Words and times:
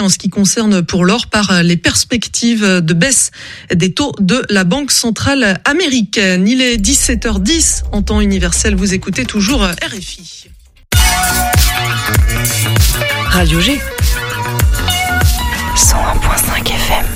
en 0.00 0.08
ce 0.08 0.18
qui 0.18 0.28
concerne 0.28 0.82
pour 0.82 1.04
l'or 1.04 1.26
par 1.26 1.62
les 1.62 1.76
perspectives 1.76 2.64
de 2.64 2.94
baisse 2.94 3.30
des 3.72 3.94
taux 3.94 4.12
de 4.20 4.42
la 4.50 4.64
Banque 4.64 4.90
centrale 4.90 5.60
américaine. 5.64 6.48
Il 6.48 6.60
est 6.60 6.76
17h10 6.76 7.84
en 7.92 8.02
temps 8.02 8.20
universel. 8.20 8.74
Vous 8.74 8.94
écoutez 8.94 9.24
toujours 9.24 9.62
RFI. 9.62 10.48
Radio 13.26 13.60
G. 13.60 13.80
101.5 15.76 16.68
FM. 16.68 17.13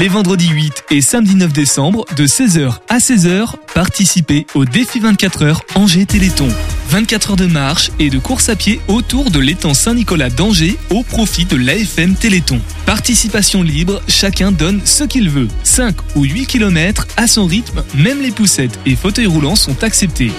Les 0.00 0.08
vendredis 0.08 0.48
8 0.48 0.84
et 0.90 1.02
samedi 1.02 1.34
9 1.34 1.52
décembre, 1.52 2.06
de 2.16 2.26
16h 2.26 2.78
à 2.88 2.96
16h, 2.96 3.56
participez 3.74 4.46
au 4.54 4.64
défi 4.64 5.00
24 5.00 5.42
heures 5.42 5.60
Angers 5.74 6.06
Téléthon. 6.06 6.48
24 6.88 7.30
heures 7.30 7.36
de 7.36 7.46
marche 7.46 7.90
et 7.98 8.08
de 8.08 8.18
course 8.18 8.48
à 8.48 8.56
pied 8.56 8.80
autour 8.88 9.30
de 9.30 9.38
l'étang 9.38 9.74
Saint-Nicolas 9.74 10.30
d'Angers 10.30 10.78
au 10.90 11.02
profit 11.02 11.44
de 11.44 11.56
l'AFM 11.56 12.14
Téléthon. 12.14 12.60
Participation 12.86 13.62
libre, 13.62 14.00
chacun 14.08 14.50
donne 14.50 14.80
ce 14.86 15.04
qu'il 15.04 15.28
veut. 15.28 15.48
5 15.62 15.94
ou 16.16 16.22
8 16.22 16.46
km 16.46 17.06
à 17.18 17.26
son 17.26 17.44
rythme, 17.44 17.84
même 17.94 18.22
les 18.22 18.30
poussettes 18.30 18.78
et 18.86 18.96
fauteuils 18.96 19.26
roulants 19.26 19.56
sont 19.56 19.84
acceptés. 19.84 20.32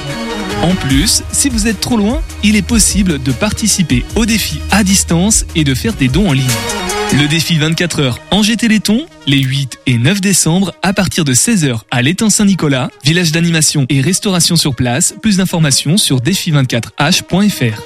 En 0.63 0.73
plus, 0.73 1.21
si 1.31 1.49
vous 1.49 1.67
êtes 1.67 1.79
trop 1.79 1.97
loin, 1.97 2.21
il 2.41 2.55
est 2.55 2.61
possible 2.63 3.21
de 3.21 3.31
participer 3.31 4.03
au 4.15 4.25
défi 4.25 4.59
à 4.71 4.83
distance 4.83 5.45
et 5.55 5.63
de 5.63 5.75
faire 5.75 5.93
des 5.93 6.07
dons 6.07 6.29
en 6.29 6.33
ligne. 6.33 6.47
Le 7.11 7.27
défi 7.27 7.57
24 7.57 7.99
heures 8.01 8.19
Angers 8.31 8.57
Téléthon, 8.57 9.05
les 9.27 9.39
8 9.39 9.79
et 9.85 9.97
9 9.97 10.21
décembre 10.21 10.73
à 10.81 10.93
partir 10.93 11.25
de 11.25 11.33
16h 11.33 11.81
à 11.91 12.01
l'étang 12.01 12.29
Saint-Nicolas, 12.29 12.89
village 13.03 13.31
d'animation 13.31 13.85
et 13.89 14.01
restauration 14.01 14.55
sur 14.55 14.75
place. 14.75 15.13
Plus 15.21 15.37
d'informations 15.37 15.97
sur 15.97 16.21
défi24h.fr. 16.21 17.81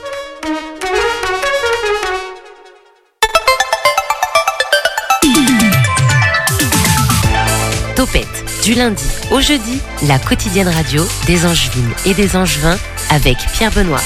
Topette, 7.95 8.45
du 8.63 8.75
lundi 8.75 9.03
au 9.31 9.41
jeudi, 9.41 9.79
la 10.07 10.19
quotidienne 10.19 10.69
radio 10.69 11.03
des 11.25 11.45
Angevines 11.45 11.93
et 12.05 12.13
des 12.13 12.35
Angevins 12.35 12.77
avec 13.09 13.37
Pierre 13.53 13.71
Benoît. 13.71 14.01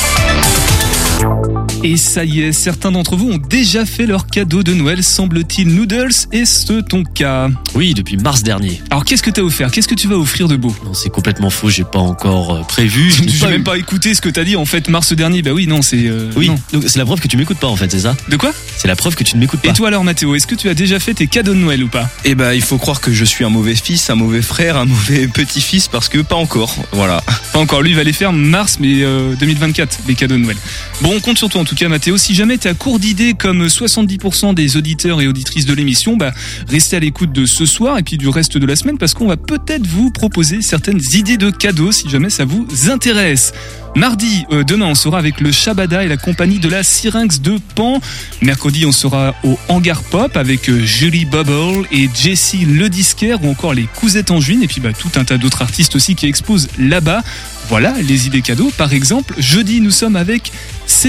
Et 1.83 1.97
ça 1.97 2.23
y 2.25 2.41
est, 2.41 2.51
certains 2.51 2.91
d'entre 2.91 3.15
vous 3.15 3.31
ont 3.31 3.37
déjà 3.39 3.85
fait 3.87 4.05
leur 4.05 4.27
cadeau 4.27 4.61
de 4.61 4.71
Noël, 4.71 5.03
semble-t-il. 5.03 5.67
Noodles, 5.67 6.11
est-ce 6.31 6.81
ton 6.81 7.03
cas 7.03 7.49
Oui, 7.73 7.95
depuis 7.95 8.17
mars 8.17 8.43
dernier. 8.43 8.79
Alors 8.91 9.03
qu'est-ce 9.03 9.23
que 9.23 9.31
t'as 9.31 9.41
offert? 9.41 9.71
Qu'est-ce 9.71 9.87
que 9.87 9.95
tu 9.95 10.07
vas 10.07 10.15
offrir 10.15 10.47
de 10.47 10.57
beau? 10.57 10.75
Non, 10.85 10.93
c'est 10.93 11.09
complètement 11.09 11.49
faux, 11.49 11.69
j'ai 11.71 11.83
pas 11.83 11.97
encore 11.97 12.53
euh, 12.55 12.61
prévu. 12.61 13.09
je 13.27 13.45
n'ai 13.45 13.51
même 13.53 13.63
pas 13.63 13.79
écouté 13.79 14.13
ce 14.13 14.21
que 14.21 14.29
t'as 14.29 14.43
dit 14.43 14.55
en 14.55 14.65
fait 14.65 14.89
mars 14.89 15.11
dernier. 15.13 15.41
Bah 15.41 15.51
oui, 15.53 15.65
non, 15.65 15.81
c'est. 15.81 16.05
euh, 16.05 16.29
Oui, 16.35 16.49
non. 16.49 16.55
donc 16.71 16.83
c'est 16.85 16.99
la 16.99 17.05
preuve 17.05 17.19
que 17.19 17.27
tu 17.27 17.35
m'écoutes 17.35 17.57
pas 17.57 17.67
en 17.67 17.75
fait, 17.75 17.89
c'est 17.89 18.01
ça? 18.01 18.15
De 18.29 18.37
quoi? 18.37 18.53
C'est 18.77 18.87
la 18.87 18.95
preuve 18.95 19.15
que 19.15 19.23
tu 19.23 19.35
ne 19.35 19.41
m'écoutes 19.41 19.61
pas. 19.61 19.69
Et 19.69 19.73
toi 19.73 19.87
alors 19.87 20.03
Mathéo, 20.03 20.35
est-ce 20.35 20.45
que 20.45 20.55
tu 20.55 20.69
as 20.69 20.75
déjà 20.75 20.99
fait 20.99 21.15
tes 21.15 21.25
cadeaux 21.25 21.53
de 21.55 21.59
Noël 21.59 21.83
ou 21.83 21.87
pas? 21.87 22.07
Eh 22.25 22.35
ben, 22.35 22.53
il 22.53 22.61
faut 22.61 22.77
croire 22.77 23.01
que 23.01 23.11
je 23.11 23.25
suis 23.25 23.43
un 23.43 23.49
mauvais 23.49 23.75
fils, 23.75 24.07
un 24.11 24.15
mauvais 24.15 24.43
frère, 24.43 24.77
un 24.77 24.85
mauvais 24.85 25.27
petit-fils 25.33 25.87
parce 25.87 26.09
que 26.09 26.19
pas 26.19 26.35
encore. 26.35 26.75
Voilà. 26.91 27.23
Pas 27.53 27.59
encore, 27.59 27.81
lui 27.81 27.89
il 27.89 27.95
va 27.95 28.03
les 28.03 28.13
faire 28.13 28.33
mars 28.33 28.77
mais 28.79 29.01
euh, 29.01 29.33
2024, 29.35 30.01
les 30.07 30.13
cadeaux 30.13 30.35
de 30.35 30.41
Noël. 30.41 30.57
Bon, 31.01 31.13
on 31.15 31.19
compte 31.19 31.39
sur 31.39 31.49
toi 31.49 31.61
en 31.61 31.65
tout 31.65 31.70
cas 31.75 31.89
Mathéo. 31.89 32.17
Si 32.17 32.33
jamais 32.35 32.57
t'es 32.57 32.69
à 32.69 32.73
court 32.73 32.99
d'idées 32.99 33.33
comme 33.33 33.65
70% 33.65 34.53
des 34.53 34.77
auditeurs 34.77 35.21
et 35.21 35.27
auditrices 35.27 35.65
de 35.65 35.73
l'émission, 35.73 36.17
bah 36.17 36.33
restez 36.67 36.97
à 36.97 36.99
l'écoute 36.99 37.31
de 37.31 37.45
ce 37.45 37.65
soir 37.65 37.97
et 37.97 38.03
puis 38.03 38.17
du 38.17 38.27
reste 38.29 38.57
de 38.57 38.65
la 38.65 38.75
semaine 38.75 38.97
parce 38.97 39.13
qu'on 39.13 39.27
va 39.27 39.37
peut-être 39.37 39.85
vous 39.87 40.11
proposer 40.11 40.61
certaines 40.61 41.01
idées 41.13 41.37
de 41.37 41.49
cadeaux 41.49 41.91
si 41.91 42.09
jamais 42.09 42.29
ça 42.29 42.45
vous 42.45 42.67
intéresse. 42.89 43.53
Mardi, 43.95 44.45
euh, 44.51 44.63
demain, 44.63 44.85
on 44.85 44.95
sera 44.95 45.19
avec 45.19 45.41
le 45.41 45.51
Shabada 45.51 46.05
et 46.05 46.07
la 46.07 46.15
compagnie 46.15 46.59
de 46.59 46.69
la 46.69 46.81
Syrinx 46.81 47.41
de 47.41 47.57
Pan. 47.75 47.99
Mercredi, 48.41 48.85
on 48.85 48.93
sera 48.93 49.35
au 49.43 49.59
Hangar 49.67 50.01
Pop 50.03 50.37
avec 50.37 50.69
euh, 50.69 50.79
Julie 50.85 51.25
Bubble 51.25 51.87
et 51.91 52.09
Jessie 52.13 52.65
Le 52.65 52.87
Disquaire 52.87 53.43
ou 53.43 53.49
encore 53.49 53.73
les 53.73 53.83
Cousettes 53.83 54.31
en 54.31 54.39
juin 54.39 54.61
et 54.61 54.67
puis 54.67 54.79
bah, 54.79 54.93
tout 54.93 55.11
un 55.19 55.25
tas 55.25 55.37
d'autres 55.37 55.61
artistes 55.61 55.95
aussi 55.95 56.15
qui 56.15 56.25
exposent 56.27 56.69
là-bas. 56.79 57.21
Voilà 57.71 57.93
les 58.01 58.27
idées 58.27 58.41
cadeaux. 58.41 58.69
Par 58.77 58.91
exemple, 58.91 59.33
jeudi, 59.37 59.79
nous 59.79 59.91
sommes 59.91 60.17
avec 60.17 60.51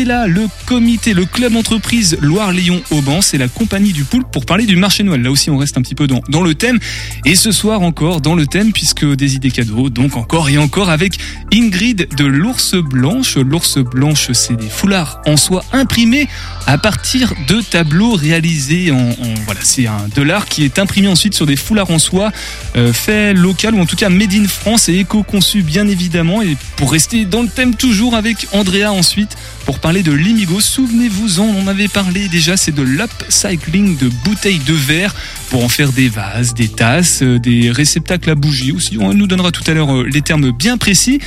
là 0.06 0.26
le 0.26 0.48
comité, 0.66 1.12
le 1.12 1.26
club 1.26 1.54
entreprise 1.54 2.16
Loire-Lyon-Auban, 2.20 3.20
c'est 3.20 3.36
la 3.36 3.48
compagnie 3.48 3.92
du 3.92 4.04
poulpe 4.04 4.30
pour 4.30 4.46
parler 4.46 4.64
du 4.64 4.76
marché 4.76 5.02
Noël. 5.02 5.22
Là 5.22 5.30
aussi, 5.30 5.50
on 5.50 5.58
reste 5.58 5.76
un 5.76 5.82
petit 5.82 5.94
peu 5.94 6.06
dans, 6.06 6.42
le 6.42 6.54
thème. 6.54 6.78
Et 7.26 7.34
ce 7.34 7.52
soir 7.52 7.82
encore 7.82 8.20
dans 8.20 8.34
le 8.34 8.46
thème, 8.46 8.72
puisque 8.72 9.04
des 9.04 9.34
idées 9.34 9.50
cadeaux, 9.50 9.90
donc 9.90 10.16
encore 10.16 10.48
et 10.48 10.56
encore 10.56 10.88
avec 10.88 11.18
Ingrid 11.52 12.08
de 12.16 12.24
l'ours 12.24 12.74
blanche. 12.74 13.36
L'ours 13.36 13.78
blanche, 13.78 14.32
c'est 14.32 14.56
des 14.56 14.68
foulards 14.68 15.20
en 15.26 15.36
soie 15.36 15.64
imprimés 15.72 16.28
à 16.66 16.78
partir 16.78 17.34
de 17.48 17.60
tableaux 17.60 18.14
réalisés 18.14 18.90
en, 18.92 19.10
voilà, 19.44 19.60
c'est 19.62 19.86
un 19.86 20.06
de 20.14 20.22
l'art 20.22 20.46
qui 20.46 20.64
est 20.64 20.78
imprimé 20.78 21.08
ensuite 21.08 21.34
sur 21.34 21.44
des 21.44 21.56
foulards 21.56 21.90
en 21.90 21.98
soie 21.98 22.30
euh, 22.76 22.92
fait 22.92 23.34
local 23.34 23.74
ou 23.74 23.80
en 23.80 23.86
tout 23.86 23.96
cas 23.96 24.08
made 24.08 24.32
in 24.32 24.46
France 24.46 24.88
et 24.88 24.94
éco-conçu 24.94 25.62
bien 25.62 25.86
évidemment. 25.88 26.40
Pour 26.76 26.92
rester 26.92 27.24
dans 27.24 27.42
le 27.42 27.48
thème 27.48 27.74
toujours 27.74 28.14
avec 28.14 28.46
Andrea 28.52 28.86
ensuite 28.92 29.36
pour 29.64 29.78
parler 29.78 30.02
de 30.02 30.12
l'Imigo. 30.12 30.60
Souvenez-vous-en, 30.60 31.44
on 31.44 31.62
en 31.62 31.66
avait 31.66 31.88
parlé 31.88 32.28
déjà, 32.28 32.56
c'est 32.56 32.74
de 32.74 32.82
l'upcycling 32.82 33.96
de 33.96 34.08
bouteilles 34.24 34.60
de 34.60 34.74
verre 34.74 35.14
pour 35.50 35.64
en 35.64 35.68
faire 35.68 35.92
des 35.92 36.08
vases, 36.08 36.54
des 36.54 36.68
tasses, 36.68 37.22
euh, 37.22 37.38
des 37.38 37.70
réceptacles 37.70 38.30
à 38.30 38.34
bougies 38.34 38.72
aussi. 38.72 38.98
On 38.98 39.12
nous 39.14 39.26
donnera 39.26 39.50
tout 39.50 39.64
à 39.66 39.74
l'heure 39.74 39.94
euh, 39.94 40.08
les 40.10 40.22
termes 40.22 40.50
bien 40.52 40.78
précis. 40.78 41.20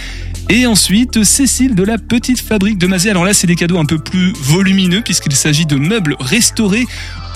Et 0.49 0.67
ensuite, 0.67 1.23
Cécile 1.23 1.73
de 1.73 1.83
la 1.83 1.97
petite 1.97 2.39
fabrique 2.39 2.77
de 2.77 2.85
Mazet. 2.85 3.09
Alors 3.09 3.25
là, 3.25 3.33
c'est 3.33 3.47
des 3.47 3.55
cadeaux 3.55 3.79
un 3.79 3.85
peu 3.85 3.97
plus 3.97 4.31
volumineux 4.33 5.01
puisqu'il 5.01 5.35
s'agit 5.35 5.65
de 5.65 5.75
meubles 5.75 6.15
restaurés 6.19 6.85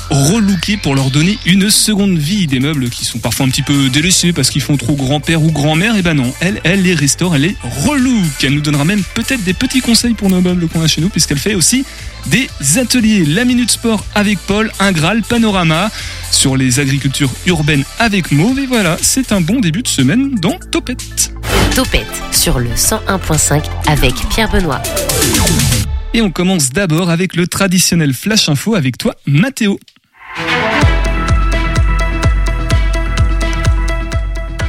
relookés 0.10 0.78
pour 0.78 0.96
leur 0.96 1.12
donner 1.12 1.38
une 1.46 1.70
seconde 1.70 2.18
vie. 2.18 2.48
Des 2.48 2.60
meubles 2.60 2.90
qui 2.90 3.06
sont 3.06 3.20
parfois 3.20 3.46
un 3.46 3.50
petit 3.50 3.62
peu 3.62 3.90
délaissés 3.90 4.34
parce 4.34 4.50
qu'ils 4.50 4.62
font 4.62 4.78
trop 4.78 4.96
grand-père 4.96 5.42
ou 5.42 5.52
grand-mère. 5.52 5.96
Et 5.96 6.02
ben 6.02 6.14
non, 6.14 6.34
elle, 6.40 6.62
elle 6.64 6.82
les 6.82 6.94
restaure, 6.94 7.36
elle 7.36 7.42
les 7.42 7.56
relook. 7.86 8.44
Elle 8.44 8.54
nous 8.54 8.62
donnera 8.62 8.86
même 8.86 9.04
peut-être 9.14 9.44
des 9.44 9.54
petits 9.54 9.82
conseils 9.82 10.14
pour 10.14 10.30
nos 10.30 10.42
meubles 10.42 10.68
qu'on 10.68 10.82
a 10.82 10.88
chez 10.88 11.02
nous 11.02 11.10
puisqu'elle 11.10 11.40
fait 11.40 11.56
aussi 11.56 11.86
des 12.28 12.50
ateliers. 12.78 13.26
La 13.26 13.46
Minute 13.46 13.72
Sport 13.72 14.04
avec 14.16 14.40
Paul, 14.40 14.72
un 14.80 14.92
Graal, 14.92 15.22
Panorama 15.22 15.90
sur 16.32 16.58
les 16.58 16.80
agricultures 16.80 17.32
urbaines 17.46 17.84
avec 18.00 18.32
Mauve. 18.32 18.60
Et 18.60 18.66
voilà, 18.66 18.98
c'est 19.02 19.32
un 19.32 19.42
bon 19.42 19.60
début 19.60 19.84
de 19.84 19.88
semaine 19.88 20.36
dans 20.36 20.58
Topette. 20.72 21.34
Topette 21.76 22.22
sur 22.32 22.60
le 22.60 22.70
101.5 22.70 23.64
avec 23.88 24.14
Pierre 24.30 24.52
Benoît. 24.52 24.82
Et 26.14 26.22
on 26.22 26.32
commence 26.32 26.72
d'abord 26.72 27.10
avec 27.10 27.36
le 27.36 27.46
traditionnel 27.46 28.14
Flash 28.14 28.50
Info 28.50 28.76
avec 28.76 28.98
toi, 28.98 29.16
Mathéo. 29.28 29.80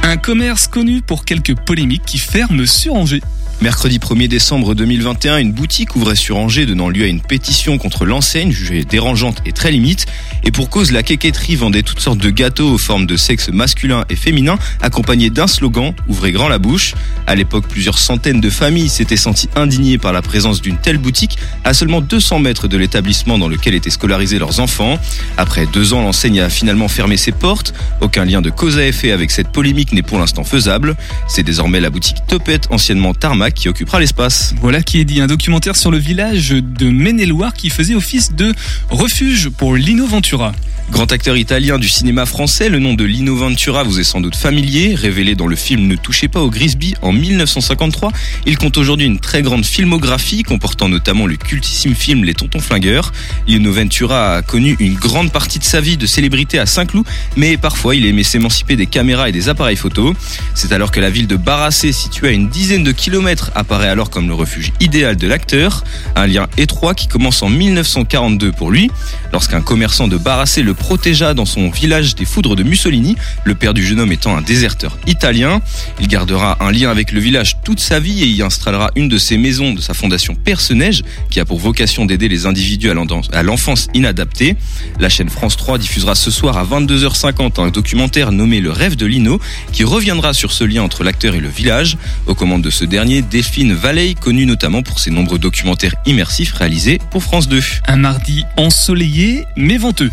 Un 0.03 0.17
commerce 0.17 0.67
connu 0.67 1.01
pour 1.01 1.25
quelques 1.25 1.55
polémiques 1.55 2.03
qui 2.05 2.17
ferme 2.17 2.65
sur 2.65 2.95
Angers. 2.95 3.21
Mercredi 3.61 3.99
1er 3.99 4.27
décembre 4.27 4.73
2021, 4.73 5.37
une 5.37 5.51
boutique 5.51 5.95
ouvrait 5.95 6.15
sur 6.15 6.37
Angers, 6.37 6.65
donnant 6.65 6.89
lieu 6.89 7.03
à 7.03 7.07
une 7.07 7.21
pétition 7.21 7.77
contre 7.77 8.05
l'enseigne, 8.05 8.49
jugée 8.49 8.83
dérangeante 8.85 9.37
et 9.45 9.51
très 9.51 9.69
limite. 9.69 10.07
Et 10.43 10.49
pour 10.49 10.71
cause, 10.71 10.91
la 10.91 11.03
quéquetterie 11.03 11.57
vendait 11.57 11.83
toutes 11.83 11.99
sortes 11.99 12.17
de 12.17 12.31
gâteaux 12.31 12.71
aux 12.71 12.79
formes 12.79 13.05
de 13.05 13.15
sexe 13.17 13.49
masculin 13.49 14.03
et 14.09 14.15
féminin, 14.15 14.57
accompagnés 14.81 15.29
d'un 15.29 15.45
slogan 15.45 15.93
«Ouvrez 16.07 16.31
grand 16.31 16.47
la 16.47 16.57
bouche». 16.57 16.95
À 17.27 17.35
l'époque, 17.35 17.67
plusieurs 17.67 17.99
centaines 17.99 18.41
de 18.41 18.49
familles 18.49 18.89
s'étaient 18.89 19.15
senties 19.15 19.49
indignées 19.55 19.99
par 19.99 20.11
la 20.11 20.23
présence 20.23 20.59
d'une 20.59 20.77
telle 20.77 20.97
boutique 20.97 21.37
à 21.63 21.75
seulement 21.75 22.01
200 22.01 22.39
mètres 22.39 22.67
de 22.67 22.77
l'établissement 22.77 23.37
dans 23.37 23.47
lequel 23.47 23.75
étaient 23.75 23.91
scolarisés 23.91 24.39
leurs 24.39 24.59
enfants. 24.59 24.97
Après 25.37 25.67
deux 25.67 25.93
ans, 25.93 26.01
l'enseigne 26.01 26.41
a 26.41 26.49
finalement 26.49 26.87
fermé 26.87 27.15
ses 27.15 27.31
portes. 27.31 27.75
Aucun 28.01 28.25
lien 28.25 28.41
de 28.41 28.49
cause 28.49 28.79
à 28.79 28.87
effet 28.87 29.11
avec 29.11 29.29
cette 29.29 29.49
polémique 29.49 29.93
n'est 29.93 30.01
pour 30.01 30.17
l'instant 30.17 30.43
faisable. 30.43 30.95
C'est 31.27 31.43
désormais 31.43 31.79
la 31.79 31.91
boutique 31.91 32.17
Topette, 32.27 32.67
anciennement 32.71 33.13
Tarmac, 33.13 33.50
qui 33.53 33.69
occupera 33.69 33.99
l'espace. 33.99 34.53
Voilà 34.61 34.81
qui 34.81 34.99
est 34.99 35.05
dit, 35.05 35.21
un 35.21 35.27
documentaire 35.27 35.75
sur 35.75 35.91
le 35.91 35.97
village 35.97 36.49
de 36.49 36.89
Maine-et-Loire 36.89 37.53
qui 37.53 37.69
faisait 37.69 37.95
office 37.95 38.33
de 38.33 38.53
refuge 38.89 39.49
pour 39.49 39.75
Lino 39.75 40.05
Ventura. 40.05 40.53
Grand 40.91 41.09
acteur 41.13 41.37
italien 41.37 41.79
du 41.79 41.87
cinéma 41.87 42.25
français, 42.25 42.67
le 42.67 42.79
nom 42.79 42.95
de 42.95 43.05
Lino 43.05 43.33
Ventura 43.33 43.83
vous 43.83 44.01
est 44.01 44.03
sans 44.03 44.19
doute 44.19 44.35
familier. 44.35 44.93
Révélé 44.93 45.35
dans 45.35 45.47
le 45.47 45.55
film 45.55 45.87
Ne 45.87 45.95
touchez 45.95 46.27
pas 46.27 46.41
au 46.41 46.49
Grisby 46.49 46.95
en 47.01 47.13
1953, 47.13 48.11
il 48.45 48.57
compte 48.57 48.77
aujourd'hui 48.77 49.05
une 49.05 49.19
très 49.19 49.41
grande 49.41 49.63
filmographie 49.63 50.43
comportant 50.43 50.89
notamment 50.89 51.27
le 51.27 51.37
cultissime 51.37 51.95
film 51.95 52.25
Les 52.25 52.33
Tontons 52.33 52.59
Flingueurs. 52.59 53.13
Lino 53.47 53.71
Ventura 53.71 54.35
a 54.35 54.41
connu 54.41 54.75
une 54.79 54.95
grande 54.95 55.31
partie 55.31 55.59
de 55.59 55.63
sa 55.63 55.79
vie 55.79 55.95
de 55.95 56.05
célébrité 56.05 56.59
à 56.59 56.65
Saint-Cloud, 56.65 57.05
mais 57.37 57.55
parfois 57.55 57.95
il 57.95 58.05
aimait 58.05 58.23
s'émanciper 58.23 58.75
des 58.75 58.85
caméras 58.85 59.29
et 59.29 59.31
des 59.31 59.47
appareils 59.47 59.77
photo. 59.77 60.13
C'est 60.55 60.73
alors 60.73 60.91
que 60.91 60.99
la 60.99 61.09
ville 61.09 61.27
de 61.27 61.37
Barassé, 61.37 61.93
située 61.93 62.27
à 62.27 62.31
une 62.31 62.49
dizaine 62.49 62.83
de 62.83 62.91
kilomètres 62.91 63.40
apparaît 63.55 63.89
alors 63.89 64.09
comme 64.09 64.27
le 64.27 64.33
refuge 64.33 64.73
idéal 64.79 65.15
de 65.15 65.27
l'acteur, 65.27 65.83
un 66.15 66.27
lien 66.27 66.47
étroit 66.57 66.93
qui 66.93 67.07
commence 67.07 67.41
en 67.41 67.49
1942 67.49 68.51
pour 68.51 68.71
lui, 68.71 68.91
lorsqu'un 69.33 69.61
commerçant 69.61 70.07
de 70.07 70.17
Barassé 70.17 70.61
le 70.61 70.73
protégea 70.73 71.33
dans 71.33 71.45
son 71.45 71.69
village 71.69 72.15
des 72.15 72.25
foudres 72.25 72.55
de 72.55 72.63
Mussolini, 72.63 73.15
le 73.43 73.55
père 73.55 73.73
du 73.73 73.85
jeune 73.85 73.99
homme 73.99 74.11
étant 74.11 74.35
un 74.35 74.41
déserteur 74.41 74.97
italien. 75.07 75.61
Il 75.99 76.07
gardera 76.07 76.57
un 76.59 76.71
lien 76.71 76.89
avec 76.89 77.11
le 77.11 77.19
village 77.19 77.57
toute 77.63 77.79
sa 77.79 77.99
vie 77.99 78.23
et 78.23 78.27
y 78.27 78.41
installera 78.41 78.91
une 78.95 79.09
de 79.09 79.17
ses 79.17 79.37
maisons 79.37 79.73
de 79.73 79.81
sa 79.81 79.93
fondation 79.93 80.35
Personnage, 80.35 81.03
qui 81.29 81.39
a 81.39 81.45
pour 81.45 81.59
vocation 81.59 82.05
d'aider 82.05 82.27
les 82.27 82.45
individus 82.45 82.91
à 83.31 83.43
l'enfance 83.43 83.87
inadaptée. 83.93 84.55
La 84.99 85.09
chaîne 85.09 85.29
France 85.29 85.57
3 85.57 85.77
diffusera 85.77 86.15
ce 86.15 86.31
soir 86.31 86.57
à 86.57 86.65
22h50 86.65 87.61
un 87.61 87.69
documentaire 87.69 88.31
nommé 88.31 88.59
Le 88.59 88.71
rêve 88.71 88.95
de 88.95 89.05
Lino, 89.05 89.39
qui 89.71 89.83
reviendra 89.83 90.33
sur 90.33 90.51
ce 90.51 90.63
lien 90.63 90.83
entre 90.83 91.03
l'acteur 91.03 91.35
et 91.35 91.39
le 91.39 91.49
village. 91.49 91.97
Aux 92.27 92.35
commandes 92.35 92.61
de 92.61 92.69
ce 92.69 92.85
dernier, 92.85 93.21
Delphine 93.31 93.73
Valley, 93.73 94.13
connue 94.13 94.45
notamment 94.45 94.83
pour 94.83 94.99
ses 94.99 95.09
nombreux 95.09 95.39
documentaires 95.39 95.95
immersifs 96.05 96.51
réalisés 96.51 96.99
pour 97.11 97.23
France 97.23 97.47
2. 97.47 97.61
Un 97.87 97.95
mardi 97.95 98.43
ensoleillé, 98.57 99.45
mais 99.55 99.77
venteux. 99.77 100.11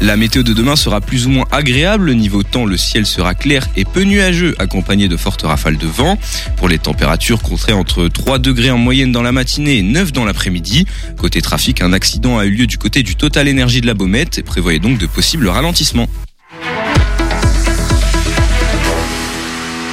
La 0.00 0.16
météo 0.16 0.42
de 0.42 0.54
demain 0.54 0.74
sera 0.74 1.02
plus 1.02 1.26
ou 1.26 1.30
moins 1.30 1.44
agréable. 1.52 2.14
Niveau 2.14 2.42
temps, 2.42 2.64
le 2.64 2.78
ciel 2.78 3.04
sera 3.04 3.34
clair 3.34 3.68
et 3.76 3.84
peu 3.84 4.04
nuageux, 4.04 4.54
accompagné 4.58 5.08
de 5.08 5.16
fortes 5.18 5.42
rafales 5.42 5.76
de 5.76 5.86
vent. 5.86 6.18
Pour 6.56 6.68
les 6.68 6.78
températures, 6.78 7.42
compteraient 7.42 7.74
entre 7.74 8.08
3 8.08 8.38
degrés 8.38 8.70
en 8.70 8.78
moyenne 8.78 9.12
dans 9.12 9.22
la 9.22 9.32
matinée 9.32 9.76
et 9.76 9.82
9 9.82 10.12
dans 10.12 10.24
l'après-midi. 10.24 10.86
Côté 11.18 11.42
trafic, 11.42 11.82
un 11.82 11.92
accident 11.92 12.38
a 12.38 12.46
eu 12.46 12.50
lieu 12.50 12.66
du 12.66 12.78
côté 12.78 13.02
du 13.02 13.14
Total 13.14 13.46
Énergie 13.46 13.82
de 13.82 13.86
la 13.86 13.94
Baumette 13.94 14.38
et 14.38 14.42
prévoyait 14.42 14.78
donc 14.78 14.96
de 14.96 15.06
possibles 15.06 15.48
ralentissements. 15.48 16.08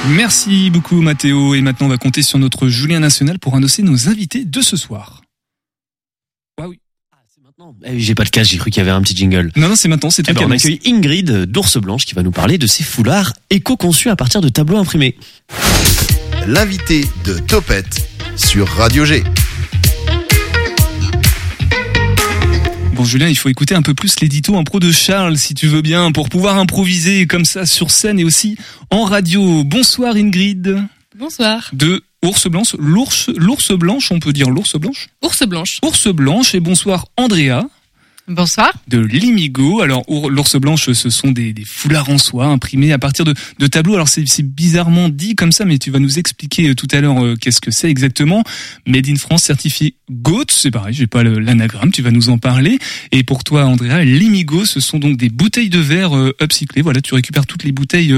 Merci 0.08 0.70
beaucoup 0.70 1.00
Mathéo 1.00 1.54
et 1.54 1.60
maintenant 1.60 1.86
on 1.86 1.88
va 1.88 1.96
compter 1.96 2.22
sur 2.22 2.38
notre 2.38 2.68
Julien 2.68 2.98
National 2.98 3.38
pour 3.38 3.54
annoncer 3.54 3.82
nos 3.82 4.08
invités 4.08 4.44
de 4.44 4.60
ce 4.60 4.76
soir. 4.76 5.22
Ah 6.60 6.68
oui. 6.68 6.80
Ah, 7.12 7.18
c'est 7.32 7.40
maintenant. 7.40 7.76
Eh, 7.84 8.00
j'ai 8.00 8.16
pas 8.16 8.24
de 8.24 8.30
cas, 8.30 8.42
j'ai 8.42 8.58
cru 8.58 8.70
qu'il 8.70 8.80
y 8.80 8.82
avait 8.82 8.90
un 8.90 9.00
petit 9.00 9.16
jingle. 9.16 9.52
Non, 9.54 9.68
non, 9.68 9.76
c'est 9.76 9.86
maintenant, 9.88 10.10
c'est 10.10 10.28
eh 10.28 10.34
toi 10.34 10.46
ben, 10.48 10.56
qui 10.56 10.66
On 10.66 10.72
accueille 10.74 10.92
Ingrid 10.92 11.44
d'Ours 11.44 11.78
Blanche 11.78 12.04
qui 12.04 12.14
va 12.14 12.24
nous 12.24 12.32
parler 12.32 12.58
de 12.58 12.66
ses 12.66 12.82
foulards 12.82 13.32
éco-conçus 13.50 14.08
à 14.08 14.16
partir 14.16 14.40
de 14.40 14.48
tableaux 14.48 14.78
imprimés. 14.78 15.16
L'invité 16.48 17.06
de 17.24 17.38
Topette 17.38 18.08
sur 18.36 18.66
Radio 18.68 19.04
G. 19.04 19.22
Bon 22.92 23.04
Julien, 23.04 23.28
il 23.28 23.36
faut 23.36 23.48
écouter 23.48 23.74
un 23.74 23.82
peu 23.82 23.94
plus 23.94 24.20
l'édito 24.20 24.54
en 24.54 24.64
pro 24.64 24.78
de 24.78 24.92
Charles 24.92 25.38
si 25.38 25.54
tu 25.54 25.66
veux 25.66 25.80
bien 25.80 26.12
pour 26.12 26.28
pouvoir 26.28 26.58
improviser 26.58 27.26
comme 27.26 27.46
ça 27.46 27.64
sur 27.64 27.90
scène 27.90 28.18
et 28.18 28.24
aussi 28.24 28.56
en 28.90 29.04
radio. 29.04 29.64
Bonsoir 29.64 30.14
Ingrid 30.16 30.84
Bonsoir. 31.18 31.70
de 31.72 32.02
Ours 32.22 32.46
Blanche, 32.48 32.76
l'ours 32.78 33.30
l'ours 33.36 33.72
blanche, 33.72 34.12
on 34.12 34.20
peut 34.20 34.32
dire 34.32 34.50
l'ours 34.50 34.76
blanche? 34.76 35.08
Ours 35.22 35.42
blanche. 35.44 35.78
Ours 35.82 36.08
blanche 36.08 36.54
et 36.54 36.60
bonsoir 36.60 37.06
Andrea 37.16 37.62
Bonsoir. 38.28 38.72
de 38.86 38.98
Limigo. 38.98 39.80
Alors 39.80 40.04
our- 40.08 40.30
l'ours 40.30 40.54
blanche, 40.56 40.92
ce 40.92 41.10
sont 41.10 41.32
des, 41.32 41.52
foulards 41.66 42.08
en 42.08 42.18
soie 42.18 42.46
imprimés 42.46 42.92
à 42.92 42.98
partir 42.98 43.24
de, 43.24 43.34
tableaux. 43.66 43.94
Alors 43.94 44.08
c'est 44.08 44.24
bizarrement 44.42 45.08
dit 45.08 45.34
comme 45.34 45.50
ça, 45.50 45.64
mais 45.64 45.78
tu 45.78 45.90
vas 45.90 45.98
nous 45.98 46.18
expliquer 46.20 46.68
euh, 46.68 46.74
tout 46.74 46.86
à 46.92 47.00
l'heure 47.00 47.22
euh, 47.22 47.34
qu'est-ce 47.34 47.60
que 47.60 47.72
c'est 47.72 47.90
exactement. 47.90 48.44
Made 48.86 49.08
in 49.08 49.16
France 49.16 49.42
certifié 49.42 49.94
GOAT, 50.10 50.44
c'est 50.50 50.70
pareil, 50.70 50.94
j'ai 50.94 51.06
pas 51.08 51.24
l'anagramme, 51.24 51.90
tu 51.90 52.00
vas 52.02 52.10
nous 52.12 52.28
en 52.28 52.38
parler. 52.38 52.78
Et 53.10 53.24
pour 53.24 53.42
toi 53.42 53.64
Andrea, 53.64 54.04
Limigo, 54.04 54.66
ce 54.66 54.78
sont 54.78 54.98
donc 55.00 55.16
des 55.16 55.28
bouteilles 55.28 55.70
de 55.70 55.80
verre 55.80 56.16
euh, 56.16 56.32
upcyclées. 56.40 56.82
Voilà, 56.82 57.00
tu 57.00 57.14
récupères 57.14 57.46
toutes 57.46 57.64
les 57.64 57.72
bouteilles 57.72 58.14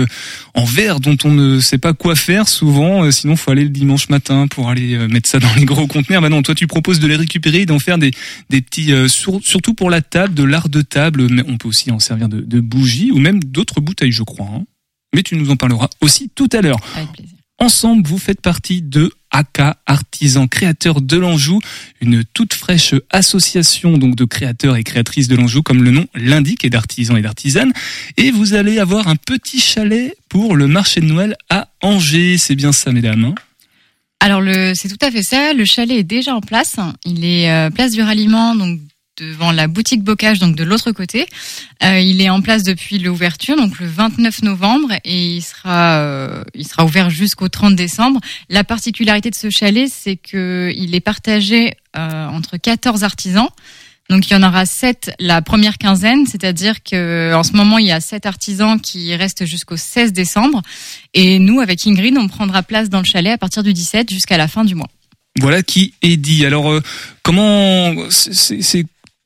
en 0.55 0.65
verre 0.65 1.01
dont 1.01 1.17
on 1.25 1.33
ne 1.33 1.61
sait 1.61 1.79
pas 1.79 1.95
quoi 1.95 2.15
faire 2.15 2.47
souvent. 2.49 3.11
sinon, 3.11 3.37
faut 3.37 3.51
aller 3.53 3.65
le 3.65 3.71
dimanche 3.71 4.11
matin 4.11 4.49
pour 4.49 4.69
aller 4.69 4.99
mettre 5.09 5.29
ça 5.31 5.39
dans 5.39 5.55
les 5.55 5.65
gros 5.65 5.87
conteneurs. 5.87 6.21
Bah 6.21 6.29
non, 6.29 6.43
toi 6.43 6.55
tu 6.55 6.67
proposes 6.67 7.01
de 7.01 7.07
les 7.07 7.17
récupérer 7.17 7.63
et 7.63 7.67
d'en 7.67 7.79
faire 7.79 7.97
des 7.97 8.11
petits, 8.51 8.93
sur- 9.09 9.41
surtout 9.43 9.73
pour 9.73 9.89
la 9.91 9.94
table, 10.03 10.35
de 10.35 10.43
l'art 10.45 10.69
de 10.69 10.83
table, 10.83 11.29
mais 11.31 11.43
on 11.49 11.57
peut 11.59 11.69
aussi 11.69 11.91
en 11.91 11.99
servir 11.99 12.29
de, 12.29 12.41
de 12.41 12.61
bougies 12.61 13.11
ou 13.13 13.19
même 13.19 13.43
d'autres 13.43 13.81
bouteilles, 13.81 14.13
je 14.13 14.23
crois. 14.23 14.47
hein. 14.53 14.65
Mais 15.15 15.23
tu 15.23 15.37
nous 15.37 15.51
en 15.51 15.57
parleras 15.57 15.89
aussi 16.01 16.29
tout 16.35 16.49
à 16.53 16.61
l'heure. 16.61 16.79
Avec 16.97 17.13
plaisir. 17.13 17.31
Ensemble, 17.61 18.05
vous 18.09 18.19
faites 18.19 18.41
partie 18.41 18.83
de 18.83 19.13
AK 19.31 19.61
Artisans 19.87 20.49
Créateurs 20.49 21.01
de 21.01 21.17
l'Anjou, 21.17 21.61
une 22.01 22.25
toute 22.35 22.53
fraîche 22.53 22.95
association 23.11 23.97
donc 23.97 24.17
de 24.17 24.25
créateurs 24.25 24.75
et 24.77 24.83
créatrices 24.83 25.29
de 25.29 25.37
l'Anjou, 25.37 25.63
comme 25.63 25.85
le 25.85 25.93
nom 25.93 26.05
l'indique, 26.17 26.65
et 26.65 26.71
d'artisans 26.71 27.17
et 27.17 27.23
d'artisanes. 27.23 27.73
Et 28.17 28.33
vous 28.33 28.55
allez 28.55 28.81
avoir 28.81 29.07
un 29.07 29.15
petit 29.15 29.61
chalet 29.61 30.13
pour 30.29 30.57
le 30.57 30.67
marché 30.67 31.01
de 31.01 31.07
Noël 31.07 31.37
à 31.49 31.69
Angers. 31.81 32.39
C'est 32.39 32.57
bien 32.57 32.73
ça, 32.73 32.91
mesdames. 32.91 33.25
hein? 33.25 33.35
Alors 34.21 34.41
le, 34.41 34.73
c'est 34.75 34.89
tout 34.89 34.99
à 35.01 35.11
fait 35.13 35.23
ça. 35.23 35.53
Le 35.53 35.65
chalet 35.65 35.99
est 35.99 36.03
déjà 36.05 36.35
en 36.35 36.41
place. 36.41 36.77
Il 37.05 37.25
est 37.25 37.51
euh, 37.53 37.71
place 37.71 37.93
du 37.93 38.03
ralliement, 38.03 38.57
donc 38.57 38.81
devant 39.17 39.53
la 39.53 39.69
boutique 39.69 40.03
Bocage, 40.03 40.39
donc 40.39 40.57
de 40.57 40.65
l'autre 40.65 40.93
côté. 40.93 41.27
Euh, 41.83 41.99
il 42.01 42.21
est 42.21 42.31
en 42.31 42.41
place 42.41 42.63
depuis 42.63 42.99
l'ouverture, 42.99 43.57
donc 43.57 43.79
le 43.79 43.87
29 43.87 44.43
novembre, 44.43 44.93
et 45.05 45.37
il 45.37 45.43
sera, 45.43 45.99
euh, 45.99 46.43
il 46.55 46.67
sera 46.67 46.85
ouvert 46.85 47.11
jusqu'au 47.11 47.49
30 47.49 47.77
décembre. 47.77 48.21
La 48.49 48.65
particularité 48.65 49.31
de 49.31 49.37
ce 49.37 49.51
chalet, 49.51 49.89
c'est 49.93 50.17
que 50.17 50.73
il 50.77 50.95
est 50.95 51.01
partagé 51.01 51.75
euh, 51.97 52.27
entre 52.29 52.57
14 52.57 53.05
artisans. 53.05 53.49
Donc 54.11 54.29
il 54.29 54.35
y 54.35 54.37
en 54.37 54.43
aura 54.43 54.67
7 54.67 55.13
la 55.19 55.41
première 55.41 55.79
quinzaine, 55.79 56.27
c'est-à-dire 56.27 56.83
que 56.83 57.33
en 57.35 57.43
ce 57.43 57.53
moment 57.53 57.79
il 57.79 57.87
y 57.87 57.93
a 57.93 58.01
7 58.03 58.27
artisans 58.27 58.79
qui 58.79 59.15
restent 59.15 59.47
jusqu'au 59.47 59.79
16 59.79 60.13
décembre 60.13 60.61
et 61.15 61.39
nous 61.39 61.61
avec 61.61 61.87
Ingrid 61.87 62.15
on 62.19 62.29
prendra 62.29 62.63
place 62.63 62.91
dans 62.91 62.99
le 62.99 63.07
chalet 63.07 63.33
à 63.33 63.39
partir 63.39 63.63
du 63.63 63.73
17 63.73 64.11
jusqu'à 64.13 64.37
la 64.37 64.47
fin 64.47 64.63
du 64.67 64.75
mois. 64.75 64.91
Voilà 65.41 65.63
qui 65.63 65.95
est 66.03 66.19
dit. 66.19 66.45
Alors, 66.45 66.71
euh, 66.71 66.83
comment 67.23 67.95
c'est- 68.11 68.85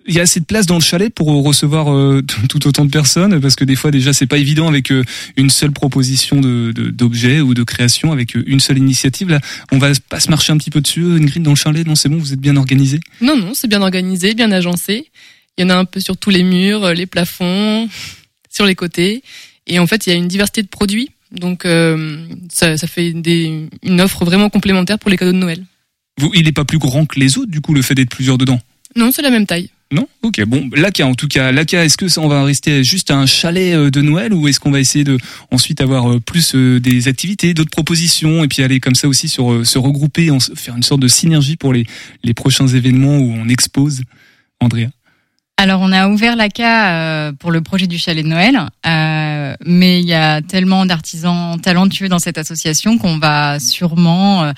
il 0.08 0.14
y 0.14 0.18
a 0.18 0.22
assez 0.22 0.40
de 0.40 0.46
place 0.46 0.66
dans 0.66 0.74
le 0.74 0.80
chalet 0.80 1.12
pour 1.12 1.28
recevoir 1.44 1.94
euh, 1.94 2.22
tout 2.48 2.66
autant 2.66 2.84
de 2.84 2.90
personnes 2.90 3.40
parce 3.40 3.54
que 3.54 3.64
des 3.64 3.76
fois 3.76 3.90
déjà 3.90 4.12
c'est 4.12 4.26
pas 4.26 4.38
évident 4.38 4.66
avec 4.66 4.90
euh, 4.90 5.04
une 5.36 5.50
seule 5.50 5.70
proposition 5.70 6.40
de 6.40 6.72
d'objet 6.72 7.40
ou 7.40 7.54
de 7.54 7.62
création 7.62 8.10
avec 8.10 8.34
euh, 8.34 8.42
une 8.46 8.58
seule 8.58 8.78
initiative 8.78 9.28
là 9.28 9.40
on 9.70 9.78
va 9.78 9.90
pas 10.08 10.18
se 10.18 10.30
marcher 10.30 10.52
un 10.52 10.56
petit 10.56 10.70
peu 10.70 10.80
dessus 10.80 11.04
Ingrid 11.04 11.42
dans 11.42 11.50
le 11.50 11.56
chalet 11.56 11.86
non 11.86 11.94
c'est 11.94 12.08
bon 12.08 12.16
vous 12.16 12.32
êtes 12.32 12.40
bien 12.40 12.56
organisé 12.56 13.00
Non, 13.20 13.36
non, 13.36 13.52
c'est 13.54 13.68
bien 13.68 13.82
organisé, 13.82 14.34
bien 14.34 14.50
agencé. 14.50 15.10
Il 15.56 15.62
y 15.62 15.64
en 15.64 15.70
a 15.70 15.76
un 15.76 15.84
peu 15.84 16.00
sur 16.00 16.16
tous 16.16 16.30
les 16.30 16.42
murs, 16.42 16.92
les 16.92 17.06
plafonds, 17.06 17.88
sur 18.50 18.64
les 18.64 18.74
côtés. 18.74 19.22
Et 19.66 19.78
en 19.78 19.86
fait, 19.86 20.06
il 20.06 20.10
y 20.10 20.12
a 20.12 20.16
une 20.16 20.28
diversité 20.28 20.62
de 20.62 20.68
produits. 20.68 21.10
Donc, 21.32 21.66
ça, 22.50 22.76
ça 22.76 22.86
fait 22.86 23.12
des, 23.12 23.68
une 23.82 24.00
offre 24.00 24.24
vraiment 24.24 24.50
complémentaire 24.50 24.98
pour 24.98 25.10
les 25.10 25.16
cadeaux 25.16 25.32
de 25.32 25.38
Noël. 25.38 25.64
vous 26.18 26.30
il 26.34 26.46
est 26.46 26.52
pas 26.52 26.64
plus 26.64 26.78
grand 26.78 27.06
que 27.06 27.18
les 27.18 27.38
autres 27.38 27.50
du 27.50 27.60
coup 27.60 27.74
le 27.74 27.82
fait 27.82 27.94
d'être 27.94 28.10
plusieurs 28.10 28.38
dedans? 28.38 28.60
Non, 28.96 29.10
c'est 29.12 29.22
la 29.22 29.30
même 29.30 29.46
taille. 29.46 29.70
Non 29.90 30.06
ok 30.22 30.44
bon 30.44 30.68
l'ACA 30.74 31.06
en 31.06 31.14
tout 31.14 31.28
cas 31.28 31.50
l'ACA 31.50 31.84
est-ce 31.84 31.96
que 31.96 32.08
ça, 32.08 32.20
on 32.20 32.28
va 32.28 32.44
rester 32.44 32.84
juste 32.84 33.10
à 33.10 33.16
un 33.16 33.24
chalet 33.24 33.74
euh, 33.74 33.90
de 33.90 34.02
Noël 34.02 34.34
ou 34.34 34.46
est-ce 34.46 34.60
qu'on 34.60 34.70
va 34.70 34.80
essayer 34.80 35.04
de 35.04 35.16
ensuite 35.50 35.80
avoir 35.80 36.12
euh, 36.12 36.20
plus 36.20 36.54
euh, 36.54 36.78
des 36.78 37.08
activités 37.08 37.54
d'autres 37.54 37.70
propositions 37.70 38.44
et 38.44 38.48
puis 38.48 38.62
aller 38.62 38.80
comme 38.80 38.94
ça 38.94 39.08
aussi 39.08 39.28
sur 39.28 39.66
se 39.66 39.78
regrouper 39.78 40.30
faire 40.54 40.76
une 40.76 40.82
sorte 40.82 41.00
de 41.00 41.08
synergie 41.08 41.56
pour 41.56 41.72
les 41.72 41.86
les 42.22 42.34
prochains 42.34 42.66
événements 42.66 43.16
où 43.16 43.32
on 43.32 43.48
expose 43.48 44.02
Andrea? 44.60 44.88
Alors 45.56 45.80
on 45.80 45.90
a 45.90 46.08
ouvert 46.08 46.36
l'ACA 46.36 47.32
pour 47.38 47.50
le 47.50 47.62
projet 47.62 47.86
du 47.86 47.98
chalet 47.98 48.22
de 48.22 48.28
Noël, 48.28 48.60
mais 49.64 50.00
il 50.00 50.06
y 50.06 50.14
a 50.14 50.40
tellement 50.40 50.86
d'artisans 50.86 51.60
talentueux 51.60 52.08
dans 52.08 52.20
cette 52.20 52.38
association 52.38 52.96
qu'on 52.96 53.18
va 53.18 53.58
sûrement 53.58 54.52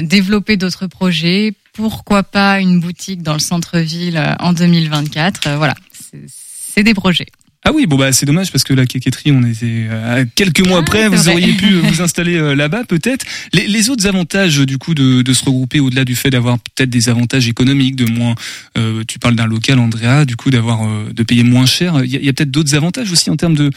développer 0.00 0.56
d'autres 0.56 0.86
projets. 0.86 1.52
Pourquoi 1.80 2.22
pas 2.22 2.60
une 2.60 2.78
boutique 2.80 3.22
dans 3.22 3.32
le 3.32 3.38
centre-ville 3.40 4.16
euh, 4.16 4.34
en 4.38 4.52
2024 4.52 5.46
Euh, 5.46 5.56
Voilà, 5.56 5.74
c'est- 5.92 6.82
des 6.82 6.94
projets. 6.94 7.26
Ah 7.62 7.72
oui, 7.74 7.84
bon 7.86 7.96
bah 7.98 8.10
c'est 8.10 8.24
dommage 8.24 8.50
parce 8.50 8.64
que 8.64 8.72
la 8.72 8.86
quéqueterie, 8.86 9.32
on 9.32 9.42
était 9.44 9.86
euh, 9.90 10.22
à 10.22 10.24
quelques 10.24 10.66
mois 10.66 10.78
Ah, 10.78 10.80
après, 10.80 11.02
c'est 11.02 11.08
vous 11.08 11.16
vrai. 11.24 11.32
auriez 11.34 11.52
pu 11.52 11.74
vous 11.82 12.00
installer 12.00 12.54
là-bas 12.56 12.84
peut-être. 12.84 13.26
Les, 13.52 13.66
les 13.66 13.90
autres 13.90 14.06
avantages 14.06 14.56
du 14.60 14.78
coup 14.78 14.94
de, 14.94 15.20
de 15.20 15.32
se 15.34 15.44
regrouper 15.44 15.78
au-delà 15.78 16.06
du 16.06 16.16
fait 16.16 16.30
d'avoir 16.30 16.58
peut-être 16.58 16.88
des 16.88 17.10
avantages 17.10 17.48
économiques, 17.48 17.96
de 17.96 18.06
moins, 18.10 18.34
euh, 18.78 19.02
tu 19.06 19.18
parles 19.18 19.34
d'un 19.36 19.44
local, 19.46 19.78
Andrea, 19.78 20.24
du 20.24 20.36
coup 20.36 20.50
d'avoir 20.50 20.84
euh, 20.88 21.10
de 21.12 21.22
payer 21.22 21.42
moins 21.42 21.66
cher. 21.66 22.00
Il 22.02 22.10
y 22.10 22.16
a, 22.16 22.20
il 22.20 22.24
y 22.24 22.28
a 22.30 22.32
peut-être 22.32 22.50
d'autres 22.50 22.74
avantages 22.74 23.12
aussi 23.12 23.28
en 23.28 23.36
termes 23.36 23.56
de 23.56 23.70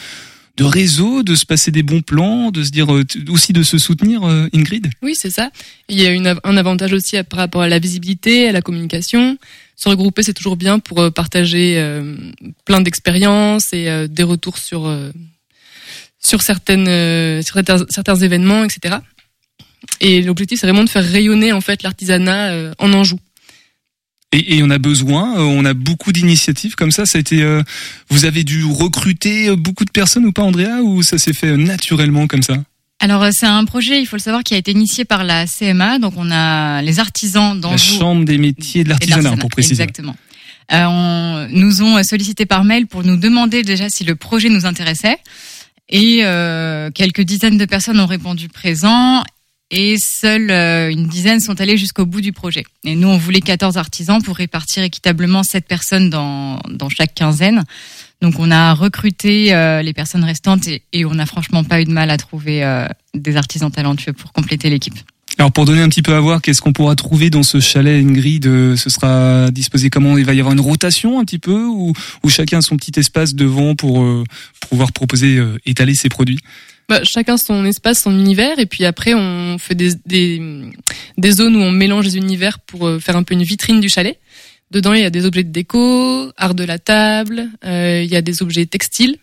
de 0.56 0.64
réseau, 0.64 1.22
de 1.22 1.34
se 1.34 1.44
passer 1.44 1.70
des 1.70 1.82
bons 1.82 2.00
plans, 2.00 2.50
de 2.50 2.62
se 2.62 2.70
dire 2.70 2.92
euh, 2.94 3.04
aussi 3.28 3.52
de 3.52 3.62
se 3.62 3.78
soutenir, 3.78 4.22
euh, 4.22 4.48
Ingrid? 4.54 4.88
Oui, 5.02 5.14
c'est 5.16 5.30
ça. 5.30 5.50
Il 5.88 6.00
y 6.00 6.06
a 6.06 6.36
un 6.44 6.56
avantage 6.56 6.92
aussi 6.92 7.20
par 7.24 7.40
rapport 7.40 7.62
à 7.62 7.68
la 7.68 7.78
visibilité, 7.78 8.48
à 8.48 8.52
la 8.52 8.62
communication. 8.62 9.36
Se 9.76 9.88
regrouper, 9.88 10.22
c'est 10.22 10.32
toujours 10.32 10.56
bien 10.56 10.78
pour 10.78 11.00
euh, 11.00 11.10
partager 11.10 11.82
plein 12.64 12.80
d'expériences 12.80 13.72
et 13.72 14.08
des 14.08 14.22
retours 14.22 14.58
sur 14.58 14.90
sur 16.20 16.42
certaines 16.42 17.42
sur 17.42 17.54
certains, 17.54 17.84
certains 17.90 18.16
événements, 18.16 18.64
etc. 18.64 18.96
Et 20.00 20.22
l'objectif, 20.22 20.60
c'est 20.60 20.66
vraiment 20.66 20.84
de 20.84 20.88
faire 20.88 21.04
rayonner 21.04 21.52
en 21.52 21.60
fait 21.60 21.82
l'artisanat 21.82 22.72
en 22.78 22.92
Anjou. 22.92 23.18
Et, 24.34 24.56
et 24.56 24.62
on 24.64 24.70
a 24.70 24.78
besoin, 24.78 25.38
euh, 25.38 25.42
on 25.42 25.64
a 25.64 25.74
beaucoup 25.74 26.10
d'initiatives 26.12 26.74
comme 26.74 26.90
ça. 26.90 27.06
Ça 27.06 27.18
a 27.18 27.20
été, 27.20 27.42
euh, 27.42 27.62
vous 28.10 28.24
avez 28.24 28.42
dû 28.42 28.64
recruter 28.64 29.48
euh, 29.48 29.56
beaucoup 29.56 29.84
de 29.84 29.90
personnes 29.90 30.26
ou 30.26 30.32
pas, 30.32 30.42
Andrea, 30.42 30.82
ou 30.82 31.02
ça 31.02 31.18
s'est 31.18 31.32
fait 31.32 31.50
euh, 31.50 31.56
naturellement 31.56 32.26
comme 32.26 32.42
ça? 32.42 32.56
Alors 32.98 33.24
c'est 33.32 33.46
un 33.46 33.64
projet, 33.64 34.00
il 34.00 34.06
faut 34.06 34.16
le 34.16 34.22
savoir, 34.22 34.42
qui 34.42 34.54
a 34.54 34.56
été 34.56 34.72
initié 34.72 35.04
par 35.04 35.22
la 35.22 35.46
CMA. 35.46 36.00
Donc 36.00 36.14
on 36.16 36.30
a 36.32 36.82
les 36.82 36.98
artisans 36.98 37.54
La 37.54 37.60
d'Anjou 37.60 37.98
chambre 37.98 38.24
des 38.24 38.38
métiers 38.38 38.82
de 38.82 38.88
l'artisanat. 38.88 39.36
pour 39.36 39.50
préciser. 39.50 39.82
Exactement. 39.82 40.16
Euh, 40.72 40.84
on, 40.86 41.48
nous 41.50 41.82
ont 41.82 42.02
sollicité 42.02 42.46
par 42.46 42.64
mail 42.64 42.86
pour 42.86 43.04
nous 43.04 43.16
demander 43.16 43.62
déjà 43.62 43.88
si 43.88 44.02
le 44.04 44.16
projet 44.16 44.48
nous 44.48 44.66
intéressait. 44.66 45.18
Et 45.90 46.20
euh, 46.22 46.90
quelques 46.90 47.20
dizaines 47.20 47.58
de 47.58 47.66
personnes 47.66 48.00
ont 48.00 48.06
répondu 48.06 48.48
présent. 48.48 49.22
Et 49.76 49.98
seules 49.98 50.52
euh, 50.52 50.88
une 50.88 51.08
dizaine 51.08 51.40
sont 51.40 51.60
allées 51.60 51.76
jusqu'au 51.76 52.06
bout 52.06 52.20
du 52.20 52.32
projet. 52.32 52.62
Et 52.84 52.94
nous, 52.94 53.08
on 53.08 53.18
voulait 53.18 53.40
14 53.40 53.76
artisans 53.76 54.22
pour 54.22 54.36
répartir 54.36 54.84
équitablement 54.84 55.42
7 55.42 55.66
personnes 55.66 56.10
dans, 56.10 56.60
dans 56.70 56.88
chaque 56.88 57.12
quinzaine. 57.12 57.64
Donc 58.22 58.38
on 58.38 58.52
a 58.52 58.72
recruté 58.72 59.52
euh, 59.52 59.82
les 59.82 59.92
personnes 59.92 60.22
restantes 60.22 60.68
et, 60.68 60.82
et 60.92 61.04
on 61.04 61.14
n'a 61.14 61.26
franchement 61.26 61.64
pas 61.64 61.80
eu 61.80 61.86
de 61.86 61.90
mal 61.90 62.10
à 62.10 62.16
trouver 62.16 62.62
euh, 62.62 62.86
des 63.14 63.36
artisans 63.36 63.68
talentueux 63.68 64.12
pour 64.12 64.32
compléter 64.32 64.70
l'équipe. 64.70 64.94
Alors 65.38 65.50
pour 65.50 65.64
donner 65.64 65.82
un 65.82 65.88
petit 65.88 66.02
peu 66.02 66.14
à 66.14 66.20
voir, 66.20 66.40
qu'est-ce 66.40 66.62
qu'on 66.62 66.72
pourra 66.72 66.94
trouver 66.94 67.28
dans 67.28 67.42
ce 67.42 67.58
chalet 67.58 68.00
Ingrid 68.04 68.44
Ce 68.44 68.88
sera 68.88 69.50
disposé 69.50 69.90
comment? 69.90 70.16
Il 70.16 70.24
va 70.24 70.34
y 70.34 70.38
avoir 70.38 70.52
une 70.52 70.60
rotation 70.60 71.18
un 71.18 71.24
petit 71.24 71.40
peu 71.40 71.64
ou, 71.64 71.92
ou 72.22 72.28
chacun 72.28 72.60
son 72.60 72.76
petit 72.76 72.98
espace 73.00 73.34
devant 73.34 73.74
pour 73.74 74.04
euh, 74.04 74.22
pouvoir 74.68 74.92
proposer, 74.92 75.36
euh, 75.38 75.58
étaler 75.66 75.96
ses 75.96 76.08
produits? 76.08 76.38
Bah, 76.88 77.00
chacun 77.02 77.36
son 77.36 77.64
espace, 77.64 78.02
son 78.02 78.12
univers, 78.12 78.58
et 78.58 78.66
puis 78.66 78.84
après 78.84 79.14
on 79.14 79.56
fait 79.58 79.74
des, 79.74 79.94
des, 80.06 80.40
des 81.16 81.30
zones 81.32 81.56
où 81.56 81.60
on 81.60 81.70
mélange 81.70 82.04
les 82.04 82.16
univers 82.18 82.58
pour 82.60 82.86
euh, 82.86 82.98
faire 83.00 83.16
un 83.16 83.22
peu 83.22 83.34
une 83.34 83.42
vitrine 83.42 83.80
du 83.80 83.88
chalet. 83.88 84.18
Dedans, 84.70 84.92
il 84.92 85.00
y 85.00 85.04
a 85.04 85.10
des 85.10 85.24
objets 85.24 85.44
de 85.44 85.50
déco, 85.52 86.30
art 86.36 86.54
de 86.54 86.64
la 86.64 86.78
table, 86.78 87.48
euh, 87.64 88.02
il 88.04 88.10
y 88.10 88.16
a 88.16 88.22
des 88.22 88.42
objets 88.42 88.66
textiles, 88.66 89.16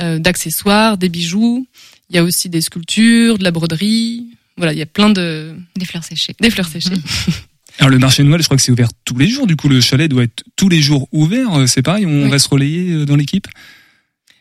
euh, 0.00 0.18
d'accessoires, 0.18 0.96
des 0.98 1.08
bijoux. 1.08 1.66
Il 2.08 2.16
y 2.16 2.18
a 2.18 2.22
aussi 2.24 2.48
des 2.48 2.60
sculptures, 2.60 3.36
de 3.38 3.44
la 3.44 3.50
broderie. 3.50 4.26
Voilà, 4.56 4.72
il 4.72 4.78
y 4.78 4.82
a 4.82 4.86
plein 4.86 5.10
de 5.10 5.54
Des 5.76 5.84
fleurs 5.84 6.04
séchées. 6.04 6.34
des 6.40 6.50
fleurs 6.50 6.68
séchées. 6.68 6.90
Alors 7.78 7.90
le 7.90 7.98
marché 7.98 8.22
de 8.22 8.28
Noël, 8.28 8.40
je 8.40 8.46
crois 8.46 8.56
que 8.56 8.62
c'est 8.62 8.72
ouvert 8.72 8.88
tous 9.04 9.18
les 9.18 9.28
jours. 9.28 9.46
Du 9.46 9.54
coup, 9.56 9.68
le 9.68 9.80
chalet 9.82 10.08
doit 10.10 10.22
être 10.22 10.44
tous 10.56 10.68
les 10.70 10.80
jours 10.80 11.08
ouvert. 11.12 11.52
Euh, 11.58 11.66
C'est 11.66 11.82
pareil, 11.82 12.06
on 12.06 12.22
Oui. 12.24 12.30
va 12.30 12.38
se 12.38 12.48
relayer 12.48 12.92
euh, 12.92 13.04
dans 13.04 13.16
l'équipe? 13.16 13.46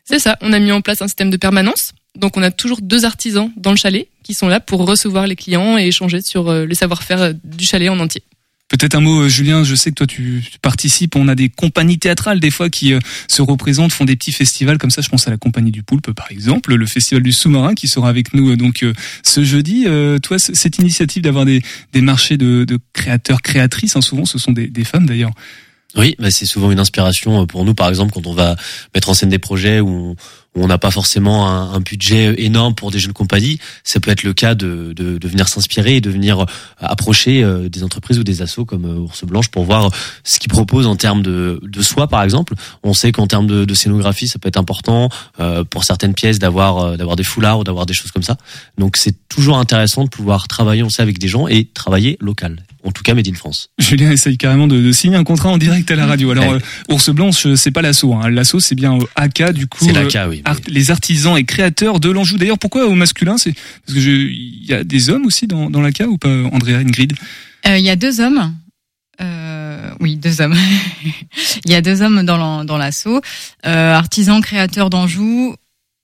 C'est 0.06 0.20
ça. 0.20 0.38
On 0.42 0.54
a 0.54 0.60
mis 0.60 0.72
en 0.72 0.80
place 0.82 1.02
un 1.02 1.08
système 1.08 1.30
de 1.32 1.38
permanence. 1.38 1.92
Donc, 2.16 2.38
on 2.38 2.42
a 2.44 2.52
toujours 2.52 2.80
deux 2.82 3.06
artisans 3.06 3.52
dans 3.58 3.72
le 3.72 3.78
chalet 3.78 4.08
qui 4.24 4.34
sont 4.34 4.48
là 4.48 4.60
pour 4.60 4.86
recevoir 4.86 5.28
les 5.28 5.36
clients 5.36 5.78
et 5.78 5.88
échanger 5.88 6.22
sur 6.22 6.50
euh, 6.50 6.66
le 6.66 6.74
savoir-faire 6.74 7.22
euh, 7.22 7.34
du 7.44 7.66
chalet 7.66 7.90
en 7.90 8.00
entier. 8.00 8.24
Peut-être 8.68 8.96
un 8.96 9.00
mot, 9.00 9.22
euh, 9.22 9.30
Julien. 9.30 9.64
Je 9.64 9.76
sais 9.76 9.92
que 9.92 9.96
toi, 9.96 10.08
tu, 10.08 10.44
tu 10.52 10.58
participes. 10.60 11.16
On 11.16 11.28
a 11.28 11.36
des 11.36 11.50
compagnies 11.50 12.00
théâtrales 12.00 12.40
des 12.40 12.50
fois 12.50 12.70
qui 12.72 12.94
euh, 12.94 13.00
se 13.28 13.44
représentent, 13.44 13.92
font 13.94 14.06
des 14.06 14.16
petits 14.16 14.32
festivals 14.32 14.80
comme 14.80 14.90
ça. 14.90 15.04
Je 15.04 15.10
pense 15.10 15.28
à 15.28 15.32
la 15.32 15.38
compagnie 15.38 15.70
du 15.72 15.84
Poulpe, 15.84 16.12
par 16.14 16.32
exemple, 16.32 16.74
le 16.74 16.86
festival 16.88 17.22
du 17.22 17.32
sous-marin 17.32 17.76
qui 17.76 17.88
sera 17.88 18.10
avec 18.10 18.34
nous 18.34 18.52
euh, 18.52 18.58
donc 18.58 18.82
euh, 18.82 18.94
ce 19.24 19.44
jeudi. 19.44 19.84
Euh, 19.86 20.18
toi, 20.18 20.40
cette 20.40 20.80
initiative 20.80 21.22
d'avoir 21.22 21.46
des, 21.46 21.62
des 21.94 22.02
marchés 22.02 22.38
de, 22.38 22.64
de 22.64 22.80
créateurs, 22.94 23.44
créatrices, 23.44 23.96
hein, 23.98 24.02
souvent, 24.02 24.26
ce 24.26 24.40
sont 24.40 24.52
des, 24.52 24.68
des 24.68 24.84
femmes 24.84 25.06
d'ailleurs. 25.06 25.32
Oui, 25.96 26.16
bah 26.20 26.30
c'est 26.32 26.46
souvent 26.46 26.72
une 26.72 26.80
inspiration 26.80 27.46
pour 27.48 27.64
nous, 27.64 27.74
par 27.76 27.88
exemple, 27.88 28.12
quand 28.14 28.26
on 28.28 28.34
va 28.34 28.58
mettre 28.94 29.10
en 29.10 29.14
scène 29.14 29.30
des 29.30 29.40
projets 29.40 29.80
où 29.80 29.88
on- 29.90 30.12
où 30.12 30.16
on 30.56 30.68
n'a 30.68 30.78
pas 30.78 30.92
forcément 30.92 31.48
un, 31.48 31.74
un 31.74 31.80
budget 31.80 32.36
énorme 32.38 32.76
pour 32.76 32.92
des 32.92 33.00
jeunes 33.00 33.14
compagnies. 33.14 33.60
Ça 33.84 34.00
peut 34.00 34.12
être 34.12 34.24
le 34.24 34.34
cas 34.34 34.56
de, 34.56 34.94
de, 34.96 35.18
de 35.18 35.28
venir 35.28 35.48
s'inspirer 35.48 35.98
et 35.98 36.02
de 36.02 36.10
venir 36.10 36.42
euh, 36.42 36.46
approcher 36.80 37.44
euh, 37.44 37.70
des 37.70 37.84
entreprises 37.84 38.20
ou 38.20 38.24
des 38.24 38.42
assos 38.42 38.66
comme 38.66 38.86
euh, 38.86 39.00
Ours 39.00 39.24
Blanche 39.26 39.50
pour 39.50 39.66
voir 39.66 39.92
ce 40.24 40.40
qu'ils 40.40 40.52
proposent 40.52 40.88
en 40.88 40.96
termes 40.96 41.22
de, 41.22 41.60
de 41.62 41.82
soie, 41.82 42.08
par 42.08 42.24
exemple. 42.24 42.54
On 42.84 42.94
sait 42.94 43.12
qu'en 43.12 43.28
termes 43.28 43.48
de, 43.48 43.66
de 43.66 43.74
scénographie, 43.74 44.28
ça 44.28 44.40
peut 44.40 44.48
être 44.48 44.58
important 44.58 45.10
pour 45.70 45.84
certaines 45.84 46.14
pièces 46.14 46.40
d'avoir 46.40 46.98
d'avoir 46.98 47.16
des 47.16 47.24
foulards 47.24 47.60
ou 47.60 47.64
d'avoir 47.64 47.86
des 47.86 47.94
choses 47.94 48.12
comme 48.12 48.24
ça. 48.24 48.38
Donc 48.78 48.98
c'est 48.98 49.16
toujours 49.28 49.58
intéressant 49.58 50.04
de 50.04 50.10
pouvoir 50.10 50.48
travailler, 50.48 50.84
on 50.84 50.90
sait, 50.90 51.02
avec 51.02 51.20
des 51.20 51.28
gens 51.28 51.48
et 51.48 51.66
travailler 51.66 52.18
local. 52.20 52.58
En 52.86 52.92
tout 52.92 53.04
cas, 53.04 53.14
Made 53.16 53.28
in 53.28 53.34
France. 53.34 53.70
Julien 53.80 54.12
essaye 54.12 54.38
carrément 54.38 54.68
de, 54.68 54.80
de 54.80 54.92
signer 54.92 55.18
un 55.18 55.24
contrat 55.24 55.50
en 55.50 55.58
direct 55.58 55.90
à 55.92 55.96
la 55.96 56.06
radio. 56.06 56.32
Alors, 56.32 56.48
Ouais. 56.48 56.60
euh, 56.90 56.94
Ours 56.94 57.10
Blanche, 57.10 57.46
euh, 57.48 57.56
c'est 57.56 57.72
pas 57.72 57.82
l'assaut. 57.82 58.14
Hein. 58.14 58.30
L'assaut, 58.30 58.60
c'est 58.60 58.76
bien 58.76 58.96
euh, 58.98 59.04
AK, 59.16 59.52
du 59.54 59.68
coup. 59.68 59.88
Euh, 59.90 60.28
oui. 60.30 60.42
art- 60.46 60.56
les 60.68 60.92
artisans 60.92 61.36
et 61.38 61.44
créateurs 61.44 62.00
de 62.00 62.10
l'Anjou. 62.10 62.38
D'ailleurs, 62.38 62.60
pourquoi 62.60 62.86
au 62.86 62.94
masculin 62.94 63.38
C'est 63.38 63.54
parce 63.54 63.96
que 63.96 64.00
je- 64.00 64.12
il 64.12 64.66
y 64.66 64.74
a 64.74 64.84
des 64.84 65.10
hommes 65.10 65.26
aussi 65.26 65.48
dans, 65.48 65.70
dans 65.70 65.82
l'AK 65.82 66.04
ou 66.08 66.18
pas, 66.18 66.30
Andrea 66.52 66.78
Ingrid? 66.78 67.14
Euh, 67.68 67.78
Il 67.78 67.84
y 67.86 67.90
a 67.90 67.96
deux 67.96 68.22
hommes. 68.22 68.54
Euh, 69.22 69.90
oui, 70.00 70.18
deux 70.18 70.42
hommes. 70.42 70.56
Il 71.66 71.72
y 71.72 71.76
a 71.76 71.82
deux 71.82 72.02
hommes 72.02 72.24
dans 72.24 72.38
l'en- 72.38 72.66
dans 72.66 72.78
l'assaut. 72.78 73.22
Euh, 73.66 73.94
artisans, 73.94 74.42
créateurs 74.42 74.90
d'Anjou. 74.90 75.56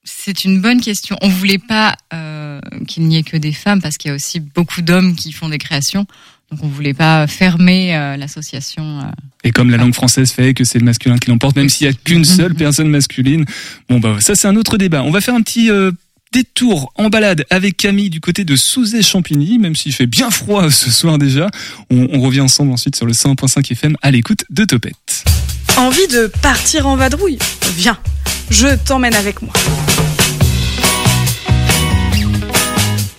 C'est 0.03 0.45
une 0.45 0.61
bonne 0.61 0.81
question. 0.81 1.15
On 1.21 1.27
voulait 1.29 1.59
pas 1.59 1.95
euh, 2.13 2.59
qu'il 2.87 3.03
n'y 3.03 3.17
ait 3.17 3.23
que 3.23 3.37
des 3.37 3.51
femmes 3.51 3.81
parce 3.81 3.97
qu'il 3.97 4.09
y 4.09 4.11
a 4.11 4.15
aussi 4.15 4.39
beaucoup 4.39 4.81
d'hommes 4.81 5.15
qui 5.15 5.31
font 5.31 5.47
des 5.49 5.59
créations. 5.59 6.05
Donc 6.51 6.59
on 6.63 6.67
voulait 6.67 6.93
pas 6.93 7.27
fermer 7.27 7.95
euh, 7.95 8.17
l'association. 8.17 8.99
euh. 8.99 9.03
Et 9.43 9.51
comme 9.51 9.69
la 9.69 9.77
langue 9.77 9.93
française 9.93 10.31
fait 10.31 10.53
que 10.53 10.63
c'est 10.65 10.79
le 10.79 10.85
masculin 10.85 11.17
qui 11.17 11.29
l'emporte, 11.29 11.55
même 11.55 11.69
s'il 11.69 11.87
y 11.87 11.89
a 11.89 11.93
qu'une 11.93 12.25
seule 12.25 12.53
personne 12.55 12.89
masculine. 12.89 13.45
Bon, 13.89 13.99
bah 13.99 14.17
ça 14.19 14.35
c'est 14.35 14.47
un 14.47 14.55
autre 14.55 14.77
débat. 14.77 15.01
On 15.03 15.11
va 15.11 15.21
faire 15.21 15.33
un 15.33 15.41
petit 15.41 15.71
euh, 15.71 15.91
détour 16.33 16.91
en 16.95 17.09
balade 17.09 17.45
avec 17.49 17.77
Camille 17.77 18.09
du 18.09 18.19
côté 18.19 18.43
de 18.43 18.55
Souzet-Champigny, 18.55 19.59
même 19.59 19.75
s'il 19.75 19.93
fait 19.93 20.05
bien 20.07 20.29
froid 20.29 20.69
ce 20.69 20.91
soir 20.91 21.17
déjà. 21.17 21.49
On, 21.89 22.07
on 22.11 22.21
revient 22.21 22.41
ensemble 22.41 22.71
ensuite 22.71 22.95
sur 22.95 23.05
le 23.05 23.13
101.5 23.13 23.71
FM 23.71 23.95
à 24.01 24.11
l'écoute 24.11 24.43
de 24.49 24.65
Topette. 24.65 25.23
Envie 25.77 26.07
de 26.07 26.27
partir 26.41 26.85
en 26.85 26.97
vadrouille 26.97 27.39
Viens, 27.77 27.97
je 28.49 28.75
t'emmène 28.85 29.15
avec 29.15 29.41
moi. 29.41 29.53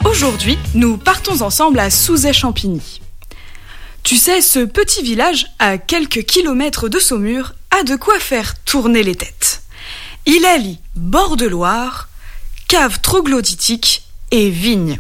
Aujourd'hui, 0.05 0.59
nous 0.75 0.99
partons 0.99 1.41
ensemble 1.43 1.79
à 1.81 1.89
Souzet-Champigny. 1.91 3.01
Tu 4.03 4.17
sais, 4.17 4.41
ce 4.41 4.61
petit 4.61 5.03
village, 5.03 5.47
à 5.59 5.79
quelques 5.79 6.25
kilomètres 6.25 6.89
de 6.89 6.99
Saumur, 6.99 7.53
a 7.71 7.83
de 7.85 7.97
quoi 7.97 8.19
faire 8.19 8.59
tourner 8.65 9.03
les 9.03 9.15
têtes. 9.15 9.63
Il 10.27 10.45
allie 10.45 10.79
bord 10.95 11.37
de 11.37 11.47
Loire, 11.47 12.09
cave 12.69 13.01
troglodytique 13.01 14.05
et 14.31 14.51
vigne. 14.51 14.99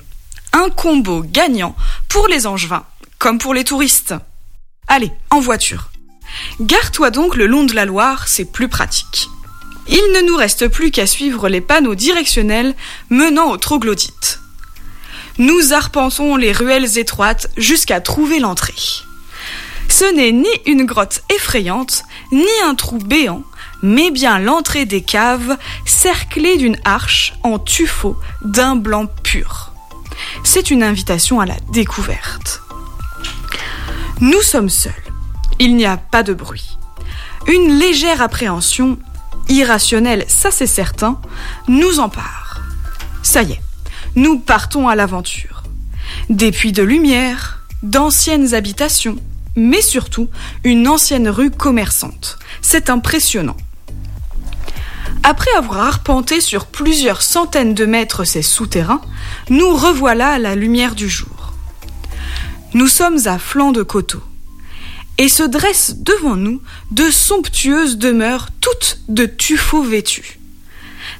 Un 0.52 0.68
combo 0.70 1.22
gagnant 1.22 1.74
pour 2.08 2.28
les 2.28 2.46
angevins, 2.46 2.84
comme 3.18 3.38
pour 3.38 3.54
les 3.54 3.64
touristes. 3.64 4.14
Allez, 4.86 5.10
en 5.30 5.40
voiture. 5.40 5.90
Gare-toi 6.60 7.10
donc 7.10 7.36
le 7.36 7.46
long 7.46 7.64
de 7.64 7.74
la 7.74 7.84
Loire, 7.84 8.28
c'est 8.28 8.44
plus 8.44 8.68
pratique. 8.68 9.28
Il 9.88 10.12
ne 10.14 10.26
nous 10.26 10.36
reste 10.36 10.68
plus 10.68 10.90
qu'à 10.90 11.06
suivre 11.06 11.48
les 11.48 11.60
panneaux 11.60 11.94
directionnels 11.94 12.74
menant 13.10 13.50
au 13.50 13.56
troglodyte. 13.56 14.41
Nous 15.38 15.72
arpentons 15.72 16.36
les 16.36 16.52
ruelles 16.52 16.98
étroites 16.98 17.48
jusqu'à 17.56 18.00
trouver 18.00 18.38
l'entrée. 18.38 18.74
Ce 19.88 20.04
n'est 20.14 20.32
ni 20.32 20.48
une 20.66 20.84
grotte 20.84 21.22
effrayante, 21.34 22.04
ni 22.32 22.46
un 22.64 22.74
trou 22.74 22.98
béant, 22.98 23.42
mais 23.82 24.10
bien 24.10 24.38
l'entrée 24.38 24.84
des 24.84 25.02
caves 25.02 25.56
cerclée 25.84 26.56
d'une 26.56 26.78
arche 26.84 27.34
en 27.42 27.58
tuffeau 27.58 28.16
d'un 28.42 28.76
blanc 28.76 29.06
pur. 29.22 29.72
C'est 30.44 30.70
une 30.70 30.82
invitation 30.82 31.40
à 31.40 31.46
la 31.46 31.56
découverte. 31.72 32.62
Nous 34.20 34.42
sommes 34.42 34.70
seuls. 34.70 34.92
Il 35.58 35.76
n'y 35.76 35.86
a 35.86 35.96
pas 35.96 36.22
de 36.22 36.34
bruit. 36.34 36.78
Une 37.48 37.78
légère 37.78 38.22
appréhension, 38.22 38.98
irrationnelle, 39.48 40.24
ça 40.28 40.50
c'est 40.50 40.66
certain, 40.66 41.20
nous 41.68 41.98
empare. 41.98 42.60
Ça 43.22 43.42
y 43.42 43.52
est, 43.52 43.60
nous 44.14 44.38
partons 44.38 44.88
à 44.88 44.94
l'aventure. 44.94 45.62
Des 46.28 46.52
puits 46.52 46.72
de 46.72 46.82
lumière, 46.82 47.62
d'anciennes 47.82 48.54
habitations, 48.54 49.16
mais 49.56 49.82
surtout 49.82 50.28
une 50.64 50.88
ancienne 50.88 51.28
rue 51.28 51.50
commerçante. 51.50 52.38
C'est 52.60 52.90
impressionnant. 52.90 53.56
Après 55.22 55.50
avoir 55.56 55.86
arpenté 55.86 56.40
sur 56.40 56.66
plusieurs 56.66 57.22
centaines 57.22 57.74
de 57.74 57.84
mètres 57.84 58.24
ces 58.24 58.42
souterrains, 58.42 59.02
nous 59.50 59.74
revoilà 59.74 60.32
à 60.32 60.38
la 60.38 60.56
lumière 60.56 60.94
du 60.94 61.08
jour. 61.08 61.54
Nous 62.74 62.88
sommes 62.88 63.18
à 63.26 63.38
flanc 63.38 63.72
de 63.72 63.82
coteau 63.82 64.22
et 65.18 65.28
se 65.28 65.42
dressent 65.42 65.96
devant 65.98 66.36
nous 66.36 66.60
de 66.90 67.10
somptueuses 67.10 67.98
demeures 67.98 68.48
toutes 68.60 69.00
de 69.08 69.26
tuffeaux 69.26 69.82
vêtus. 69.82 70.38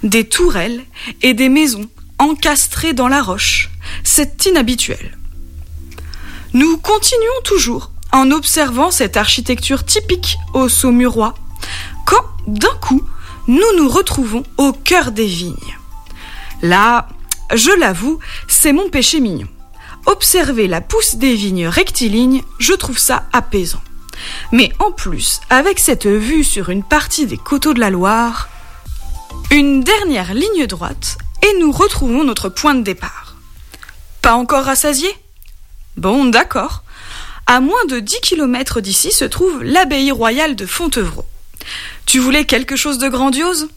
Des 0.02 0.28
tourelles 0.28 0.82
et 1.20 1.34
des 1.34 1.48
maisons 1.48 1.88
encastrées 2.22 2.92
dans 2.92 3.08
la 3.08 3.20
roche. 3.20 3.68
C'est 4.04 4.46
inhabituel. 4.46 5.18
Nous 6.54 6.76
continuons 6.78 7.40
toujours 7.44 7.90
en 8.12 8.30
observant 8.30 8.90
cette 8.90 9.16
architecture 9.16 9.84
typique 9.84 10.38
au 10.54 10.68
Saumurois, 10.68 11.34
quand, 12.06 12.24
d'un 12.46 12.76
coup, 12.80 13.02
nous 13.48 13.76
nous 13.76 13.88
retrouvons 13.88 14.44
au 14.56 14.72
cœur 14.72 15.10
des 15.10 15.26
vignes. 15.26 15.78
Là, 16.62 17.08
je 17.52 17.70
l'avoue, 17.70 18.20
c'est 18.46 18.72
mon 18.72 18.88
péché 18.88 19.18
mignon. 19.18 19.48
Observer 20.06 20.68
la 20.68 20.80
pousse 20.80 21.16
des 21.16 21.34
vignes 21.34 21.66
rectilignes, 21.66 22.42
je 22.58 22.74
trouve 22.74 22.98
ça 22.98 23.24
apaisant. 23.32 23.82
Mais 24.52 24.72
en 24.78 24.92
plus, 24.92 25.40
avec 25.50 25.80
cette 25.80 26.06
vue 26.06 26.44
sur 26.44 26.70
une 26.70 26.84
partie 26.84 27.26
des 27.26 27.38
coteaux 27.38 27.74
de 27.74 27.80
la 27.80 27.90
Loire, 27.90 28.48
une 29.50 29.82
dernière 29.82 30.34
ligne 30.34 30.66
droite 30.66 31.18
et 31.42 31.58
nous 31.58 31.72
retrouvons 31.72 32.24
notre 32.24 32.48
point 32.48 32.74
de 32.74 32.82
départ. 32.82 33.36
Pas 34.22 34.34
encore 34.34 34.64
rassasié? 34.64 35.08
Bon, 35.96 36.24
d'accord. 36.24 36.82
À 37.46 37.60
moins 37.60 37.84
de 37.86 37.98
10 37.98 38.20
km 38.22 38.80
d'ici 38.80 39.12
se 39.12 39.24
trouve 39.24 39.62
l'abbaye 39.62 40.10
royale 40.10 40.56
de 40.56 40.64
Fontevraud. 40.64 41.26
Tu 42.06 42.18
voulais 42.18 42.44
quelque 42.44 42.76
chose 42.76 42.98
de 42.98 43.08
grandiose? 43.08 43.68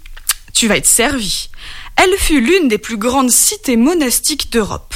Tu 0.54 0.68
vas 0.68 0.78
être 0.78 0.86
servi. 0.86 1.50
Elle 1.96 2.16
fut 2.18 2.42
l'une 2.42 2.68
des 2.68 2.78
plus 2.78 2.98
grandes 2.98 3.32
cités 3.32 3.78
monastiques 3.78 4.52
d'Europe. 4.52 4.96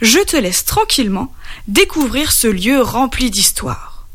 Je 0.00 0.18
te 0.20 0.36
laisse 0.36 0.64
tranquillement 0.64 1.32
découvrir 1.66 2.32
ce 2.32 2.48
lieu 2.48 2.80
rempli 2.80 3.30
d'histoire. 3.30 4.06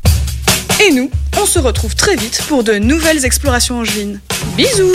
Et 0.80 0.90
nous, 0.90 1.10
on 1.40 1.46
se 1.46 1.58
retrouve 1.58 1.94
très 1.94 2.16
vite 2.16 2.42
pour 2.48 2.64
de 2.64 2.74
nouvelles 2.74 3.24
explorations 3.24 3.78
angevines. 3.80 4.20
Bisous 4.56 4.92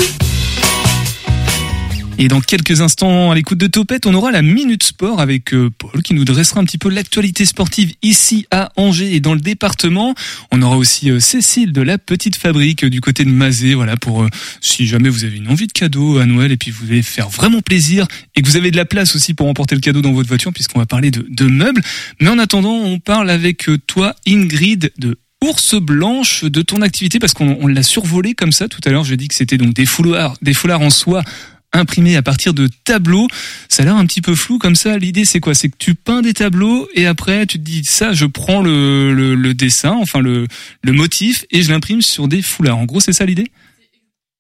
Et 2.21 2.27
dans 2.27 2.41
quelques 2.41 2.81
instants, 2.81 3.31
à 3.31 3.35
l'écoute 3.35 3.57
de 3.57 3.67
Topette, 3.67 4.05
on 4.05 4.13
aura 4.13 4.29
la 4.29 4.41
Minute 4.41 4.83
Sport 4.83 5.21
avec 5.21 5.53
euh, 5.53 5.69
Paul 5.69 6.03
qui 6.03 6.13
nous 6.13 6.25
dressera 6.25 6.59
un 6.59 6.65
petit 6.65 6.77
peu 6.77 6.89
l'actualité 6.89 7.45
sportive 7.45 7.93
ici 8.01 8.45
à 8.51 8.73
Angers 8.75 9.15
et 9.15 9.21
dans 9.21 9.33
le 9.33 9.39
département. 9.39 10.13
On 10.51 10.61
aura 10.61 10.75
aussi 10.75 11.09
euh, 11.11 11.21
Cécile 11.21 11.71
de 11.71 11.81
la 11.81 11.97
Petite 11.97 12.35
Fabrique 12.35 12.83
euh, 12.83 12.89
du 12.89 12.99
côté 12.99 13.23
de 13.23 13.29
Mazé, 13.29 13.73
voilà, 13.73 13.95
pour 13.95 14.27
si 14.59 14.85
jamais 14.85 15.07
vous 15.07 15.23
avez 15.23 15.37
une 15.37 15.47
envie 15.47 15.67
de 15.67 15.71
cadeau 15.71 16.17
à 16.17 16.25
Noël 16.25 16.51
et 16.51 16.57
puis 16.57 16.71
vous 16.71 16.87
voulez 16.87 17.03
faire 17.03 17.29
vraiment 17.29 17.61
plaisir 17.61 18.05
et 18.35 18.41
que 18.41 18.47
vous 18.49 18.57
avez 18.57 18.71
de 18.71 18.75
la 18.75 18.83
place 18.83 19.15
aussi 19.15 19.33
pour 19.33 19.47
emporter 19.47 19.75
le 19.75 19.81
cadeau 19.81 20.01
dans 20.01 20.11
votre 20.11 20.27
voiture 20.27 20.51
puisqu'on 20.51 20.79
va 20.79 20.85
parler 20.85 21.11
de, 21.11 21.45
meubles. 21.45 21.81
Mais 22.19 22.27
en 22.27 22.37
attendant, 22.37 22.73
on 22.73 22.99
parle 22.99 23.29
avec 23.29 23.69
toi, 23.87 24.13
Ingrid 24.27 24.91
de 24.97 25.17
Ours 25.41 25.75
Blanche 25.75 26.43
de 26.43 26.61
ton 26.63 26.81
activité 26.81 27.17
parce 27.17 27.33
qu'on 27.33 27.57
on 27.61 27.67
l'a 27.67 27.83
survolé 27.83 28.33
comme 28.33 28.51
ça 28.51 28.67
tout 28.67 28.81
à 28.83 28.89
l'heure. 28.89 29.05
Je 29.05 29.15
dis 29.15 29.29
que 29.29 29.35
c'était 29.35 29.57
donc 29.57 29.73
des 29.73 29.85
foulards, 29.85 30.35
des 30.41 30.53
foulards 30.53 30.81
en 30.81 30.89
soie 30.89 31.23
imprimés 31.71 32.15
à 32.15 32.21
partir 32.21 32.53
de 32.53 32.67
tableaux. 32.83 33.27
Ça 33.67 33.83
a 33.83 33.85
l'air 33.85 33.95
un 33.95 34.05
petit 34.05 34.21
peu 34.21 34.35
flou 34.35 34.57
comme 34.57 34.75
ça. 34.75 34.97
L'idée 34.97 35.25
c'est 35.25 35.39
quoi? 35.39 35.53
C'est 35.53 35.69
que 35.69 35.77
tu 35.77 35.95
peins 35.95 36.21
des 36.21 36.33
tableaux 36.33 36.87
et 36.95 37.05
après 37.05 37.45
tu 37.45 37.59
te 37.59 37.63
dis 37.63 37.83
ça, 37.85 38.13
je 38.13 38.25
prends 38.25 38.61
le, 38.61 39.13
le, 39.13 39.35
le 39.35 39.53
dessin, 39.53 39.91
enfin 39.91 40.19
le, 40.19 40.47
le 40.81 40.91
motif 40.93 41.45
et 41.51 41.61
je 41.61 41.71
l'imprime 41.71 42.01
sur 42.01 42.27
des 42.27 42.41
foulards. 42.41 42.77
En 42.77 42.85
gros, 42.85 42.99
c'est 42.99 43.13
ça 43.13 43.25
l'idée? 43.25 43.51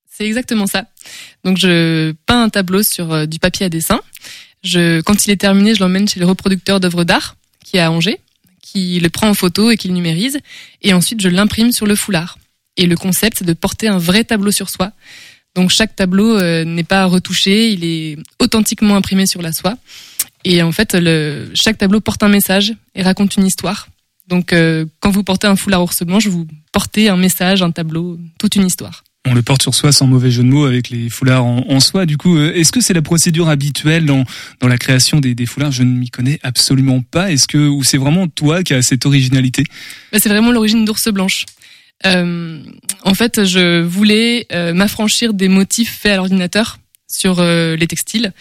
C'est 0.09 0.25
exactement 0.25 0.67
ça. 0.67 0.85
Donc 1.43 1.57
je 1.57 2.11
peins 2.25 2.43
un 2.43 2.49
tableau 2.49 2.83
sur 2.83 3.13
euh, 3.13 3.25
du 3.25 3.39
papier 3.39 3.65
à 3.65 3.69
dessin. 3.69 4.01
Je, 4.63 4.99
quand 5.01 5.25
il 5.25 5.31
est 5.31 5.37
terminé, 5.37 5.73
je 5.73 5.79
l'emmène 5.79 6.07
chez 6.07 6.19
le 6.19 6.25
reproducteur 6.25 6.81
d'œuvres 6.81 7.05
d'art 7.05 7.37
qui 7.63 7.77
est 7.77 7.81
à 7.81 7.91
Angers, 7.91 8.19
qui 8.61 8.99
le 8.99 9.09
prend 9.09 9.29
en 9.29 9.33
photo 9.33 9.71
et 9.71 9.77
qui 9.77 9.87
le 9.87 9.93
numérise. 9.93 10.39
Et 10.81 10.93
ensuite, 10.93 11.21
je 11.21 11.29
l'imprime 11.29 11.71
sur 11.71 11.85
le 11.85 11.95
foulard. 11.95 12.37
Et 12.75 12.85
le 12.85 12.97
concept, 12.97 13.37
c'est 13.39 13.45
de 13.45 13.53
porter 13.53 13.87
un 13.87 13.97
vrai 13.97 14.23
tableau 14.23 14.51
sur 14.51 14.69
soi. 14.69 14.91
Donc 15.55 15.71
chaque 15.71 15.95
tableau 15.95 16.37
euh, 16.37 16.63
n'est 16.63 16.83
pas 16.83 17.05
retouché, 17.05 17.71
il 17.71 17.83
est 17.83 18.17
authentiquement 18.39 18.95
imprimé 18.95 19.25
sur 19.25 19.41
la 19.41 19.51
soie. 19.51 19.77
Et 20.45 20.61
en 20.61 20.71
fait, 20.71 20.93
le, 20.95 21.51
chaque 21.53 21.77
tableau 21.77 21.99
porte 21.99 22.23
un 22.23 22.29
message 22.29 22.73
et 22.95 23.01
raconte 23.01 23.35
une 23.35 23.45
histoire. 23.45 23.87
Donc 24.27 24.53
euh, 24.53 24.85
quand 24.99 25.09
vous 25.09 25.23
portez 25.23 25.47
un 25.47 25.55
foulard 25.55 25.83
ours 25.83 26.03
blanche, 26.03 26.27
vous 26.27 26.47
portez 26.71 27.09
un 27.09 27.17
message, 27.17 27.61
un 27.61 27.71
tableau, 27.71 28.19
toute 28.37 28.55
une 28.55 28.65
histoire. 28.65 29.03
On 29.25 29.33
le 29.33 29.41
porte 29.41 29.61
sur 29.61 29.75
soi 29.75 29.91
sans 29.91 30.07
mauvais 30.07 30.31
jeu 30.31 30.43
de 30.43 30.47
mots 30.47 30.65
avec 30.65 30.89
les 30.89 31.09
foulards 31.09 31.43
en, 31.43 31.65
en 31.67 31.79
soie. 31.81 32.05
Du 32.05 32.15
coup, 32.15 32.37
euh, 32.37 32.53
est-ce 32.53 32.71
que 32.71 32.79
c'est 32.79 32.93
la 32.93 33.01
procédure 33.01 33.49
habituelle 33.49 34.05
dans, 34.05 34.23
dans 34.61 34.67
la 34.67 34.77
création 34.77 35.19
des, 35.19 35.35
des 35.35 35.45
foulards? 35.45 35.71
Je 35.71 35.83
ne 35.83 35.93
m'y 35.97 36.09
connais 36.09 36.39
absolument 36.41 37.01
pas. 37.01 37.31
Est-ce 37.31 37.47
que 37.47 37.57
ou 37.57 37.83
c'est 37.83 37.97
vraiment 37.97 38.27
toi 38.27 38.63
qui 38.63 38.73
as 38.73 38.81
cette 38.81 39.05
originalité? 39.05 39.63
Bah, 40.13 40.19
c'est 40.21 40.29
vraiment 40.29 40.51
l'origine 40.51 40.85
d'ours 40.85 41.09
blanche. 41.09 41.45
Euh, 42.05 42.61
en 43.03 43.13
fait, 43.13 43.43
je 43.43 43.81
voulais 43.81 44.47
euh, 44.51 44.73
m'affranchir 44.73 45.33
des 45.33 45.47
motifs 45.49 45.99
faits 45.99 46.13
à 46.13 46.15
l'ordinateur 46.17 46.79
sur 47.07 47.39
euh, 47.39 47.75
les 47.75 47.87
textiles, 47.87 48.33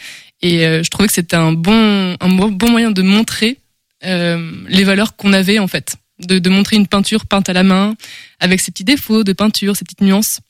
et 0.43 0.67
euh, 0.67 0.83
je 0.83 0.91
trouvais 0.91 1.09
que 1.09 1.15
c'était 1.15 1.37
un 1.37 1.53
bon 1.53 2.17
un 2.21 2.29
bon 2.29 2.71
moyen 2.71 2.91
de 2.91 3.03
montrer 3.03 3.59
euh, 4.05 4.53
les 4.69 4.85
valeurs 4.85 5.17
qu'on 5.17 5.33
avait 5.33 5.59
en 5.59 5.67
fait, 5.67 5.97
de, 6.21 6.39
de 6.39 6.51
montrer 6.51 6.77
une 6.77 6.87
peinture 6.87 7.27
peinte 7.27 7.49
à 7.49 7.53
la 7.53 7.65
main 7.65 7.97
avec 8.39 8.61
ses 8.61 8.71
petits 8.71 8.85
défauts 8.85 9.25
de 9.25 9.33
peinture, 9.33 9.75
ses 9.75 9.85
petites 9.85 10.03
nuances. 10.03 10.41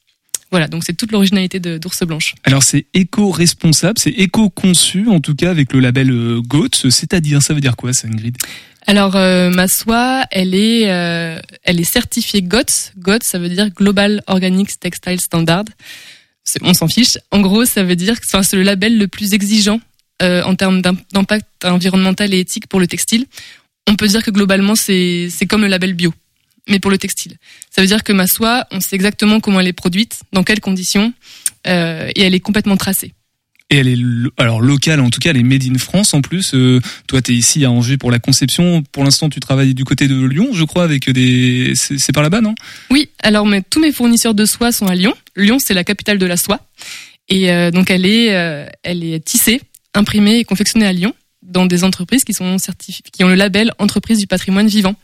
Voilà, 0.51 0.67
donc 0.67 0.83
c'est 0.85 0.95
toute 0.95 1.13
l'originalité 1.13 1.61
d'ours 1.61 2.03
blanche. 2.05 2.35
Alors 2.45 2.63
c'est 2.63 2.87
éco-responsable, 2.95 3.99
c'est 3.99 4.11
éco-conçu 4.11 5.07
en 5.09 5.21
tout 5.21 5.35
cas 5.35 5.51
avec 5.51 5.75
le 5.75 5.81
label 5.81 6.11
euh, 6.11 6.41
GOAT. 6.41 6.71
C'est-à-dire, 6.89 7.43
ça 7.43 7.53
veut 7.53 7.61
dire 7.61 7.77
quoi, 7.77 7.93
ça, 7.93 8.09
Alors 8.89 9.17
euh, 9.17 9.51
ma 9.51 9.69
soie, 9.69 10.25
elle 10.31 10.55
est, 10.55 10.91
euh, 10.91 11.39
elle 11.63 11.79
est 11.79 11.85
certifiée 11.85 12.41
GOTS. 12.41 12.93
GOTS, 12.97 13.23
ça 13.23 13.39
veut 13.39 13.51
dire 13.51 13.69
Global 13.69 14.23
Organic 14.27 14.81
Textile 14.81 15.21
Standard. 15.21 15.67
On 16.63 16.73
s'en 16.73 16.89
fiche. 16.89 17.19
En 17.31 17.41
gros, 17.41 17.67
ça 17.67 17.83
veut 17.85 17.97
dire 17.97 18.19
que 18.19 18.27
c'est 18.27 18.57
le 18.57 18.63
label 18.63 18.97
le 18.97 19.07
plus 19.07 19.35
exigeant 19.35 19.79
euh, 20.23 20.43
en 20.43 20.55
termes 20.55 20.81
d'im- 20.81 20.97
d'impact 21.13 21.67
environnemental 21.67 22.33
et 22.33 22.41
éthique 22.41 22.67
pour 22.67 22.81
le 22.81 22.87
textile. 22.87 23.27
On 23.87 23.95
peut 23.95 24.09
dire 24.09 24.23
que 24.23 24.31
globalement, 24.31 24.75
c'est 24.75 25.29
c'est 25.31 25.45
comme 25.45 25.61
le 25.61 25.69
label 25.69 25.93
bio, 25.93 26.15
mais 26.67 26.79
pour 26.79 26.91
le 26.91 26.97
textile. 26.97 27.37
Ça 27.71 27.83
veut 27.83 27.87
dire 27.87 28.03
que 28.03 28.15
ma 28.15 28.27
soie, 28.27 28.67
on 28.71 28.81
sait 28.81 28.97
exactement 28.97 29.41
comment 29.41 29.61
elle 29.61 29.69
est 29.69 29.75
produite, 29.75 30.21
dans 30.33 30.45
quelles 30.45 30.61
conditions, 30.61 31.13
euh, 31.67 32.11
et 32.17 32.23
elle 32.23 32.35
est 32.35 32.41
complètement 32.41 32.79
tracée. 32.79 33.13
Et 33.71 33.77
elle 33.77 33.89
est 33.89 33.97
lo- 33.97 34.31
alors 34.39 34.61
locale, 34.63 35.01
en 35.01 35.11
tout 35.11 35.21
cas, 35.21 35.31
elle 35.31 35.37
est 35.37 35.43
made 35.43 35.63
in 35.65 35.77
France 35.77 36.15
en 36.15 36.23
plus. 36.23 36.55
Euh, 36.55 36.81
toi, 37.07 37.21
tu 37.21 37.33
es 37.33 37.35
ici 37.35 37.65
à 37.67 37.71
Angers 37.71 37.99
pour 37.99 38.11
la 38.11 38.19
conception. 38.19 38.83
Pour 38.93 39.05
l'instant, 39.05 39.29
tu 39.29 39.41
travailles 39.41 39.75
du 39.75 39.85
côté 39.85 40.09
de 40.09 40.25
Lyon, 40.25 40.49
je 40.55 40.65
crois, 40.65 40.85
avec 40.85 41.11
des. 41.11 41.73
C'est 41.75 42.13
par 42.13 42.23
là-bas, 42.23 42.41
non? 42.41 42.55
Oui, 42.91 43.11
alors 43.23 43.45
mais, 43.45 43.63
tous 43.63 43.81
mes 43.81 43.93
fournisseurs 43.93 44.35
de 44.35 44.47
soie 44.47 44.73
sont 44.73 44.87
à 44.87 44.95
Lyon. 44.95 45.15
Lyon, 45.37 45.59
c'est 45.59 45.75
la 45.75 45.85
capitale 45.85 46.19
de 46.19 46.25
la 46.27 46.39
soie. 46.39 46.61
Et 47.29 47.51
euh, 47.53 47.71
donc 47.71 47.91
elle 47.91 48.07
est, 48.07 48.35
euh, 48.35 48.67
elle 48.83 49.05
est 49.05 49.23
tissée, 49.23 49.61
imprimée 49.93 50.39
et 50.39 50.45
confectionnée 50.45 50.87
à 50.87 50.93
Lyon 50.95 51.13
dans 51.43 51.67
des 51.67 51.85
entreprises 51.85 52.25
qui 52.25 52.33
sont 52.33 52.57
certifiées, 52.57 53.05
qui 53.13 53.23
ont 53.23 53.29
le 53.29 53.35
label 53.35 53.73
entreprise 53.79 54.19
du 54.19 54.27
patrimoine 54.27 54.67
vivant. 54.67 54.95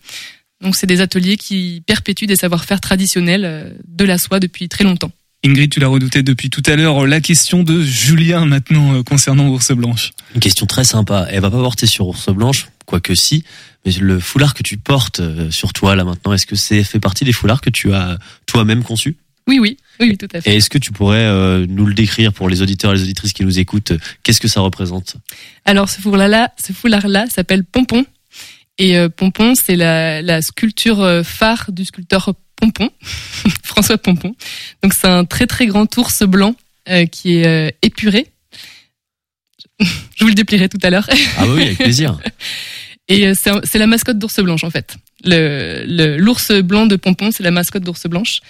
Donc 0.62 0.74
c'est 0.74 0.86
des 0.86 1.02
ateliers 1.02 1.36
qui 1.36 1.82
perpétuent 1.86 2.26
des 2.26 2.36
savoir-faire 2.36 2.80
traditionnels 2.80 3.44
euh, 3.44 3.70
de 3.86 4.04
la 4.06 4.16
soie 4.16 4.40
depuis 4.40 4.70
très 4.70 4.84
longtemps. 4.84 5.12
Ingrid, 5.46 5.70
tu 5.70 5.78
l'as 5.78 5.88
redouté 5.88 6.22
depuis 6.22 6.48
tout 6.48 6.62
à 6.64 6.74
l'heure. 6.74 7.06
La 7.06 7.20
question 7.20 7.62
de 7.62 7.82
Julien 7.82 8.46
maintenant 8.46 8.94
euh, 8.94 9.02
concernant 9.02 9.48
Ours 9.48 9.72
Blanche. 9.72 10.12
Une 10.34 10.40
question 10.40 10.64
très 10.64 10.84
sympa. 10.84 11.26
Elle 11.30 11.42
va 11.42 11.50
pas 11.50 11.58
porter 11.58 11.86
sur 11.86 12.06
ours 12.06 12.30
blanche, 12.30 12.68
quoique 12.86 13.14
si. 13.14 13.44
Mais 13.84 13.92
le 13.92 14.20
foulard 14.20 14.54
que 14.54 14.62
tu 14.62 14.78
portes 14.78 15.20
euh, 15.20 15.50
sur 15.50 15.74
toi 15.74 15.96
là 15.96 16.04
maintenant, 16.04 16.32
est-ce 16.32 16.46
que 16.46 16.56
c'est 16.56 16.82
fait 16.82 16.98
partie 16.98 17.26
des 17.26 17.32
foulards 17.32 17.60
que 17.60 17.68
tu 17.68 17.92
as 17.92 18.18
toi-même 18.46 18.82
conçus? 18.82 19.18
Oui, 19.46 19.58
oui, 19.58 19.76
oui, 20.00 20.16
tout 20.16 20.28
à 20.32 20.40
fait. 20.40 20.50
Et 20.50 20.56
est-ce 20.56 20.70
que 20.70 20.78
tu 20.78 20.92
pourrais 20.92 21.26
euh, 21.26 21.66
nous 21.68 21.84
le 21.84 21.92
décrire 21.92 22.32
pour 22.32 22.48
les 22.48 22.62
auditeurs 22.62 22.92
et 22.92 22.96
les 22.96 23.02
auditrices 23.02 23.34
qui 23.34 23.44
nous 23.44 23.58
écoutent 23.58 23.92
Qu'est-ce 24.22 24.40
que 24.40 24.48
ça 24.48 24.62
représente? 24.62 25.16
Alors 25.66 25.90
ce 25.90 26.00
foulard-là, 26.00 26.54
ce 26.56 26.72
foulard-là 26.72 27.26
s'appelle 27.28 27.64
Pompon. 27.64 28.06
Et 28.78 28.96
euh, 28.96 29.10
Pompon, 29.10 29.52
c'est 29.54 29.76
la, 29.76 30.22
la 30.22 30.40
sculpture 30.40 31.20
phare 31.22 31.66
du 31.70 31.84
sculpteur 31.84 32.32
Pompon, 32.56 32.90
François 33.62 33.98
Pompon. 33.98 34.34
Donc 34.82 34.94
c'est 34.94 35.06
un 35.08 35.24
très 35.24 35.46
très 35.46 35.66
grand 35.66 35.96
ours 35.98 36.22
blanc 36.24 36.54
euh, 36.88 37.06
qui 37.06 37.36
est 37.38 37.46
euh, 37.46 37.70
épuré. 37.82 38.26
Je 39.80 40.22
vous 40.24 40.28
le 40.28 40.34
déplierai 40.34 40.68
tout 40.68 40.78
à 40.82 40.90
l'heure. 40.90 41.08
Ah 41.38 41.46
oui, 41.48 41.62
avec 41.64 41.78
plaisir. 41.78 42.18
Et 43.08 43.26
euh, 43.28 43.34
c'est 43.34 43.78
la 43.78 43.86
mascotte 43.86 44.18
d'ours 44.18 44.40
blanche 44.40 44.64
en 44.64 44.70
fait. 44.70 44.96
Le 45.24 45.84
le- 45.86 46.16
l'ours 46.16 46.52
blanc 46.52 46.86
de 46.86 46.96
Pompon, 46.96 47.30
c'est 47.32 47.42
la 47.42 47.50
mascotte 47.50 47.82
d'ours 47.82 48.06
blanche. 48.06 48.40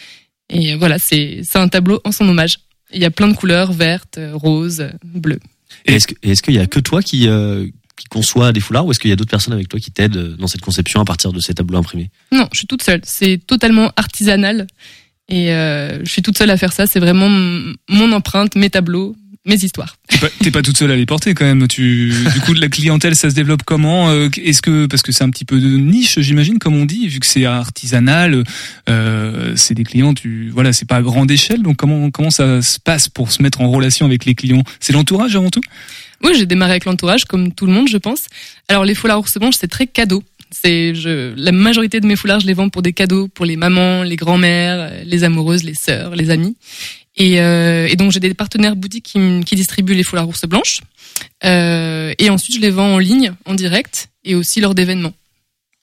Et 0.51 0.73
euh, 0.73 0.77
voilà, 0.77 0.99
c'est 0.99 1.40
c'est 1.43 1.59
un 1.59 1.69
tableau 1.69 2.01
en 2.05 2.12
son 2.12 2.29
hommage. 2.29 2.59
Il 2.93 3.01
y 3.03 3.05
a 3.05 3.11
plein 3.11 3.27
de 3.29 3.35
couleurs, 3.35 3.73
vertes, 3.73 4.21
roses, 4.35 4.81
euh, 4.83 4.90
bleues. 5.03 5.40
Et 5.87 5.95
est-ce 5.95 6.07
que- 6.07 6.14
et 6.23 6.31
est-ce 6.33 6.43
qu'il 6.43 6.55
y 6.55 6.59
a 6.61 6.67
que 6.69 6.79
toi 6.79 7.03
qui 7.03 7.27
euh, 7.27 7.67
qui 7.97 8.07
conçoit 8.07 8.53
des 8.53 8.61
foulards 8.61 8.87
ou 8.87 8.91
est-ce 8.91 9.01
qu'il 9.01 9.11
y 9.11 9.13
a 9.13 9.17
d'autres 9.17 9.31
personnes 9.31 9.55
avec 9.55 9.69
toi 9.69 9.79
qui 9.79 9.91
t'aident 9.91 10.17
euh, 10.17 10.37
dans 10.37 10.47
cette 10.47 10.61
conception 10.63 11.01
à 11.01 11.05
partir 11.05 11.33
de 11.33 11.41
ces 11.41 11.55
tableaux 11.55 11.79
imprimés? 11.79 12.11
Non, 12.33 12.49
je 12.53 12.59
suis 12.59 12.67
toute 12.67 12.83
seule. 12.83 13.01
C'est 13.05 13.41
totalement 13.47 13.91
artisanal. 13.97 14.67
Et 15.29 15.53
euh, 15.53 16.05
je 16.05 16.11
suis 16.11 16.23
toute 16.23 16.37
seule 16.37 16.51
à 16.51 16.57
faire 16.57 16.73
ça. 16.73 16.87
C'est 16.87 17.01
vraiment 17.01 17.31
mon 17.89 18.13
empreinte, 18.13 18.57
mes 18.57 18.69
tableaux, 18.69 19.17
mes 19.47 19.55
histoires. 19.55 19.97
T'es 20.09 20.19
pas, 20.19 20.29
t'es 20.41 20.51
pas 20.51 20.63
toute 20.63 20.77
seule 20.77 20.91
à 20.91 20.97
les 20.97 21.07
porter 21.07 21.35
quand 21.35 21.45
même. 21.45 21.67
Tu, 21.69 22.13
du 22.35 22.41
coup, 22.41 22.53
de 22.55 22.61
la 22.61 22.69
clientèle, 22.69 23.15
ça 23.15 23.31
se 23.31 23.35
développe 23.35 23.63
comment 23.65 24.11
Euh, 24.11 24.29
Est-ce 24.43 24.61
que 24.61 24.87
parce 24.87 25.03
que 25.03 25.13
c'est 25.13 25.25
un 25.25 25.31
petit 25.31 25.45
peu 25.45 25.61
de 25.61 25.69
niche, 25.69 26.19
j'imagine, 26.19 26.59
comme 26.59 26.77
on 26.77 26.85
dit, 26.85 27.09
vu 27.09 27.21
que 27.21 27.27
c'est 27.27 27.45
artisanal, 27.47 28.45
euh, 28.89 29.55
c'est 29.57 29.75
des 29.75 29.85
clients. 29.85 30.15
Tu, 30.15 30.51
voilà, 30.53 30.73
c'est 30.73 30.87
pas 30.87 30.97
à 30.97 31.03
grande 31.03 31.31
échelle. 31.31 31.63
Donc 31.63 31.77
comment 31.77 32.11
comment 32.11 32.31
ça 32.31 32.61
se 32.61 32.79
passe 32.79 33.09
pour 33.09 33.33
se 33.33 33.43
mettre 33.43 33.61
en 33.61 33.71
relation 33.71 34.05
avec 34.07 34.25
les 34.25 34.35
clients? 34.35 34.65
C'est 34.81 34.93
l'entourage 34.93 35.37
avant 35.37 35.51
tout? 35.51 35.63
Oui, 36.22 36.33
j'ai 36.37 36.46
démarré 36.46 36.72
avec 36.72 36.85
l'entourage, 36.85 37.24
comme 37.24 37.53
tout 37.53 37.66
le 37.66 37.72
monde, 37.72 37.88
je 37.88 37.96
pense. 37.96 38.27
Alors, 38.68 38.85
les 38.85 38.94
foulards 38.94 39.20
ours 39.20 39.37
blanches, 39.38 39.57
c'est 39.59 39.68
très 39.68 39.87
cadeau. 39.87 40.22
C'est, 40.50 40.94
je, 40.94 41.35
la 41.37 41.53
majorité 41.53 42.00
de 42.00 42.07
mes 42.07 42.16
foulards, 42.16 42.40
je 42.40 42.46
les 42.46 42.55
vends 42.55 42.68
pour 42.68 42.83
des 42.83 42.92
cadeaux, 42.92 43.29
pour 43.29 43.44
les 43.44 43.57
mamans, 43.57 44.03
les 44.03 44.16
grands-mères, 44.16 44.92
les 45.05 45.24
amoureuses, 45.24 45.64
les 45.64 45.74
sœurs, 45.74 46.14
les 46.14 46.31
amis. 46.31 46.57
Et, 47.16 47.40
euh, 47.40 47.88
et 47.88 47.96
donc, 47.96 48.12
j'ai 48.12 48.20
des 48.20 48.35
partenaires 48.35 48.77
boutiques 48.77 49.05
qui, 49.05 49.40
qui 49.44 49.55
distribuent 49.57 49.94
les 49.94 50.05
foulards 50.05 50.29
ours 50.29 50.44
blanches. 50.46 50.81
Euh, 51.44 52.12
et 52.18 52.31
ensuite, 52.31 52.57
je 52.57 52.61
les 52.61 52.70
vends 52.70 52.94
en 52.94 52.98
ligne, 52.98 53.33
en 53.44 53.55
direct, 53.55 54.09
et 54.24 54.35
aussi 54.35 54.61
lors 54.61 54.74
d'événements. 54.74 55.12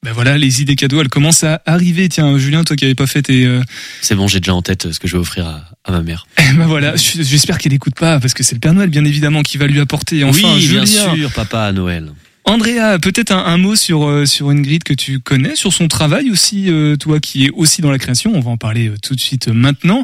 Ben 0.04 0.14
voilà, 0.14 0.36
les 0.36 0.64
idées 0.64 0.76
cadeaux, 0.76 1.00
elles 1.00 1.10
commencent 1.10 1.44
à 1.44 1.62
arriver. 1.68 2.10
Tiens, 2.10 2.36
Julien, 2.40 2.64
toi 2.64 2.76
qui 2.76 2.86
avais 2.86 2.96
pas 2.96 3.06
fait 3.06 3.22
tes, 3.22 3.46
euh, 3.46 3.62
C'est 4.02 4.16
bon, 4.16 4.28
j'ai 4.28 4.40
déjà 4.40 4.56
en 4.56 4.64
tête 4.64 4.92
ce 4.92 5.00
que 5.00 5.08
je 5.08 5.14
vais 5.14 5.20
offrir 5.20 5.46
à, 5.46 5.64
à 5.86 5.92
ma 5.92 6.02
mère. 6.02 6.26
ben 6.56 6.66
voilà, 6.66 6.96
j'espère 6.96 7.60
qu'elle 7.60 7.74
écoute 7.74 7.94
pas 7.94 8.20
parce 8.20 8.34
que 8.34 8.42
c'est 8.42 8.56
le 8.56 8.60
Père 8.60 8.74
Noël 8.74 8.90
bien 8.90 9.06
évidemment 9.06 9.44
qui 9.44 9.60
va 9.60 9.68
lui 9.68 9.80
apporter. 9.80 10.24
Enfin, 10.24 10.56
oui, 10.56 10.62
Julien. 10.62 10.84
bien 10.84 11.16
sûr, 11.16 11.32
papa 11.34 11.62
à 11.62 11.72
Noël. 11.72 12.12
Andrea, 12.46 12.98
peut-être 13.00 13.32
un, 13.32 13.46
un, 13.46 13.58
mot 13.58 13.76
sur 13.76 14.08
euh, 14.10 14.26
sur 14.26 14.50
Ingrid 14.50 14.84
que 14.84 14.94
tu 14.94 15.20
connais, 15.20 15.56
sur 15.56 15.72
son 15.72 15.88
travail 15.88 16.32
aussi, 16.32 16.72
euh, 16.72 16.96
toi 16.96 17.20
qui 17.20 17.46
es 17.46 17.50
aussi 17.52 17.82
dans 17.82 17.92
la 17.92 18.00
création. 18.00 18.32
On 18.34 18.40
va 18.40 18.50
en 18.50 18.58
parler 18.58 18.90
euh, 18.90 18.96
tout 19.02 19.14
de 19.14 19.20
suite 19.20 19.48
maintenant. 19.48 20.04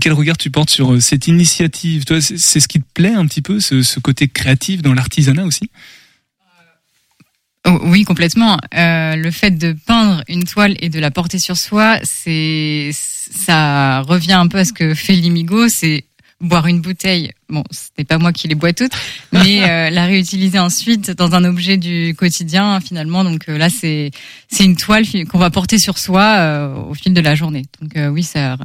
quel 0.00 0.12
regard 0.12 0.36
tu 0.36 0.50
portes 0.50 0.70
sur 0.70 1.00
cette 1.00 1.26
initiative? 1.26 2.04
Toi, 2.04 2.20
c'est 2.20 2.60
ce 2.60 2.68
qui 2.68 2.80
te 2.80 2.86
plaît 2.92 3.14
un 3.14 3.26
petit 3.26 3.40
peu, 3.40 3.60
ce, 3.60 3.82
ce 3.82 4.00
côté 4.00 4.28
créatif 4.28 4.82
dans 4.82 4.92
l'artisanat 4.92 5.44
aussi? 5.44 5.70
Oh, 7.68 7.80
oui, 7.84 8.04
complètement. 8.04 8.58
Euh, 8.74 9.16
le 9.16 9.30
fait 9.30 9.52
de 9.52 9.72
peindre 9.72 10.22
une 10.28 10.44
toile 10.44 10.76
et 10.80 10.88
de 10.88 10.98
la 10.98 11.10
porter 11.10 11.38
sur 11.38 11.56
soi, 11.56 11.98
c'est 12.02 12.90
ça 12.92 14.00
revient 14.02 14.32
un 14.32 14.48
peu 14.48 14.58
à 14.58 14.64
ce 14.64 14.72
que 14.72 14.94
fait 14.94 15.14
Limigo. 15.14 15.68
C'est 15.68 16.04
boire 16.40 16.66
une 16.66 16.80
bouteille, 16.80 17.32
bon, 17.48 17.64
ce 17.70 17.88
n'est 17.98 18.04
pas 18.04 18.18
moi 18.18 18.32
qui 18.32 18.48
les 18.48 18.54
bois 18.54 18.72
toutes, 18.72 18.92
mais 19.32 19.62
euh, 19.68 19.90
la 19.90 20.06
réutiliser 20.06 20.58
ensuite 20.58 21.10
dans 21.10 21.34
un 21.34 21.44
objet 21.44 21.76
du 21.76 22.14
quotidien 22.16 22.80
finalement. 22.80 23.24
Donc 23.24 23.48
euh, 23.48 23.58
là, 23.58 23.68
c'est 23.70 24.10
c'est 24.48 24.64
une 24.64 24.76
toile 24.76 25.04
qu'on 25.30 25.38
va 25.38 25.50
porter 25.50 25.78
sur 25.78 25.98
soi 25.98 26.22
euh, 26.22 26.74
au 26.74 26.94
fil 26.94 27.12
de 27.12 27.20
la 27.20 27.34
journée. 27.34 27.66
Donc 27.80 28.12
oui, 28.12 28.22
ça 28.22 28.56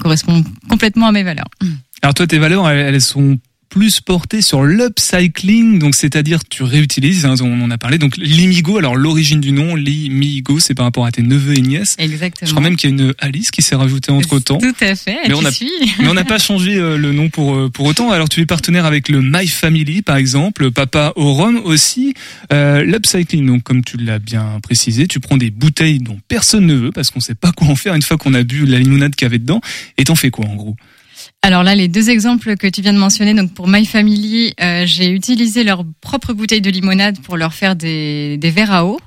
correspond 0.00 0.42
complètement 0.68 1.08
à 1.08 1.12
mes 1.12 1.22
valeurs. 1.22 1.48
Alors 2.02 2.14
toi, 2.14 2.26
tes 2.26 2.38
valeurs, 2.38 2.68
elles, 2.68 2.94
elles 2.94 3.00
sont 3.00 3.38
plus 3.72 4.02
porté 4.02 4.42
sur 4.42 4.64
l'upcycling, 4.64 5.78
donc 5.78 5.94
c'est-à-dire 5.94 6.40
tu 6.46 6.62
réutilises, 6.62 7.24
hein, 7.24 7.36
on 7.40 7.62
en 7.62 7.70
a 7.70 7.78
parlé, 7.78 7.96
donc 7.96 8.18
l'imigo, 8.18 8.76
alors 8.76 8.96
l'origine 8.96 9.40
du 9.40 9.50
nom, 9.50 9.74
l'imigo, 9.74 10.60
c'est 10.60 10.74
par 10.74 10.84
rapport 10.84 11.06
à 11.06 11.10
tes 11.10 11.22
neveux 11.22 11.56
et 11.56 11.62
nièces. 11.62 11.96
Exactement. 11.98 12.46
Je 12.46 12.52
crois 12.52 12.62
même 12.62 12.76
qu'il 12.76 12.90
y 12.90 12.92
a 12.92 12.96
une 12.96 13.14
Alice 13.18 13.50
qui 13.50 13.62
s'est 13.62 13.74
rajoutée 13.74 14.12
entre 14.12 14.38
temps. 14.40 14.58
Tout 14.58 14.74
à 14.82 14.94
fait, 14.94 15.16
mais 15.26 15.32
on, 15.32 15.42
a, 15.46 15.50
mais 16.00 16.08
on 16.08 16.12
n'a 16.12 16.24
pas 16.24 16.38
changé 16.38 16.74
euh, 16.76 16.98
le 16.98 17.12
nom 17.12 17.30
pour, 17.30 17.54
euh, 17.54 17.70
pour 17.70 17.86
autant. 17.86 18.10
Alors 18.10 18.28
tu 18.28 18.42
es 18.42 18.46
partenaire 18.46 18.84
avec 18.84 19.08
le 19.08 19.22
My 19.22 19.48
Family 19.48 20.02
par 20.02 20.16
exemple, 20.16 20.70
Papa 20.70 21.14
au 21.16 21.32
Rhum 21.32 21.56
aussi, 21.64 22.12
euh, 22.52 22.84
l'upcycling, 22.84 23.46
donc 23.46 23.62
comme 23.62 23.82
tu 23.82 23.96
l'as 23.96 24.18
bien 24.18 24.60
précisé, 24.62 25.06
tu 25.06 25.18
prends 25.18 25.38
des 25.38 25.50
bouteilles 25.50 25.98
dont 25.98 26.18
personne 26.28 26.66
ne 26.66 26.74
veut 26.74 26.92
parce 26.92 27.10
qu'on 27.10 27.20
sait 27.20 27.34
pas 27.34 27.52
quoi 27.52 27.68
en 27.68 27.74
faire 27.74 27.94
une 27.94 28.02
fois 28.02 28.18
qu'on 28.18 28.34
a 28.34 28.42
bu 28.42 28.66
la 28.66 28.78
limonade 28.78 29.14
qu'il 29.14 29.24
y 29.24 29.30
avait 29.30 29.38
dedans, 29.38 29.62
et 29.96 30.04
t'en 30.04 30.14
fais 30.14 30.28
quoi 30.28 30.44
en 30.44 30.56
gros? 30.56 30.76
Alors 31.44 31.64
là, 31.64 31.74
les 31.74 31.88
deux 31.88 32.08
exemples 32.08 32.56
que 32.56 32.68
tu 32.68 32.82
viens 32.82 32.92
de 32.92 32.98
mentionner, 32.98 33.34
donc 33.34 33.52
pour 33.52 33.66
My 33.66 33.84
Family, 33.84 34.54
euh, 34.60 34.84
j'ai 34.86 35.10
utilisé 35.10 35.64
leur 35.64 35.84
propre 36.00 36.32
bouteille 36.34 36.60
de 36.60 36.70
limonade 36.70 37.18
pour 37.20 37.36
leur 37.36 37.52
faire 37.52 37.74
des, 37.74 38.38
verres 38.40 38.70
à 38.72 38.84
eau. 38.84 39.00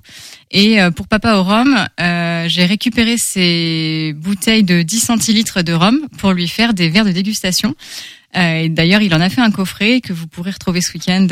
Et 0.52 0.82
euh, 0.82 0.91
pour 0.91 1.08
Papa 1.08 1.36
au 1.36 1.43
rhum, 1.43 1.78
euh, 2.02 2.45
j'ai 2.50 2.65
récupéré 2.65 3.17
ces 3.17 4.13
bouteilles 4.17 4.63
de 4.63 4.82
10 4.82 5.00
centilitres 5.00 5.63
de 5.63 5.71
rhum 5.71 5.98
pour 6.17 6.34
lui 6.34 6.50
faire 6.50 6.74
des 6.74 6.89
verres 6.89 7.06
de 7.06 7.13
dégustation. 7.13 7.74
d'ailleurs, 8.34 9.02
il 9.02 9.15
en 9.15 9.21
a 9.21 9.30
fait 9.30 9.41
un 9.41 9.52
coffret 9.52 10.02
que 10.02 10.12
vous 10.12 10.28
pourrez 10.28 10.52
retrouver 10.52 10.82
ce 10.82 10.91
week-end 10.91 11.28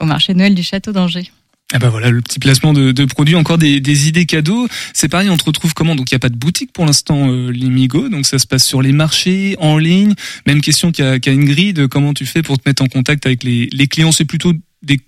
au 0.00 0.04
marché 0.04 0.34
de 0.34 0.38
Noël 0.38 0.54
du 0.54 0.62
Château 0.62 0.92
d'Angers. 0.92 1.30
Ah 1.74 1.78
bah 1.78 1.88
voilà, 1.88 2.10
le 2.10 2.20
petit 2.20 2.38
placement 2.38 2.74
de, 2.74 2.92
de 2.92 3.04
produits, 3.06 3.34
encore 3.34 3.56
des, 3.56 3.80
des 3.80 4.06
idées 4.06 4.26
cadeaux. 4.26 4.68
C'est 4.92 5.08
pareil, 5.08 5.30
on 5.30 5.38
te 5.38 5.44
retrouve 5.44 5.72
comment? 5.72 5.94
Donc 5.94 6.10
il 6.10 6.14
n'y 6.14 6.16
a 6.16 6.18
pas 6.18 6.28
de 6.28 6.36
boutique 6.36 6.70
pour 6.70 6.84
l'instant, 6.84 7.30
euh, 7.30 7.50
Limigo, 7.50 8.10
donc 8.10 8.26
ça 8.26 8.38
se 8.38 8.46
passe 8.46 8.66
sur 8.66 8.82
les 8.82 8.92
marchés, 8.92 9.56
en 9.58 9.78
ligne. 9.78 10.14
Même 10.46 10.60
question 10.60 10.92
qu'à 10.92 11.18
qu 11.18 11.30
Ingrid, 11.30 11.88
comment 11.88 12.12
tu 12.12 12.26
fais 12.26 12.42
pour 12.42 12.58
te 12.58 12.68
mettre 12.68 12.82
en 12.82 12.88
contact 12.88 13.24
avec 13.24 13.42
les, 13.42 13.70
les 13.72 13.86
clients? 13.86 14.12
C'est 14.12 14.26
plutôt 14.26 14.52
des, 14.82 15.00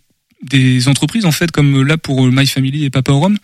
des 0.42 0.88
entreprises 0.88 1.26
en 1.26 1.32
fait, 1.32 1.50
comme 1.50 1.82
là 1.82 1.98
pour 1.98 2.26
My 2.26 2.46
Family 2.46 2.84
et 2.84 2.90
Papa 2.90 3.12
Rome? 3.12 3.36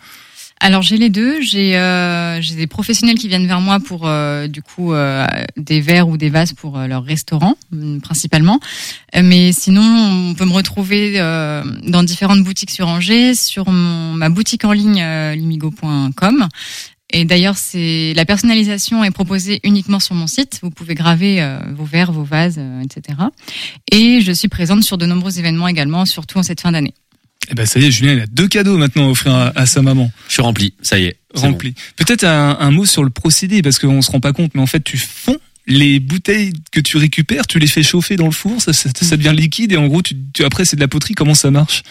Alors 0.61 0.83
j'ai 0.83 0.97
les 0.97 1.09
deux. 1.09 1.41
J'ai 1.41 1.75
euh, 1.75 2.39
des 2.55 2.67
professionnels 2.67 3.17
qui 3.17 3.27
viennent 3.27 3.47
vers 3.47 3.61
moi 3.61 3.79
pour 3.79 4.07
euh, 4.07 4.47
du 4.47 4.61
coup 4.61 4.93
euh, 4.93 5.25
des 5.57 5.81
verres 5.81 6.07
ou 6.07 6.17
des 6.17 6.29
vases 6.29 6.53
pour 6.53 6.77
euh, 6.77 6.85
leur 6.85 7.03
restaurant 7.03 7.55
mm, 7.71 7.99
principalement. 7.99 8.59
Mais 9.15 9.51
sinon 9.51 9.81
on 9.81 10.35
peut 10.35 10.45
me 10.45 10.53
retrouver 10.53 11.17
dans 11.83 12.03
différentes 12.03 12.43
boutiques 12.43 12.71
sur 12.71 12.87
Angers, 12.87 13.33
sur 13.33 13.69
mon, 13.69 14.13
ma 14.13 14.29
boutique 14.29 14.63
en 14.63 14.71
ligne 14.71 15.03
limigo.com. 15.33 16.47
Et 17.13 17.25
d'ailleurs, 17.25 17.57
c'est 17.57 18.13
la 18.15 18.23
personnalisation 18.23 19.03
est 19.03 19.11
proposée 19.11 19.59
uniquement 19.63 19.99
sur 19.99 20.15
mon 20.15 20.27
site. 20.27 20.59
Vous 20.63 20.69
pouvez 20.69 20.95
graver 20.95 21.45
vos 21.75 21.83
verres, 21.83 22.13
vos 22.13 22.23
vases, 22.23 22.61
etc. 22.81 23.17
Et 23.91 24.21
je 24.21 24.31
suis 24.31 24.47
présente 24.47 24.83
sur 24.83 24.97
de 24.97 25.05
nombreux 25.05 25.39
événements 25.39 25.67
également, 25.67 26.05
surtout 26.05 26.37
en 26.37 26.43
cette 26.43 26.61
fin 26.61 26.71
d'année. 26.71 26.93
Eh 27.49 27.55
ben 27.55 27.65
ça 27.65 27.79
y 27.79 27.85
est, 27.85 27.91
Julien, 27.91 28.13
il 28.13 28.19
a 28.19 28.27
deux 28.27 28.47
cadeaux 28.47 28.77
maintenant 28.77 29.07
à 29.07 29.09
offrir 29.09 29.51
à, 29.55 29.65
sa 29.65 29.81
maman. 29.81 30.11
Je 30.27 30.33
suis 30.33 30.41
rempli, 30.41 30.73
ça 30.81 30.99
y 30.99 31.05
est. 31.05 31.17
Rempli. 31.33 31.73
Peut-être 31.95 32.23
un, 32.23 32.71
mot 32.71 32.85
sur 32.85 33.03
le 33.03 33.09
procédé, 33.09 33.61
parce 33.61 33.79
qu'on 33.79 34.01
se 34.01 34.11
rend 34.11 34.19
pas 34.19 34.33
compte, 34.33 34.51
mais 34.53 34.61
en 34.61 34.67
fait, 34.67 34.83
tu 34.83 34.97
fonds 34.97 35.37
les 35.67 35.99
bouteilles 35.99 36.53
que 36.71 36.79
tu 36.79 36.97
récupères, 36.97 37.47
tu 37.47 37.59
les 37.59 37.67
fais 37.67 37.83
chauffer 37.83 38.15
dans 38.15 38.25
le 38.25 38.31
four, 38.31 38.61
ça, 38.61 38.73
ça, 38.73 39.17
devient 39.17 39.33
liquide, 39.35 39.71
et 39.71 39.77
en 39.77 39.87
gros, 39.87 40.01
tu, 40.01 40.15
après, 40.43 40.65
c'est 40.65 40.75
de 40.75 40.81
la 40.81 40.87
poterie. 40.87 41.13
Comment 41.13 41.33
ça 41.33 41.51
marche? 41.51 41.83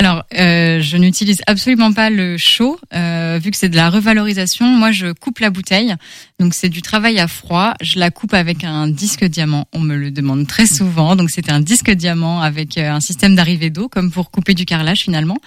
Alors, 0.00 0.24
euh, 0.34 0.80
je 0.80 0.96
n'utilise 0.96 1.40
absolument 1.46 1.92
pas 1.92 2.10
le 2.10 2.36
chaud, 2.36 2.78
euh, 2.94 3.38
vu 3.40 3.50
que 3.50 3.56
c'est 3.56 3.68
de 3.68 3.76
la 3.76 3.90
revalorisation. 3.90 4.66
Moi, 4.66 4.90
je 4.90 5.12
coupe 5.12 5.38
la 5.38 5.50
bouteille, 5.50 5.94
donc 6.40 6.54
c'est 6.54 6.68
du 6.68 6.82
travail 6.82 7.20
à 7.20 7.28
froid. 7.28 7.74
Je 7.80 7.98
la 7.98 8.10
coupe 8.10 8.34
avec 8.34 8.64
un 8.64 8.88
disque 8.88 9.24
diamant. 9.24 9.66
On 9.72 9.80
me 9.80 9.96
le 9.96 10.10
demande 10.10 10.46
très 10.48 10.66
souvent, 10.66 11.14
donc 11.14 11.30
c'est 11.30 11.50
un 11.50 11.60
disque 11.60 11.90
diamant 11.90 12.40
avec 12.40 12.76
euh, 12.76 12.90
un 12.90 13.00
système 13.00 13.36
d'arrivée 13.36 13.70
d'eau, 13.70 13.88
comme 13.88 14.10
pour 14.10 14.30
couper 14.30 14.54
du 14.54 14.64
carrelage 14.64 15.00
finalement. 15.00 15.38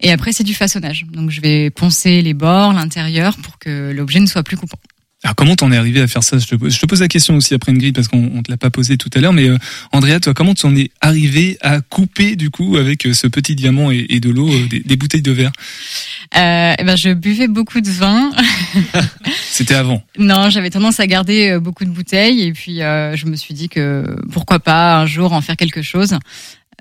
Et 0.00 0.12
après, 0.12 0.32
c'est 0.32 0.44
du 0.44 0.54
façonnage. 0.54 1.04
Donc, 1.10 1.30
je 1.30 1.40
vais 1.40 1.70
poncer 1.70 2.22
les 2.22 2.34
bords, 2.34 2.72
l'intérieur, 2.72 3.36
pour 3.38 3.58
que 3.58 3.90
l'objet 3.92 4.20
ne 4.20 4.26
soit 4.26 4.44
plus 4.44 4.56
coupant. 4.56 4.78
Alors 5.24 5.34
comment 5.34 5.56
t'en 5.56 5.72
es 5.72 5.76
arrivé 5.76 6.00
à 6.00 6.06
faire 6.06 6.22
ça? 6.22 6.38
Je 6.38 6.46
te, 6.46 6.54
pose, 6.54 6.72
je 6.72 6.78
te 6.78 6.86
pose 6.86 7.00
la 7.00 7.08
question 7.08 7.36
aussi 7.36 7.52
après 7.52 7.72
une 7.72 7.78
grille 7.78 7.92
parce 7.92 8.06
qu'on 8.06 8.40
te 8.40 8.50
l'a 8.50 8.56
pas 8.56 8.70
posé 8.70 8.96
tout 8.96 9.10
à 9.14 9.18
l'heure, 9.18 9.32
mais 9.32 9.48
euh, 9.48 9.58
Andrea, 9.90 10.20
toi, 10.20 10.32
comment 10.32 10.54
tu 10.54 10.64
en 10.64 10.76
es 10.76 10.90
arrivé 11.00 11.58
à 11.60 11.80
couper 11.80 12.36
du 12.36 12.50
coup 12.50 12.76
avec 12.76 13.04
euh, 13.04 13.12
ce 13.12 13.26
petit 13.26 13.56
diamant 13.56 13.90
et, 13.90 14.20
de 14.20 14.30
l'eau 14.30 14.48
euh, 14.48 14.68
des, 14.68 14.96
bouteilles 14.96 15.22
de 15.22 15.32
verre? 15.32 15.50
Euh, 16.36 16.74
eh 16.78 16.84
ben 16.84 16.96
je 16.96 17.12
buvais 17.14 17.48
beaucoup 17.48 17.80
de 17.80 17.90
vin. 17.90 18.30
C'était 19.50 19.74
avant? 19.74 20.04
Non, 20.18 20.50
j'avais 20.50 20.70
tendance 20.70 21.00
à 21.00 21.06
garder 21.08 21.58
beaucoup 21.58 21.84
de 21.84 21.90
bouteilles 21.90 22.42
et 22.42 22.52
puis 22.52 22.76
je 22.76 23.26
me 23.26 23.34
suis 23.34 23.54
dit 23.54 23.68
que 23.68 24.04
pourquoi 24.30 24.60
pas 24.60 25.00
un 25.00 25.06
jour 25.06 25.32
en 25.32 25.40
faire 25.40 25.56
quelque 25.56 25.82
chose. 25.82 26.16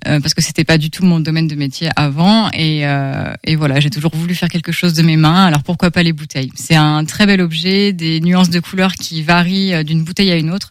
Euh, 0.05 0.19
parce 0.19 0.35
que 0.35 0.43
c'était 0.43 0.63
pas 0.63 0.77
du 0.77 0.91
tout 0.91 1.03
mon 1.03 1.19
domaine 1.19 1.47
de 1.47 1.55
métier 1.55 1.89
avant 1.95 2.51
et, 2.51 2.85
euh, 2.85 3.33
et 3.43 3.55
voilà 3.55 3.79
j'ai 3.79 3.89
toujours 3.89 4.15
voulu 4.15 4.35
faire 4.35 4.47
quelque 4.47 4.71
chose 4.71 4.93
de 4.93 5.01
mes 5.01 5.17
mains. 5.17 5.45
Alors 5.45 5.63
pourquoi 5.63 5.89
pas 5.89 6.03
les 6.03 6.13
bouteilles? 6.13 6.51
C'est 6.55 6.75
un 6.75 7.03
très 7.03 7.25
bel 7.25 7.41
objet 7.41 7.93
des 7.93 8.21
nuances 8.21 8.51
de 8.51 8.59
couleurs 8.59 8.93
qui 8.93 9.23
varient 9.23 9.73
euh, 9.73 9.83
d'une 9.83 10.03
bouteille 10.03 10.31
à 10.31 10.35
une 10.35 10.51
autre. 10.51 10.69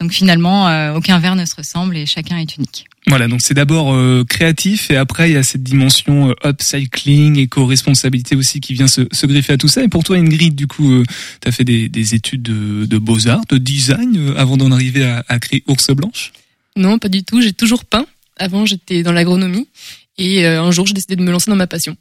Donc 0.00 0.12
finalement 0.12 0.66
euh, 0.66 0.94
aucun 0.94 1.20
verre 1.20 1.36
ne 1.36 1.44
se 1.44 1.54
ressemble 1.54 1.96
et 1.96 2.06
chacun 2.06 2.38
est 2.38 2.56
unique. 2.56 2.86
Voilà, 3.06 3.28
donc 3.28 3.40
c'est 3.40 3.54
d'abord 3.54 3.96
créatif 4.28 4.90
et 4.90 4.96
après 4.96 5.30
il 5.30 5.34
y 5.34 5.38
a 5.38 5.44
cette 5.44 5.62
dimension 5.62 6.34
upcycling, 6.44 7.38
éco-responsabilité 7.38 8.34
aussi 8.34 8.58
qui 8.58 8.74
vient 8.74 8.88
se, 8.88 9.02
se, 9.12 9.26
greffer 9.26 9.52
à 9.52 9.56
tout 9.58 9.68
ça. 9.68 9.84
Et 9.84 9.88
pour 9.88 10.02
toi 10.02 10.16
Ingrid, 10.16 10.56
du 10.56 10.66
coup, 10.66 11.04
tu 11.40 11.48
as 11.48 11.52
fait 11.52 11.62
des, 11.62 11.88
des 11.88 12.16
études 12.16 12.42
de, 12.42 12.84
de 12.84 12.98
beaux-arts, 12.98 13.44
de 13.48 13.58
design 13.58 14.34
avant 14.36 14.56
d'en 14.56 14.72
arriver 14.72 15.04
à, 15.04 15.24
à 15.28 15.38
créer 15.38 15.62
Ours 15.68 15.88
Blanche? 15.92 16.32
Non, 16.74 16.98
pas 16.98 17.08
du 17.08 17.22
tout, 17.22 17.40
j'ai 17.40 17.52
toujours 17.52 17.84
peint. 17.84 18.06
Avant, 18.36 18.66
j'étais 18.66 19.02
dans 19.02 19.12
l'agronomie 19.12 19.68
et 20.18 20.46
euh, 20.46 20.62
un 20.62 20.70
jour, 20.70 20.86
j'ai 20.86 20.94
décidé 20.94 21.16
de 21.16 21.22
me 21.22 21.30
lancer 21.30 21.50
dans 21.50 21.56
ma 21.56 21.66
passion. 21.66 21.96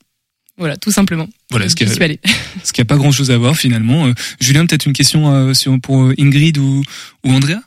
Voilà, 0.57 0.77
tout 0.77 0.91
simplement. 0.91 1.27
Voilà, 1.49 1.67
ce 1.67 1.75
qui 1.75 1.83
a, 1.83 1.87
a 2.81 2.85
pas 2.85 2.97
grand 2.97 3.11
chose 3.11 3.31
à 3.31 3.37
voir 3.37 3.57
finalement. 3.57 4.07
Euh, 4.07 4.13
Julien, 4.39 4.65
peut-être 4.65 4.85
une 4.85 4.93
question 4.93 5.33
euh, 5.33 5.53
sur, 5.53 5.77
pour 5.81 6.11
Ingrid 6.17 6.57
ou, 6.57 6.81
ou 7.25 7.31
Andrea? 7.31 7.59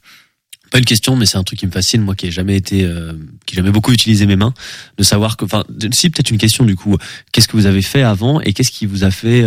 Pas 0.70 0.78
une 0.78 0.84
question, 0.84 1.16
mais 1.16 1.24
c'est 1.24 1.38
un 1.38 1.44
truc 1.44 1.58
qui 1.58 1.66
me 1.66 1.72
fascine, 1.72 2.02
moi 2.02 2.14
qui 2.14 2.26
ai 2.26 2.30
jamais 2.30 2.54
été, 2.54 2.86
qui 3.46 3.54
ai 3.54 3.56
jamais 3.56 3.70
beaucoup 3.70 3.90
utilisé 3.90 4.26
mes 4.26 4.36
mains, 4.36 4.52
de 4.98 5.02
savoir 5.02 5.38
que, 5.38 5.46
enfin, 5.46 5.64
si 5.92 6.10
peut-être 6.10 6.30
une 6.30 6.36
question 6.36 6.66
du 6.66 6.76
coup, 6.76 6.98
qu'est-ce 7.32 7.48
que 7.48 7.56
vous 7.56 7.64
avez 7.64 7.80
fait 7.80 8.02
avant 8.02 8.38
et 8.42 8.52
qu'est-ce 8.52 8.70
qui 8.70 8.84
vous 8.84 9.02
a 9.02 9.10
fait, 9.10 9.42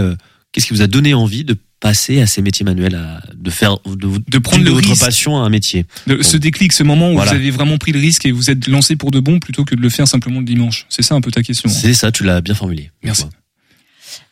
qu'est-ce 0.52 0.68
qui 0.68 0.74
vous 0.74 0.82
a 0.82 0.88
donné 0.88 1.14
envie 1.14 1.44
de 1.44 1.56
passer 1.80 2.22
à 2.22 2.28
ces 2.28 2.42
métiers 2.42 2.64
manuels, 2.64 2.96
à, 2.96 3.22
de 3.34 3.50
faire 3.50 3.78
de, 3.86 4.22
de 4.26 4.38
prendre 4.38 4.64
de 4.64 4.70
votre 4.70 4.98
passion 5.00 5.38
à 5.38 5.46
un 5.46 5.50
métier. 5.50 5.86
De, 6.08 6.22
ce 6.22 6.38
déclic, 6.38 6.74
ce 6.74 6.84
moment 6.84 7.12
où 7.12 7.20
vous 7.20 7.28
avez 7.28 7.52
vraiment 7.52 7.78
pris 7.78 7.92
le 7.92 8.00
risque 8.00 8.26
et 8.26 8.32
vous 8.32 8.50
êtes 8.50 8.68
lancé 8.68 8.96
pour 8.96 9.12
de 9.12 9.20
bon 9.20 9.40
plutôt 9.40 9.66
que 9.66 9.76
de 9.76 9.82
le 9.82 9.90
faire 9.90 10.08
simplement 10.08 10.40
le 10.40 10.46
dimanche. 10.46 10.86
C'est 10.90 11.02
ça 11.02 11.16
un 11.16 11.22
peu 11.22 11.32
ta 11.32 11.42
question. 11.42 11.70
Hein. 11.70 11.74
C'est 11.74 11.94
ça, 11.94 12.12
tu 12.12 12.24
l'as 12.24 12.42
bien 12.42 12.54
formulé. 12.54 12.92
Merci. 13.04 13.26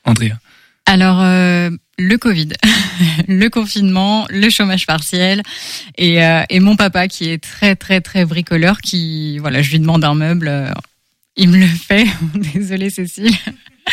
Andrea. 0.05 0.33
Alors 0.85 1.21
euh, 1.21 1.69
le 1.97 2.17
Covid, 2.17 2.49
le 3.27 3.47
confinement, 3.49 4.25
le 4.29 4.49
chômage 4.49 4.87
partiel 4.87 5.43
et, 5.97 6.23
euh, 6.23 6.43
et 6.49 6.59
mon 6.59 6.75
papa 6.75 7.07
qui 7.07 7.29
est 7.29 7.37
très 7.37 7.75
très 7.75 8.01
très 8.01 8.25
bricoleur, 8.25 8.81
qui 8.81 9.37
voilà, 9.39 9.61
je 9.61 9.71
lui 9.71 9.79
demande 9.79 10.03
un 10.03 10.15
meuble, 10.15 10.47
euh, 10.47 10.71
il 11.35 11.49
me 11.49 11.57
le 11.57 11.67
fait. 11.67 12.07
Désolée 12.53 12.89
Cécile. 12.89 13.35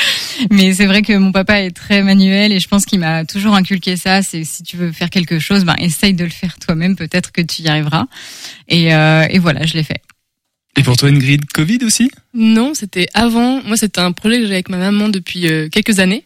Mais 0.51 0.75
c'est 0.75 0.87
vrai 0.87 1.03
que 1.03 1.17
mon 1.17 1.33
papa 1.33 1.61
est 1.61 1.71
très 1.71 2.03
manuel 2.03 2.53
et 2.53 2.61
je 2.61 2.69
pense 2.69 2.85
qu'il 2.85 3.01
m'a 3.01 3.25
toujours 3.25 3.55
inculqué 3.55 3.97
ça. 3.97 4.23
C'est 4.23 4.45
si 4.45 4.63
tu 4.63 4.77
veux 4.77 4.93
faire 4.93 5.11
quelque 5.11 5.39
chose, 5.39 5.65
ben 5.65 5.75
essaye 5.79 6.15
de 6.15 6.25
le 6.25 6.31
faire 6.31 6.59
toi-même. 6.59 6.97
Peut-être 6.97 7.33
que 7.33 7.43
tu 7.43 7.63
y 7.63 7.69
arriveras. 7.69 8.07
Et, 8.69 8.95
euh, 8.95 9.27
et 9.31 9.39
voilà, 9.39 9.67
je 9.67 9.75
l'ai 9.75 9.83
fait. 9.83 10.03
Et 10.79 10.83
pour 10.83 10.97
toi, 10.97 11.09
une 11.09 11.19
grille 11.19 11.39
de 11.39 11.47
Covid 11.47 11.79
aussi? 11.85 12.11
Non, 12.35 12.75
c'était 12.75 13.09
avant. 13.15 13.63
Moi, 13.63 13.77
c'était 13.77 14.01
un 14.01 14.13
projet 14.13 14.39
que 14.39 14.47
j'ai 14.47 14.53
avec 14.53 14.69
ma 14.69 14.77
maman 14.77 15.09
depuis 15.09 15.49
euh, 15.49 15.69
quelques 15.71 16.01
années. 16.01 16.25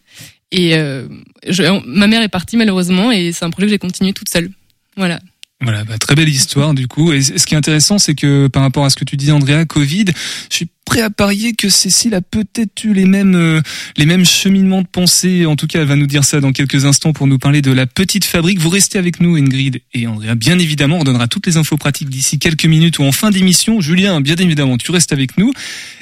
Et 0.52 0.74
euh, 0.74 1.06
je, 1.48 1.62
ma 1.86 2.08
mère 2.08 2.22
est 2.22 2.28
partie 2.28 2.56
malheureusement 2.56 3.12
et 3.12 3.30
c'est 3.32 3.44
un 3.44 3.50
projet 3.50 3.68
que 3.68 3.72
j'ai 3.72 3.78
continué 3.78 4.12
toute 4.12 4.28
seule. 4.28 4.50
Voilà. 4.96 5.20
Voilà, 5.62 5.84
bah, 5.84 5.98
très 5.98 6.14
belle 6.14 6.28
histoire 6.28 6.74
du 6.74 6.88
coup. 6.88 7.12
Et 7.12 7.22
ce 7.22 7.46
qui 7.46 7.54
est 7.54 7.58
intéressant, 7.58 7.98
c'est 7.98 8.14
que 8.14 8.48
par 8.48 8.62
rapport 8.62 8.84
à 8.84 8.90
ce 8.90 8.96
que 8.96 9.04
tu 9.04 9.16
dis, 9.16 9.30
Andrea, 9.30 9.64
Covid, 9.66 10.06
je 10.50 10.56
suis 10.56 10.68
prêt 10.90 11.02
à 11.02 11.10
parier 11.10 11.52
que 11.52 11.68
Cécile 11.68 12.14
a 12.16 12.20
peut-être 12.20 12.82
eu 12.82 12.92
les 12.92 13.04
mêmes 13.04 13.36
euh, 13.36 13.60
les 13.96 14.06
mêmes 14.06 14.24
cheminements 14.24 14.82
de 14.82 14.88
pensée. 14.88 15.46
En 15.46 15.54
tout 15.54 15.68
cas, 15.68 15.80
elle 15.80 15.86
va 15.86 15.94
nous 15.94 16.08
dire 16.08 16.24
ça 16.24 16.40
dans 16.40 16.50
quelques 16.50 16.84
instants 16.84 17.12
pour 17.12 17.28
nous 17.28 17.38
parler 17.38 17.62
de 17.62 17.70
la 17.70 17.86
petite 17.86 18.24
fabrique. 18.24 18.58
Vous 18.58 18.70
restez 18.70 18.98
avec 18.98 19.20
nous, 19.20 19.36
Ingrid 19.36 19.82
et 19.94 20.08
Andrea. 20.08 20.34
Bien 20.34 20.58
évidemment, 20.58 20.98
on 20.98 21.04
donnera 21.04 21.28
toutes 21.28 21.46
les 21.46 21.56
infos 21.56 21.76
pratiques 21.76 22.10
d'ici 22.10 22.40
quelques 22.40 22.64
minutes 22.64 22.98
ou 22.98 23.04
en 23.04 23.12
fin 23.12 23.30
d'émission. 23.30 23.80
Julien, 23.80 24.20
bien 24.20 24.34
évidemment, 24.34 24.78
tu 24.78 24.90
restes 24.90 25.12
avec 25.12 25.38
nous. 25.38 25.52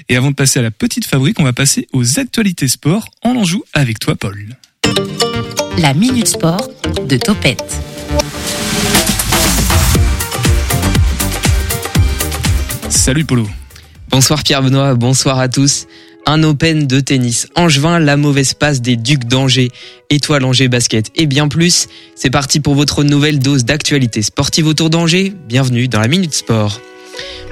Et 0.08 0.16
avant 0.16 0.30
de 0.30 0.34
passer 0.34 0.58
à 0.58 0.62
la 0.62 0.70
petite 0.70 1.04
fabrique, 1.04 1.38
on 1.38 1.44
va 1.44 1.52
passer 1.52 1.86
aux 1.92 2.18
actualités 2.18 2.66
sport 2.66 3.10
en 3.22 3.36
Anjou 3.36 3.62
avec 3.74 3.98
toi, 3.98 4.14
Paul. 4.14 4.56
La 5.76 5.92
Minute 5.92 6.28
Sport 6.28 6.66
de 7.06 7.18
Topette. 7.18 7.76
Salut 12.88 13.26
Polo. 13.26 13.46
Bonsoir 14.10 14.42
Pierre 14.42 14.62
Benoît, 14.62 14.94
bonsoir 14.94 15.38
à 15.38 15.48
tous. 15.48 15.86
Un 16.24 16.42
Open 16.42 16.86
de 16.86 16.98
tennis. 17.00 17.46
Angevin, 17.56 17.98
la 17.98 18.16
mauvaise 18.16 18.54
passe 18.54 18.80
des 18.80 18.96
Ducs 18.96 19.26
d'Angers. 19.26 19.70
Étoile 20.08 20.44
Angers 20.44 20.68
Basket 20.68 21.10
et 21.14 21.26
bien 21.26 21.46
plus. 21.48 21.88
C'est 22.14 22.30
parti 22.30 22.60
pour 22.60 22.74
votre 22.74 23.04
nouvelle 23.04 23.38
dose 23.38 23.66
d'actualité 23.66 24.22
sportive 24.22 24.66
autour 24.66 24.88
d'Angers. 24.88 25.34
Bienvenue 25.46 25.88
dans 25.88 26.00
la 26.00 26.08
Minute 26.08 26.34
Sport. 26.34 26.80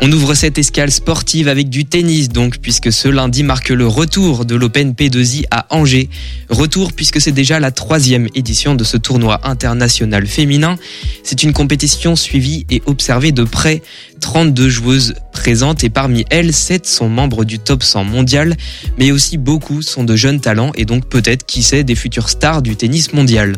On 0.02 0.12
ouvre 0.12 0.34
cette 0.34 0.58
escale 0.58 0.90
sportive 0.90 1.48
avec 1.48 1.70
du 1.70 1.86
tennis 1.86 2.28
donc 2.28 2.58
puisque 2.58 2.92
ce 2.92 3.08
lundi 3.08 3.42
marque 3.42 3.70
le 3.70 3.86
retour 3.86 4.44
de 4.44 4.54
l'Open 4.54 4.92
P2I 4.92 5.44
à 5.50 5.66
Angers. 5.74 6.10
Retour 6.50 6.92
puisque 6.92 7.20
c'est 7.20 7.32
déjà 7.32 7.60
la 7.60 7.70
troisième 7.70 8.28
édition 8.34 8.74
de 8.74 8.84
ce 8.84 8.98
tournoi 8.98 9.40
international 9.44 10.26
féminin. 10.26 10.76
C'est 11.22 11.42
une 11.42 11.54
compétition 11.54 12.14
suivie 12.14 12.66
et 12.70 12.82
observée 12.86 13.32
de 13.32 13.44
près. 13.44 13.82
32 14.20 14.68
joueuses 14.68 15.14
présentes 15.36 15.84
et 15.84 15.90
parmi 15.90 16.24
elles, 16.30 16.54
7 16.54 16.86
sont 16.86 17.10
membres 17.10 17.44
du 17.44 17.58
top 17.58 17.82
100 17.82 18.04
mondial, 18.04 18.56
mais 18.98 19.12
aussi 19.12 19.36
beaucoup 19.36 19.82
sont 19.82 20.02
de 20.02 20.16
jeunes 20.16 20.40
talents 20.40 20.72
et 20.76 20.86
donc 20.86 21.06
peut-être, 21.06 21.44
qui 21.44 21.62
sait, 21.62 21.84
des 21.84 21.94
futures 21.94 22.30
stars 22.30 22.62
du 22.62 22.74
tennis 22.74 23.12
mondial. 23.12 23.54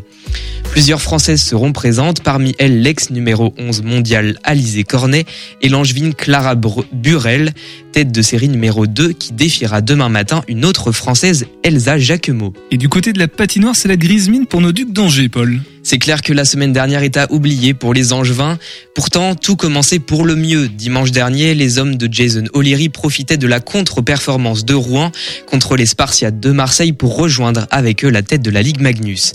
Plusieurs 0.65 1.01
Françaises 1.01 1.41
seront 1.41 1.73
présentes, 1.73 2.23
parmi 2.23 2.55
elles 2.59 2.83
l'ex 2.83 3.11
numéro 3.11 3.55
11 3.59 3.83
mondial 3.83 4.39
Alizé 4.43 4.83
Cornet 4.83 5.25
et 5.63 5.69
l'angevine 5.69 6.15
Clara 6.15 6.57
Burel, 6.57 7.53
tête 7.93 8.13
de 8.13 8.23
série 8.23 8.49
numéro 8.49 8.87
2 8.87 9.13
qui 9.13 9.33
défiera 9.33 9.81
demain 9.81 10.09
matin 10.09 10.43
une 10.49 10.65
autre 10.65 10.93
Française, 10.93 11.47
Elsa 11.63 11.99
Jacquemot. 11.99 12.53
Et 12.71 12.77
du 12.77 12.89
côté 12.89 13.13
de 13.13 13.19
la 13.19 13.29
patinoire, 13.29 13.77
c'est 13.77 13.89
la 13.89 13.97
grise 13.97 14.29
mine 14.29 14.47
pour 14.47 14.61
nos 14.61 14.73
ducs 14.73 14.93
d'Angers, 14.93 15.29
Paul. 15.29 15.61
C'est 15.83 15.99
clair 15.99 16.21
que 16.21 16.35
la 16.35 16.45
semaine 16.45 16.73
dernière 16.75 17.03
est 17.03 17.17
à 17.17 17.33
oublier 17.33 17.73
pour 17.73 17.95
les 17.95 18.13
Angevins. 18.13 18.59
Pourtant, 18.95 19.35
tout 19.35 19.57
commençait 19.57 20.01
pour 20.01 20.27
le 20.27 20.37
mieux. 20.37 20.69
Dimanche 20.69 21.13
dernier, 21.13 21.55
les 21.55 21.79
hommes 21.79 21.97
de 21.97 22.13
Jason 22.13 22.45
O'Leary 22.53 22.91
profitaient 22.91 23.39
de 23.39 23.47
la 23.47 23.61
contre-performance 23.61 24.67
de 24.67 24.75
Rouen 24.75 25.13
contre 25.47 25.77
les 25.77 25.87
Spartiates 25.87 26.41
de 26.41 26.53
Marseille 26.53 26.93
pour 26.93 27.17
rejoindre 27.17 27.67
avec 27.71 28.05
eux 28.05 28.11
la 28.11 28.23
tête 28.23 28.43
de 28.43 28.51
la 28.51 28.61
Ligue 28.61 28.81
Magnus. 28.81 29.33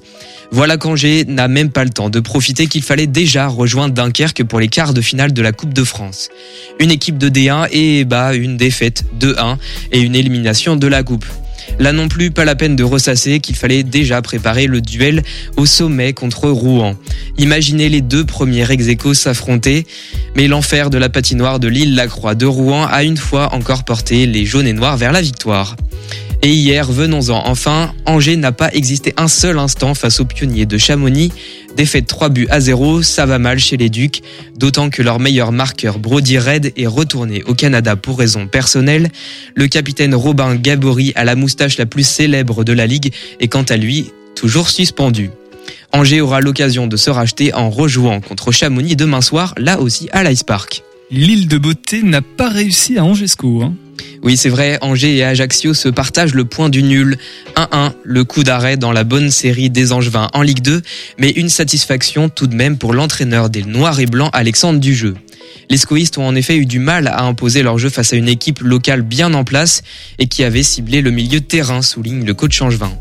Voilà 0.51 0.77
qu'Angers 0.77 1.25
n'a 1.27 1.47
même 1.47 1.71
pas 1.71 1.83
le 1.83 1.89
temps 1.89 2.11
de 2.11 2.19
profiter 2.19 2.67
qu'il 2.67 2.83
fallait 2.83 3.07
déjà 3.07 3.47
rejoindre 3.47 3.95
Dunkerque 3.95 4.43
pour 4.43 4.59
les 4.59 4.67
quarts 4.67 4.93
de 4.93 5.01
finale 5.01 5.33
de 5.33 5.41
la 5.41 5.51
Coupe 5.51 5.73
de 5.73 5.83
France. 5.83 6.29
Une 6.79 6.91
équipe 6.91 7.17
de 7.17 7.29
D1 7.29 7.69
et 7.71 8.05
bah 8.05 8.35
une 8.35 8.42
défaite 8.47 9.05
2-1 9.19 9.57
et 9.91 9.99
une 9.99 10.15
élimination 10.15 10.75
de 10.75 10.87
la 10.87 11.03
Coupe. 11.03 11.25
Là 11.79 11.91
non 11.91 12.07
plus, 12.07 12.31
pas 12.31 12.45
la 12.45 12.55
peine 12.55 12.75
de 12.75 12.83
ressasser 12.83 13.39
qu'il 13.39 13.55
fallait 13.55 13.83
déjà 13.83 14.21
préparer 14.21 14.67
le 14.67 14.81
duel 14.81 15.23
au 15.57 15.65
sommet 15.65 16.13
contre 16.13 16.49
Rouen. 16.49 16.95
Imaginez 17.37 17.89
les 17.89 18.01
deux 18.01 18.25
premiers 18.25 18.69
ex 18.69 19.13
s'affronter, 19.13 19.85
mais 20.35 20.47
l'enfer 20.47 20.89
de 20.89 20.97
la 20.97 21.09
patinoire 21.09 21.59
de 21.59 21.67
l'île 21.67 21.95
Lacroix 21.95 22.35
de 22.35 22.45
Rouen 22.45 22.85
a 22.85 23.03
une 23.03 23.17
fois 23.17 23.53
encore 23.53 23.85
porté 23.85 24.25
les 24.25 24.45
jaunes 24.45 24.67
et 24.67 24.73
noirs 24.73 24.97
vers 24.97 25.11
la 25.11 25.21
victoire. 25.21 25.75
Et 26.45 26.51
hier, 26.51 26.91
venons-en 26.91 27.47
enfin, 27.47 27.93
Angers 28.05 28.35
n'a 28.35 28.51
pas 28.51 28.69
existé 28.73 29.13
un 29.15 29.29
seul 29.29 29.57
instant 29.57 29.93
face 29.93 30.19
aux 30.19 30.25
pionniers 30.25 30.65
de 30.65 30.77
Chamonix. 30.77 31.31
Défaite 31.77 32.05
3 32.05 32.27
buts 32.27 32.47
à 32.49 32.59
0, 32.59 33.01
ça 33.01 33.25
va 33.25 33.39
mal 33.39 33.59
chez 33.59 33.77
les 33.77 33.89
Ducs, 33.89 34.21
d'autant 34.57 34.89
que 34.89 35.01
leur 35.01 35.21
meilleur 35.21 35.53
marqueur 35.53 35.99
Brody 35.99 36.37
Red 36.37 36.73
est 36.75 36.85
retourné 36.85 37.43
au 37.45 37.53
Canada 37.53 37.95
pour 37.95 38.19
raisons 38.19 38.45
personnelles. 38.45 39.09
Le 39.55 39.69
capitaine 39.69 40.13
Robin 40.13 40.55
Gabory 40.55 41.13
a 41.15 41.23
la 41.23 41.37
moustache 41.37 41.77
la 41.77 41.85
plus 41.85 42.05
célèbre 42.05 42.65
de 42.65 42.73
la 42.73 42.87
ligue 42.87 43.13
et 43.39 43.47
quant 43.47 43.63
à 43.63 43.77
lui, 43.77 44.11
toujours 44.35 44.69
suspendu. 44.69 45.29
Angers 45.93 46.19
aura 46.19 46.41
l'occasion 46.41 46.87
de 46.87 46.97
se 46.97 47.09
racheter 47.09 47.53
en 47.53 47.69
rejouant 47.69 48.19
contre 48.19 48.51
Chamonix 48.51 48.97
demain 48.97 49.21
soir, 49.21 49.55
là 49.57 49.79
aussi 49.79 50.09
à 50.11 50.25
l'Ice 50.25 50.43
Park. 50.43 50.83
L'île 51.09 51.47
de 51.47 51.57
beauté 51.57 52.03
n'a 52.03 52.21
pas 52.21 52.49
réussi 52.49 52.97
à 52.97 53.05
Angesco. 53.05 53.61
Hein. 53.61 53.75
Oui, 54.23 54.37
c'est 54.37 54.49
vrai, 54.49 54.77
Angers 54.81 55.17
et 55.17 55.23
Ajaccio 55.23 55.73
se 55.73 55.89
partagent 55.89 56.33
le 56.33 56.45
point 56.45 56.69
du 56.69 56.81
nul. 56.81 57.17
1-1, 57.55 57.91
le 58.03 58.23
coup 58.23 58.43
d'arrêt 58.43 58.77
dans 58.77 58.91
la 58.91 59.03
bonne 59.03 59.29
série 59.29 59.69
des 59.69 59.91
Angevins 59.91 60.29
en 60.33 60.41
Ligue 60.41 60.61
2, 60.61 60.81
mais 61.17 61.29
une 61.31 61.49
satisfaction 61.49 62.29
tout 62.29 62.47
de 62.47 62.55
même 62.55 62.77
pour 62.77 62.93
l'entraîneur 62.93 63.49
des 63.49 63.63
Noirs 63.63 63.99
et 63.99 64.05
Blancs, 64.05 64.29
Alexandre 64.33 64.79
Dujeu. 64.79 65.15
Les 65.69 65.77
scoïstes 65.77 66.17
ont 66.17 66.27
en 66.27 66.35
effet 66.35 66.55
eu 66.55 66.65
du 66.65 66.79
mal 66.79 67.07
à 67.07 67.23
imposer 67.23 67.63
leur 67.63 67.77
jeu 67.77 67.89
face 67.89 68.13
à 68.13 68.15
une 68.15 68.29
équipe 68.29 68.59
locale 68.59 69.01
bien 69.01 69.33
en 69.33 69.43
place 69.43 69.81
et 70.19 70.27
qui 70.27 70.43
avait 70.43 70.63
ciblé 70.63 71.01
le 71.01 71.11
milieu 71.11 71.41
terrain, 71.41 71.81
souligne 71.81 72.25
le 72.25 72.33
coach 72.33 72.61
angevin. 72.61 72.91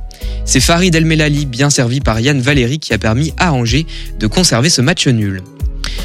C'est 0.44 0.60
Farid 0.60 0.94
El 0.94 1.04
Melali, 1.04 1.46
bien 1.46 1.70
servi 1.70 2.00
par 2.00 2.20
Yann 2.20 2.40
Valéry, 2.40 2.78
qui 2.78 2.92
a 2.92 2.98
permis 2.98 3.32
à 3.38 3.52
Angers 3.52 3.86
de 4.18 4.26
conserver 4.26 4.70
ce 4.70 4.80
match 4.80 5.06
nul. 5.06 5.42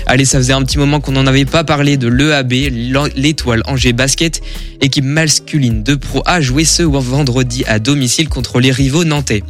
Allez, 0.06 0.24
ça 0.24 0.38
faisait 0.38 0.54
un 0.54 0.64
petit 0.64 0.78
moment 0.78 1.02
qu'on 1.02 1.12
n'en 1.12 1.28
avait 1.28 1.44
pas 1.44 1.66
parlé 1.66 1.98
de 1.98 2.08
l'EAB, 2.08 2.54
l'étoile 3.16 3.62
Angers 3.66 3.92
Basket, 3.92 4.42
équipe 4.80 5.04
masculine 5.04 5.84
de 5.84 5.96
Pro 5.96 6.24
A 6.26 6.40
joué 6.40 6.64
ce 6.64 6.84
vendredi 6.84 7.66
à 7.68 7.80
domicile 7.80 8.30
contre 8.30 8.62
les 8.62 8.72
rivaux 8.72 9.04
nantais. 9.04 9.44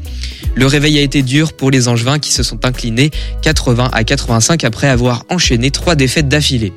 Le 0.56 0.66
réveil 0.66 0.98
a 0.98 1.02
été 1.02 1.22
dur 1.22 1.54
pour 1.54 1.70
les 1.70 1.88
Angevins 1.88 2.18
qui 2.18 2.32
se 2.32 2.42
sont 2.42 2.66
inclinés 2.66 3.12
80 3.44 3.90
à 3.94 4.04
85 4.04 4.64
après 4.64 4.88
avoir 4.88 5.26
enchaîné 5.30 5.70
trois 5.70 5.94
défaites 5.94 6.28
d'affilée. 6.28 6.74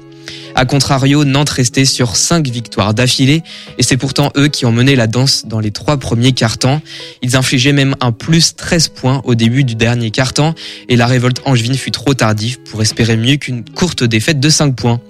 A 0.55 0.65
contrario, 0.65 1.25
Nantes 1.25 1.51
restait 1.51 1.85
sur 1.85 2.17
5 2.17 2.49
victoires 2.49 2.95
d'affilée 2.95 3.43
et 3.79 3.83
c'est 3.83 3.97
pourtant 3.97 4.31
eux 4.37 4.49
qui 4.49 4.67
ont 4.67 4.73
mené 4.73 4.97
la 4.97 5.07
danse 5.07 5.45
dans 5.47 5.61
les 5.61 5.71
trois 5.71 5.97
premiers 5.97 6.33
quarts-temps. 6.33 6.83
Ils 7.23 7.37
infligeaient 7.37 7.73
même 7.73 7.95
un 8.01 8.13
plus 8.13 8.57
13 8.57 8.89
points 8.89 9.23
au 9.25 9.35
début 9.35 9.65
du 9.65 9.75
dernier 9.75 10.11
quart-temps 10.11 10.55
et 10.89 10.97
la 10.97 11.07
révolte 11.07 11.41
angevine 11.45 11.75
fut 11.75 11.91
trop 11.91 12.15
tardive 12.15 12.59
pour 12.61 12.83
espérer 12.83 13.17
mieux 13.17 13.37
qu'une 13.37 13.65
courte 13.65 14.03
défaite 14.03 14.41
de 14.41 14.49
5 14.49 14.75
points. 14.75 15.01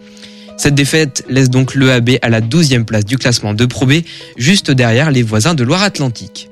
Cette 0.56 0.74
défaite 0.74 1.24
laisse 1.30 1.48
donc 1.48 1.74
l'EAB 1.74 2.18
à 2.20 2.28
la 2.28 2.42
12e 2.42 2.84
place 2.84 3.06
du 3.06 3.16
classement 3.16 3.54
de 3.54 3.64
Pro 3.64 3.86
B, 3.86 4.02
juste 4.36 4.70
derrière 4.70 5.10
les 5.10 5.22
voisins 5.22 5.54
de 5.54 5.64
Loire-Atlantique. 5.64 6.49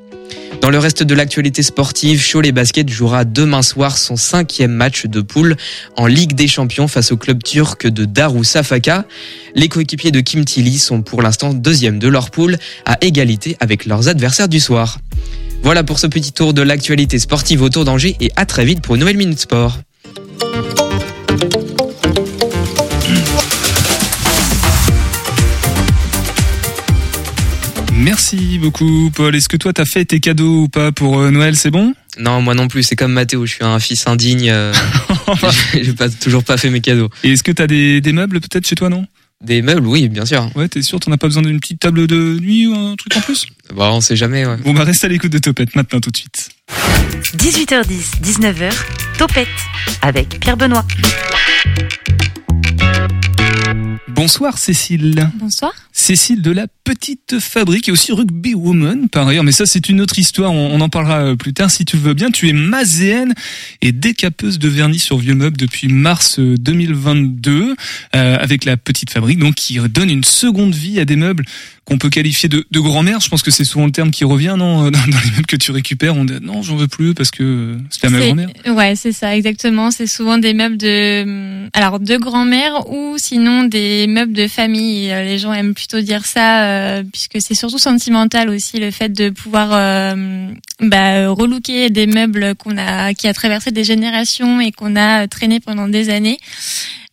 Dans 0.61 0.71
le 0.71 0.79
reste 0.79 1.03
de 1.03 1.15
l'actualité 1.15 1.63
sportive, 1.63 2.23
Cholet 2.31 2.53
Basket 2.53 2.89
jouera 2.89 3.25
demain 3.25 3.63
soir 3.63 3.97
son 3.97 4.17
cinquième 4.17 4.73
match 4.73 5.07
de 5.07 5.21
poule 5.21 5.57
en 5.97 6.07
Ligue 6.07 6.35
des 6.35 6.49
Champions 6.49 6.89
face 6.89 7.13
au 7.13 7.17
club 7.17 7.43
turc 7.43 7.87
de 7.87 8.05
Darüşşafaka. 8.05 9.05
Les 9.55 9.69
coéquipiers 9.69 10.11
de 10.11 10.21
Kim 10.21 10.45
Tilly 10.45 10.79
sont 10.79 11.03
pour 11.03 11.23
l'instant 11.23 11.55
deuxième 11.55 11.99
de 11.99 12.09
leur 12.09 12.31
poule 12.31 12.59
à 12.85 12.99
égalité 13.01 13.57
avec 13.61 13.87
leurs 13.87 14.09
adversaires 14.09 14.49
du 14.49 14.61
soir. 14.61 14.99
Voilà 15.63 15.85
pour 15.85 15.99
ce 15.99 16.07
petit 16.07 16.33
tour 16.33 16.55
de 16.55 16.63
l'actualité 16.63 17.19
sportive 17.19 17.63
autour 17.63 17.85
d'Angers 17.85 18.17
et 18.21 18.31
à 18.37 18.45
très 18.45 18.65
vite 18.65 18.81
pour 18.81 18.95
une 18.95 19.01
nouvelle 19.01 19.17
Minute 19.17 19.41
Sport. 19.41 19.79
Merci 27.99 28.59
beaucoup, 28.59 29.11
Paul. 29.15 29.35
Est-ce 29.35 29.49
que 29.49 29.57
toi, 29.57 29.73
t'as 29.73 29.85
fait 29.85 30.05
tes 30.05 30.21
cadeaux 30.21 30.63
ou 30.63 30.69
pas 30.69 30.93
pour 30.93 31.19
euh, 31.19 31.31
Noël? 31.31 31.57
C'est 31.57 31.71
bon? 31.71 31.95
Non, 32.19 32.41
moi 32.41 32.55
non 32.55 32.69
plus. 32.69 32.85
C'est 32.85 32.97
comme 32.97 33.13
Mathéo. 33.13 33.45
Je 33.45 33.55
suis 33.55 33.65
un 33.65 33.81
fils 33.81 34.07
indigne. 34.07 34.51
Euh, 34.51 34.73
J'ai 35.75 35.93
pas, 35.93 36.09
toujours 36.09 36.45
pas 36.45 36.57
fait 36.57 36.71
mes 36.71 36.81
cadeaux. 36.81 37.11
Et 37.25 37.33
est-ce 37.33 37.43
que 37.43 37.53
t'as 37.53 37.67
des, 37.67 38.01
des 38.01 38.13
meubles 38.13 38.41
peut-être 38.41 38.67
chez 38.67 38.77
toi, 38.77 38.89
non? 38.89 39.07
Des 39.45 39.63
meubles, 39.63 39.87
oui, 39.87 40.09
bien 40.09 40.25
sûr. 40.25 40.51
Ouais, 40.57 40.69
t'es 40.69 40.83
sûr 40.83 40.99
T'en 40.99 41.13
as 41.13 41.19
pas 41.19 41.29
besoin 41.29 41.43
d'une 41.43 41.61
petite 41.61 41.81
table 41.81 42.07
de 42.07 42.39
nuit 42.41 42.67
ou 42.67 42.75
un 42.75 42.97
truc 42.97 43.17
en 43.17 43.21
plus? 43.21 43.47
Bah, 43.75 43.91
on 43.93 44.01
sait 44.01 44.17
jamais, 44.17 44.47
ouais. 44.47 44.57
Bon, 44.59 44.73
bah, 44.73 44.85
reste 44.85 45.05
à 45.05 45.09
l'écoute 45.09 45.33
de 45.33 45.39
Topette 45.39 45.77
maintenant, 45.77 46.01
tout 46.01 46.11
de 46.11 46.17
suite. 46.17 46.51
18h10, 47.37 48.21
19h, 48.23 48.73
Topette 49.17 49.49
avec 50.03 50.41
Pierre 50.41 50.57
Benoît. 50.57 50.85
Bonsoir 54.09 54.59
Cécile. 54.59 55.31
Bonsoir. 55.39 55.73
Cécile 55.93 56.43
de 56.43 56.51
la 56.51 56.67
Petite 56.89 57.39
Fabrique 57.39 57.91
et 57.91 57.93
aussi 57.93 58.13
Rugby 58.13 58.55
Woman 58.55 59.11
par 59.11 59.29
ailleurs, 59.29 59.45
mais 59.45 59.53
ça 59.53 59.67
c'est 59.67 59.91
une 59.91 60.01
autre 60.01 60.19
histoire, 60.19 60.53
on, 60.53 60.81
en 60.81 60.89
parlera 60.89 61.21
euh, 61.21 61.37
plus 61.37 61.53
tard 61.53 61.71
si 61.71 61.85
tu 61.85 61.99
veux 61.99 62.15
bien. 62.15 62.31
Tu 62.31 62.49
es 62.49 62.55
mazéenne 62.55 63.35
et 63.83 63.93
décapeuse 63.93 64.59
de 64.59 64.71
vernis 64.71 64.99
sur 64.99 65.19
vieux 65.19 65.35
meubles 65.35 65.59
depuis 65.59 65.89
mars 65.89 66.41
2022 66.41 67.53
euh, 67.53 67.75
euh, 68.17 68.39
avec 68.41 68.65
la 68.65 68.79
Petite 68.79 69.11
Fabrique, 69.11 69.39
donc 69.39 69.57
qui 69.57 69.79
donne 69.79 70.09
une 70.09 70.25
seconde 70.25 70.75
vie 70.75 70.99
à 70.99 71.05
des 71.05 71.17
meubles 71.17 71.45
qu'on 71.85 71.99
peut 71.99 72.11
qualifier 72.11 72.51
de, 72.51 72.67
de 72.71 72.81
grand-mère. 72.81 73.21
Je 73.21 73.31
pense 73.31 73.43
que 73.43 73.51
c'est 73.51 73.65
souvent 73.65 73.87
le 73.87 73.93
terme 73.93 74.11
qui 74.11 74.25
revient, 74.25 74.55
non, 74.59 74.91
dans, 74.91 74.99
les 75.01 75.31
meubles 75.31 75.47
que 75.47 75.57
tu 75.57 75.73
récupères. 75.73 76.17
On 76.17 76.25
dit 76.25 76.35
non, 76.41 76.63
j'en 76.63 76.77
veux 76.77 76.89
plus 76.89 77.15
parce 77.15 77.31
que 77.31 77.77
c'est 77.91 78.05
la 78.05 78.11
même 78.11 78.23
grand-mère. 78.27 78.77
Ouais, 78.77 78.95
c'est 78.95 79.13
ça, 79.13 79.37
exactement. 79.37 79.91
C'est 79.91 80.07
souvent 80.07 80.39
des 80.39 80.55
meubles 80.55 80.77
de, 80.77 81.69
alors 81.73 82.01
de 82.01 82.17
grand-mère 82.17 82.91
ou 82.91 83.17
sinon 83.19 83.65
des 83.65 84.07
meubles 84.07 84.35
de 84.35 84.49
famille. 84.49 85.09
Les 85.09 85.39
gens 85.39 85.53
aiment 85.53 85.75
plutôt 85.75 86.01
dire 86.01 86.25
ça 86.27 86.78
euh, 86.78 86.78
puisque 87.13 87.41
c'est 87.41 87.55
surtout 87.55 87.79
sentimental 87.79 88.49
aussi 88.49 88.79
le 88.79 88.91
fait 88.91 89.09
de 89.11 89.31
pouvoir 89.31 89.71
euh, 89.73 90.49
bah, 90.81 91.29
relooker 91.31 91.91
des 91.91 92.07
meubles 92.07 92.55
qu'on 92.55 92.77
a, 92.77 93.15
qui 93.15 93.29
a 93.29 93.35
traversé 93.35 93.71
des 93.71 93.85
générations 93.85 94.61
et 94.61 94.73
qu'on 94.73 94.97
a 94.97 95.27
traîné 95.29 95.61
pendant 95.61 95.89
des 95.89 96.11
années. 96.11 96.39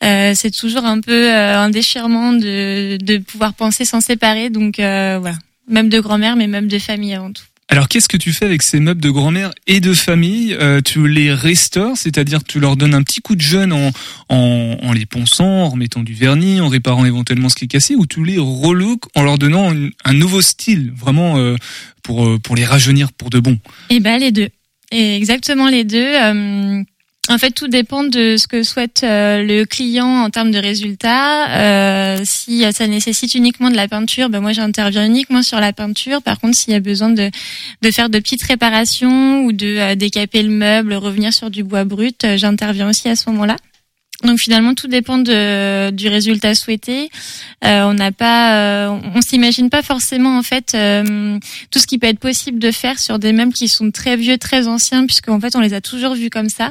Euh, 0.03 0.33
c'est 0.35 0.51
toujours 0.51 0.85
un 0.85 1.01
peu 1.01 1.31
euh, 1.31 1.57
un 1.57 1.69
déchirement 1.69 2.33
de, 2.33 2.97
de 3.01 3.17
pouvoir 3.17 3.53
penser 3.53 3.85
s'en 3.85 4.01
séparer. 4.01 4.49
Donc 4.49 4.79
euh, 4.79 5.17
voilà, 5.19 5.37
meubles 5.67 5.89
de 5.89 5.99
grand-mère, 5.99 6.35
mais 6.35 6.47
meubles 6.47 6.67
de 6.67 6.79
famille 6.79 7.13
avant 7.13 7.31
tout. 7.31 7.43
Alors 7.67 7.89
qu'est-ce 7.89 8.07
que 8.07 8.17
tu 8.17 8.31
fais 8.31 8.45
avec 8.45 8.61
ces 8.61 8.79
meubles 8.79 9.01
de 9.01 9.09
grand-mère 9.09 9.51
et 9.65 9.79
de 9.79 9.93
famille? 9.93 10.55
Euh, 10.61 10.81
Tu 10.81 11.07
les 11.07 11.33
restaures, 11.33 11.97
c'est-à-dire 11.97 12.43
tu 12.43 12.59
leur 12.59 12.77
donnes 12.77 12.93
un 12.93 13.01
petit 13.01 13.21
coup 13.21 13.35
de 13.35 13.41
jeune 13.41 13.73
en, 13.73 13.91
en, 14.29 14.77
en, 14.81 14.93
les 14.93 15.07
ponçant, 15.07 15.63
en 15.63 15.69
remettant 15.69 16.03
du 16.03 16.13
vernis, 16.13 16.61
en 16.61 16.67
réparant 16.67 17.05
éventuellement 17.05 17.49
ce 17.49 17.55
qui 17.55 17.65
est 17.65 17.67
cassé, 17.67 17.95
ou 17.95 18.05
tu 18.05 18.23
les 18.23 18.37
relook 18.37 19.05
en 19.15 19.23
leur 19.23 19.37
donnant 19.39 19.73
un, 19.73 19.89
un 20.05 20.13
nouveau 20.13 20.41
style, 20.41 20.93
vraiment 20.95 21.37
euh, 21.37 21.55
pour, 22.03 22.27
euh, 22.27 22.37
pour 22.37 22.55
les 22.55 22.65
rajeunir 22.65 23.11
pour 23.11 23.31
de 23.31 23.39
bon? 23.39 23.57
Eh 23.89 23.99
ben 23.99 24.19
les 24.19 24.31
deux. 24.31 24.49
Et 24.91 25.15
exactement 25.15 25.67
les 25.67 25.83
deux. 25.83 25.97
Euh, 25.97 26.83
en 27.29 27.37
fait, 27.37 27.51
tout 27.51 27.67
dépend 27.67 28.03
de 28.03 28.37
ce 28.37 28.47
que 28.47 28.61
souhaite 28.63 29.01
euh, 29.03 29.43
le 29.43 29.65
client 29.65 30.23
en 30.23 30.29
termes 30.29 30.51
de 30.51 30.59
résultats. 30.59 31.49
Euh, 31.49 32.21
si 32.23 32.63
ça 32.71 32.87
nécessite 32.87 33.33
uniquement 33.35 33.71
de 33.71 33.75
la 33.75 33.87
peinture, 33.87 34.29
ben 34.29 34.41
moi 34.41 34.51
j'interviens 34.51 35.05
uniquement 35.05 35.41
sur 35.41 35.59
la 35.59 35.73
peinture. 35.73 36.21
Par 36.21 36.39
contre, 36.39 36.55
s'il 36.55 36.73
y 36.73 36.75
a 36.75 36.79
besoin 36.79 37.09
de, 37.09 37.31
de 37.81 37.91
faire 37.91 38.09
de 38.09 38.19
petites 38.19 38.43
réparations 38.43 39.43
ou 39.43 39.51
de 39.51 39.77
euh, 39.77 39.95
décaper 39.95 40.43
le 40.43 40.49
meuble, 40.49 40.93
revenir 40.93 41.33
sur 41.33 41.49
du 41.49 41.63
bois 41.63 41.83
brut, 41.83 42.23
euh, 42.23 42.37
j'interviens 42.37 42.89
aussi 42.89 43.09
à 43.09 43.15
ce 43.15 43.29
moment-là. 43.31 43.57
Donc 44.25 44.39
finalement, 44.39 44.73
tout 44.73 44.87
dépend 44.87 45.17
de, 45.17 45.91
du 45.91 46.07
résultat 46.07 46.55
souhaité. 46.55 47.09
Euh, 47.63 47.83
on 47.83 47.93
n'a 47.93 48.11
pas, 48.11 48.87
euh, 48.87 48.99
on 49.15 49.21
s'imagine 49.21 49.69
pas 49.69 49.81
forcément 49.81 50.37
en 50.37 50.43
fait 50.43 50.73
euh, 50.75 51.39
tout 51.71 51.79
ce 51.79 51.87
qui 51.87 51.97
peut 51.97 52.07
être 52.07 52.19
possible 52.19 52.59
de 52.59 52.71
faire 52.71 52.99
sur 52.99 53.19
des 53.19 53.33
meubles 53.33 53.53
qui 53.53 53.67
sont 53.67 53.91
très 53.91 54.17
vieux, 54.17 54.37
très 54.37 54.67
anciens, 54.67 55.05
puisque 55.05 55.29
en 55.29 55.39
fait 55.39 55.55
on 55.55 55.59
les 55.59 55.73
a 55.73 55.81
toujours 55.81 56.15
vus 56.15 56.29
comme 56.29 56.49
ça. 56.49 56.69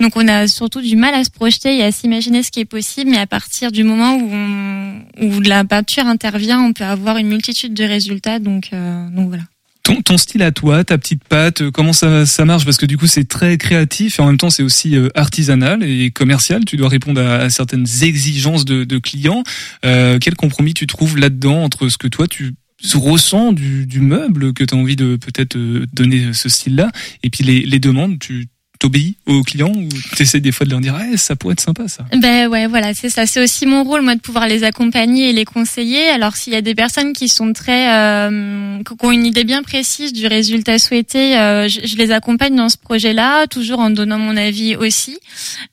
Donc 0.00 0.16
on 0.16 0.26
a 0.28 0.46
surtout 0.46 0.80
du 0.80 0.96
mal 0.96 1.14
à 1.14 1.24
se 1.24 1.30
projeter 1.30 1.78
et 1.78 1.84
à 1.84 1.92
s'imaginer 1.92 2.42
ce 2.42 2.50
qui 2.50 2.60
est 2.60 2.64
possible, 2.64 3.10
mais 3.10 3.18
à 3.18 3.26
partir 3.26 3.72
du 3.72 3.84
moment 3.84 4.14
où, 4.14 4.30
on, 4.32 5.02
où 5.20 5.40
la 5.40 5.64
peinture 5.64 6.06
intervient, 6.06 6.60
on 6.60 6.72
peut 6.72 6.84
avoir 6.84 7.16
une 7.16 7.28
multitude 7.28 7.74
de 7.74 7.84
résultats. 7.84 8.38
Donc, 8.38 8.70
euh, 8.72 9.08
donc 9.10 9.28
voilà. 9.28 9.44
Ton, 9.88 10.02
ton, 10.02 10.18
style 10.18 10.42
à 10.42 10.52
toi, 10.52 10.84
ta 10.84 10.98
petite 10.98 11.24
patte, 11.24 11.62
euh, 11.62 11.70
comment 11.70 11.94
ça, 11.94 12.26
ça 12.26 12.44
marche? 12.44 12.66
Parce 12.66 12.76
que 12.76 12.84
du 12.84 12.98
coup, 12.98 13.06
c'est 13.06 13.26
très 13.26 13.56
créatif 13.56 14.18
et 14.18 14.22
en 14.22 14.26
même 14.26 14.36
temps, 14.36 14.50
c'est 14.50 14.62
aussi 14.62 14.94
euh, 14.94 15.08
artisanal 15.14 15.82
et 15.82 16.10
commercial. 16.10 16.62
Tu 16.66 16.76
dois 16.76 16.90
répondre 16.90 17.22
à, 17.22 17.36
à 17.36 17.48
certaines 17.48 17.86
exigences 18.02 18.66
de, 18.66 18.84
de 18.84 18.98
clients. 18.98 19.42
Euh, 19.86 20.18
quel 20.20 20.34
compromis 20.34 20.74
tu 20.74 20.86
trouves 20.86 21.16
là-dedans 21.16 21.62
entre 21.62 21.88
ce 21.88 21.96
que 21.96 22.06
toi, 22.06 22.26
tu 22.28 22.54
ressens 22.94 23.54
du, 23.54 23.86
du 23.86 24.00
meuble 24.00 24.52
que 24.52 24.62
tu 24.62 24.74
as 24.74 24.76
envie 24.76 24.94
de 24.94 25.16
peut-être 25.16 25.56
euh, 25.56 25.86
donner 25.94 26.34
ce 26.34 26.50
style-là 26.50 26.90
et 27.22 27.30
puis 27.30 27.42
les, 27.42 27.62
les 27.62 27.78
demandes? 27.78 28.18
Tu 28.18 28.48
t'obéis 28.78 29.16
aux 29.26 29.42
clients 29.42 29.72
ou 29.74 29.88
t'essaies 30.16 30.40
des 30.40 30.52
fois 30.52 30.64
de 30.64 30.70
leur 30.70 30.80
dire 30.80 30.94
ah, 30.96 31.16
ça 31.16 31.36
pourrait 31.36 31.52
être 31.52 31.60
sympa 31.60 31.88
ça. 31.88 32.04
Ben 32.16 32.48
ouais 32.48 32.66
voilà 32.66 32.94
c'est 32.94 33.08
ça. 33.08 33.26
C'est 33.26 33.42
aussi 33.42 33.66
mon 33.66 33.84
rôle 33.84 34.02
moi 34.02 34.14
de 34.14 34.20
pouvoir 34.20 34.46
les 34.46 34.64
accompagner 34.64 35.30
et 35.30 35.32
les 35.32 35.44
conseiller. 35.44 36.08
Alors 36.08 36.36
s'il 36.36 36.52
y 36.52 36.56
a 36.56 36.62
des 36.62 36.74
personnes 36.74 37.12
qui 37.12 37.28
sont 37.28 37.52
très 37.52 37.92
euh, 37.92 38.78
qui 38.84 39.06
ont 39.06 39.10
une 39.10 39.26
idée 39.26 39.44
bien 39.44 39.62
précise 39.62 40.12
du 40.12 40.26
résultat 40.26 40.78
souhaité 40.78 41.38
euh, 41.38 41.68
je, 41.68 41.96
les 41.96 42.10
accompagne 42.12 42.54
dans 42.54 42.68
ce 42.68 42.76
projet 42.76 43.12
là 43.12 43.46
toujours 43.46 43.80
en 43.80 43.90
donnant 43.90 44.18
mon 44.18 44.36
avis 44.36 44.76
aussi 44.76 45.18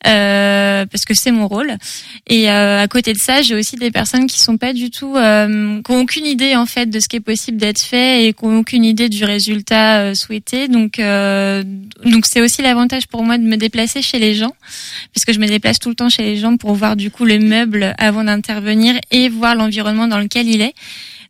euh, 0.07 0.85
parce 0.85 1.05
que 1.05 1.13
c'est 1.13 1.31
mon 1.31 1.47
rôle. 1.47 1.77
Et 2.27 2.49
euh, 2.49 2.81
à 2.81 2.87
côté 2.87 3.13
de 3.13 3.19
ça 3.19 3.41
j'ai 3.41 3.55
aussi 3.55 3.75
des 3.75 3.91
personnes 3.91 4.25
qui 4.27 4.39
sont 4.39 4.57
pas 4.57 4.73
du 4.73 4.89
tout 4.89 5.15
euh, 5.15 5.81
qui 5.81 5.91
ont 5.91 6.01
aucune 6.01 6.25
idée 6.25 6.55
en 6.55 6.65
fait 6.65 6.87
de 6.87 6.99
ce 6.99 7.07
qui 7.07 7.17
est 7.17 7.21
possible 7.21 7.57
d'être 7.57 7.81
fait 7.81 8.25
et 8.25 8.33
qui 8.33 8.45
ont 8.45 8.57
aucune 8.57 8.83
idée 8.83 9.09
du 9.09 9.25
résultat 9.25 9.99
euh, 9.99 10.13
souhaité. 10.15 10.67
Donc 10.67 10.99
donc 12.05 12.25
c'est 12.25 12.41
aussi 12.41 12.61
l'avantage 12.61 12.94
pour 13.08 13.23
moi 13.23 13.38
de 13.38 13.43
me 13.43 13.58
déplacer 13.58 14.01
chez 14.01 14.19
les 14.19 14.34
gens, 14.34 14.53
puisque 15.12 15.34
je 15.34 15.39
me 15.39 15.47
déplace 15.47 15.79
tout 15.79 15.89
le 15.89 15.95
temps 15.95 16.10
chez 16.10 16.23
les 16.23 16.38
gens 16.38 16.58
pour 16.58 16.73
voir 16.73 16.95
du 16.95 17.12
coup 17.12 17.25
le 17.25 17.39
meuble 17.39 17.93
avant 17.97 18.23
d'intervenir 18.23 18.95
et 19.12 19.29
voir 19.29 19.55
l'environnement 19.55 20.08
dans 20.08 20.19
lequel 20.19 20.47
il 20.47 20.62
est. 20.62 20.73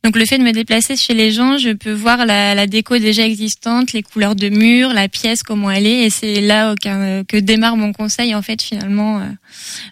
Donc 0.04 0.18
le 0.18 0.26
fait 0.26 0.38
de 0.38 0.44
me 0.44 0.52
déplacer 0.52 0.96
chez 0.96 1.16
les 1.16 1.32
gens, 1.32 1.58
je 1.58 1.72
peux 1.72 1.92
voir 1.92 2.26
la, 2.28 2.54
la 2.54 2.68
déco 2.68 2.98
déjà 3.00 3.26
existante, 3.26 3.92
les 3.94 4.04
couleurs 4.04 4.36
de 4.36 4.50
mur, 4.50 4.94
la 4.94 5.08
pièce, 5.08 5.42
comment 5.42 5.72
elle 5.72 5.88
est, 5.88 6.04
et 6.04 6.10
c'est 6.12 6.42
là 6.42 6.76
que, 6.76 7.24
que 7.24 7.38
démarre 7.38 7.76
mon 7.76 7.92
conseil 7.92 8.36
en 8.36 8.44
fait 8.44 8.62
finalement 8.62 9.28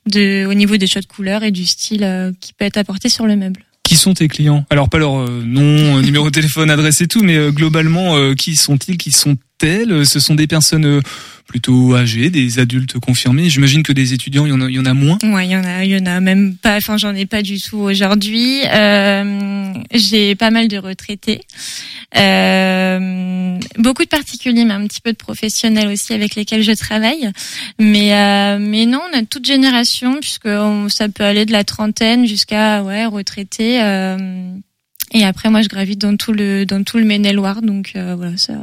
de, 0.05 0.45
au 0.45 0.53
niveau 0.53 0.77
des 0.77 0.85
choix 0.85 1.01
de 1.01 1.07
couleurs 1.07 1.43
et 1.43 1.51
du 1.51 1.65
style 1.65 2.33
qui 2.39 2.53
peut 2.53 2.65
être 2.65 2.77
apporté 2.77 3.09
sur 3.09 3.25
le 3.25 3.35
meuble. 3.35 3.65
Qui 3.83 3.95
sont 3.95 4.13
tes 4.13 4.29
clients? 4.29 4.65
Alors 4.69 4.87
pas 4.87 4.97
leur 4.97 5.19
euh, 5.19 5.43
nom, 5.45 6.01
numéro 6.01 6.25
de 6.27 6.31
téléphone, 6.33 6.69
adresse 6.69 7.01
et 7.01 7.07
tout, 7.07 7.21
mais 7.21 7.35
euh, 7.35 7.51
globalement, 7.51 8.15
euh, 8.15 8.33
qui 8.33 8.55
sont-ils? 8.55 8.97
Qui 8.97 9.11
sont-elles 9.63 10.05
Ce 10.05 10.19
sont 10.19 10.35
des 10.35 10.47
personnes 10.47 11.01
plutôt 11.47 11.95
âgés, 11.95 12.29
des 12.29 12.59
adultes 12.59 12.99
confirmés. 12.99 13.49
J'imagine 13.49 13.83
que 13.83 13.93
des 13.93 14.13
étudiants, 14.13 14.45
il 14.45 14.49
y 14.49 14.53
en 14.53 14.61
a, 14.61 14.69
y 14.69 14.79
en 14.79 14.85
a 14.85 14.93
moins. 14.93 15.17
Ouais, 15.23 15.45
il 15.45 15.51
y 15.51 15.55
en 15.55 15.63
a, 15.63 15.83
il 15.83 15.91
y 15.91 15.97
en 15.97 16.05
a 16.05 16.19
même 16.19 16.55
pas. 16.55 16.77
Enfin, 16.77 16.97
j'en 16.97 17.13
ai 17.13 17.25
pas 17.25 17.41
du 17.41 17.61
tout 17.61 17.77
aujourd'hui. 17.77 18.61
Euh, 18.65 19.73
j'ai 19.93 20.35
pas 20.35 20.51
mal 20.51 20.67
de 20.67 20.77
retraités, 20.77 21.41
euh, 22.17 23.59
beaucoup 23.77 24.03
de 24.03 24.09
particuliers, 24.09 24.65
mais 24.65 24.73
un 24.73 24.87
petit 24.87 25.01
peu 25.01 25.11
de 25.11 25.17
professionnels 25.17 25.89
aussi 25.89 26.13
avec 26.13 26.35
lesquels 26.35 26.63
je 26.63 26.71
travaille. 26.71 27.29
Mais 27.79 28.13
euh, 28.13 28.57
mais 28.59 28.85
non, 28.85 29.01
on 29.11 29.17
a 29.17 29.23
toute 29.23 29.45
génération 29.45 30.19
puisque 30.19 30.49
ça 30.89 31.09
peut 31.09 31.23
aller 31.23 31.45
de 31.45 31.51
la 31.51 31.63
trentaine 31.63 32.25
jusqu'à 32.25 32.83
ouais 32.83 33.05
retraités. 33.05 33.83
Euh, 33.83 34.55
et 35.11 35.25
après, 35.25 35.49
moi, 35.51 35.61
je 35.61 35.69
gravite 35.69 35.99
dans 35.99 36.17
tout 36.17 36.31
le 36.31 36.65
dans 36.65 36.83
tout 36.83 36.97
le 36.97 37.05
Maine-et-Loire, 37.05 37.61
donc 37.61 37.91
euh, 37.95 38.15
voilà 38.15 38.37
ça 38.37 38.53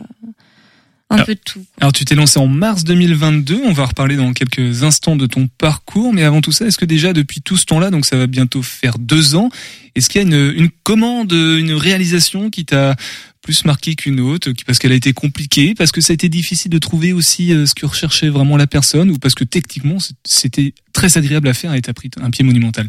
un 1.10 1.16
alors, 1.16 1.26
peu 1.26 1.34
de 1.34 1.40
tout. 1.44 1.64
Alors 1.80 1.92
tu 1.92 2.04
t'es 2.04 2.14
lancé 2.14 2.38
en 2.38 2.46
mars 2.46 2.84
2022, 2.84 3.62
on 3.64 3.72
va 3.72 3.86
reparler 3.86 4.16
dans 4.16 4.32
quelques 4.32 4.84
instants 4.84 5.16
de 5.16 5.26
ton 5.26 5.48
parcours, 5.58 6.12
mais 6.14 6.22
avant 6.22 6.40
tout 6.40 6.52
ça, 6.52 6.66
est-ce 6.66 6.78
que 6.78 6.84
déjà 6.84 7.12
depuis 7.12 7.40
tout 7.40 7.56
ce 7.56 7.66
temps-là, 7.66 7.90
donc 7.90 8.06
ça 8.06 8.16
va 8.16 8.26
bientôt 8.26 8.62
faire 8.62 8.98
deux 8.98 9.34
ans, 9.34 9.50
est-ce 9.96 10.08
qu'il 10.08 10.22
y 10.22 10.24
a 10.24 10.26
une, 10.26 10.54
une 10.56 10.70
commande, 10.84 11.32
une 11.32 11.72
réalisation 11.72 12.48
qui 12.48 12.64
t'a 12.64 12.96
plus 13.42 13.64
marqué 13.64 13.94
qu'une 13.94 14.20
autre, 14.20 14.52
parce 14.66 14.78
qu'elle 14.78 14.92
a 14.92 14.96
été 14.96 15.12
compliquée, 15.12 15.74
parce 15.74 15.92
que 15.92 16.00
ça 16.00 16.12
a 16.12 16.14
été 16.14 16.28
difficile 16.28 16.70
de 16.70 16.78
trouver 16.78 17.12
aussi 17.12 17.52
euh, 17.52 17.66
ce 17.66 17.74
que 17.74 17.86
recherchait 17.86 18.28
vraiment 18.28 18.56
la 18.56 18.66
personne, 18.66 19.10
ou 19.10 19.18
parce 19.18 19.34
que 19.34 19.44
techniquement 19.44 19.98
c'était 20.24 20.74
très 20.92 21.16
agréable 21.18 21.48
à 21.48 21.54
faire 21.54 21.74
et 21.74 21.82
t'as 21.82 21.92
pris 21.92 22.10
un 22.20 22.30
pied 22.30 22.44
monumental? 22.44 22.88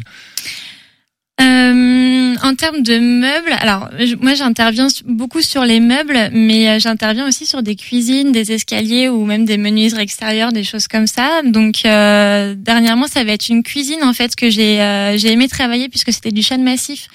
Euh, 1.40 2.34
en 2.42 2.54
termes 2.54 2.82
de 2.82 2.98
meubles, 2.98 3.52
alors 3.60 3.88
moi 4.20 4.34
j'interviens 4.34 4.88
beaucoup 5.06 5.40
sur 5.40 5.64
les 5.64 5.80
meubles, 5.80 6.30
mais 6.32 6.68
euh, 6.68 6.78
j'interviens 6.78 7.26
aussi 7.26 7.46
sur 7.46 7.62
des 7.62 7.74
cuisines, 7.74 8.32
des 8.32 8.52
escaliers 8.52 9.08
ou 9.08 9.24
même 9.24 9.46
des 9.46 9.56
menuiseries 9.56 10.02
extérieures, 10.02 10.52
des 10.52 10.62
choses 10.62 10.88
comme 10.88 11.06
ça. 11.06 11.40
Donc 11.42 11.86
euh, 11.86 12.54
dernièrement, 12.56 13.06
ça 13.06 13.24
va 13.24 13.32
être 13.32 13.48
une 13.48 13.62
cuisine 13.62 14.02
en 14.02 14.12
fait 14.12 14.36
que 14.36 14.50
j'ai 14.50 14.82
euh, 14.82 15.16
j'ai 15.16 15.32
aimé 15.32 15.48
travailler 15.48 15.88
puisque 15.88 16.12
c'était 16.12 16.32
du 16.32 16.42
chêne 16.42 16.62
massif. 16.62 17.08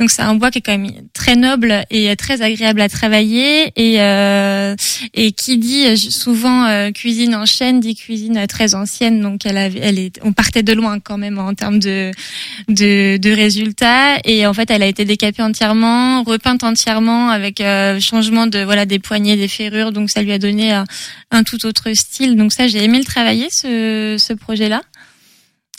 Donc 0.00 0.10
c'est 0.10 0.22
un 0.22 0.34
bois 0.34 0.50
qui 0.50 0.58
est 0.58 0.62
quand 0.62 0.78
même 0.78 0.90
très 1.12 1.36
noble 1.36 1.84
et 1.90 2.14
très 2.16 2.40
agréable 2.40 2.80
à 2.80 2.88
travailler 2.88 3.72
et 3.76 4.00
euh, 4.00 4.74
et 5.12 5.32
qui 5.32 5.58
dit 5.58 5.96
souvent 5.98 6.90
cuisine 6.92 7.34
en 7.34 7.46
chêne 7.46 7.80
dit 7.80 7.96
cuisine 7.96 8.46
très 8.46 8.74
ancienne. 8.74 9.20
Donc 9.20 9.44
elle 9.44 9.56
elle 9.56 9.98
est, 9.98 10.20
on 10.22 10.32
partait 10.32 10.62
de 10.62 10.72
loin 10.72 11.00
quand 11.00 11.18
même 11.18 11.38
en 11.38 11.52
termes 11.54 11.80
de 11.80 12.12
de, 12.68 13.18
de 13.18 13.30
résultats 13.30 13.67
résultat 13.68 14.18
et 14.24 14.46
en 14.46 14.54
fait 14.54 14.70
elle 14.70 14.82
a 14.82 14.86
été 14.86 15.04
décapée 15.04 15.42
entièrement, 15.42 16.22
repeinte 16.22 16.64
entièrement 16.64 17.28
avec 17.28 17.60
euh, 17.60 18.00
changement 18.00 18.46
de 18.46 18.60
voilà 18.60 18.86
des 18.86 18.98
poignées, 18.98 19.36
des 19.36 19.48
ferrures 19.48 19.92
donc 19.92 20.10
ça 20.10 20.22
lui 20.22 20.32
a 20.32 20.38
donné 20.38 20.72
un, 20.72 20.84
un 21.30 21.42
tout 21.42 21.64
autre 21.66 21.92
style 21.94 22.36
donc 22.36 22.52
ça 22.52 22.66
j'ai 22.66 22.82
aimé 22.82 22.98
le 22.98 23.04
travailler 23.04 23.48
ce, 23.50 24.16
ce 24.18 24.32
projet 24.32 24.68
là. 24.68 24.82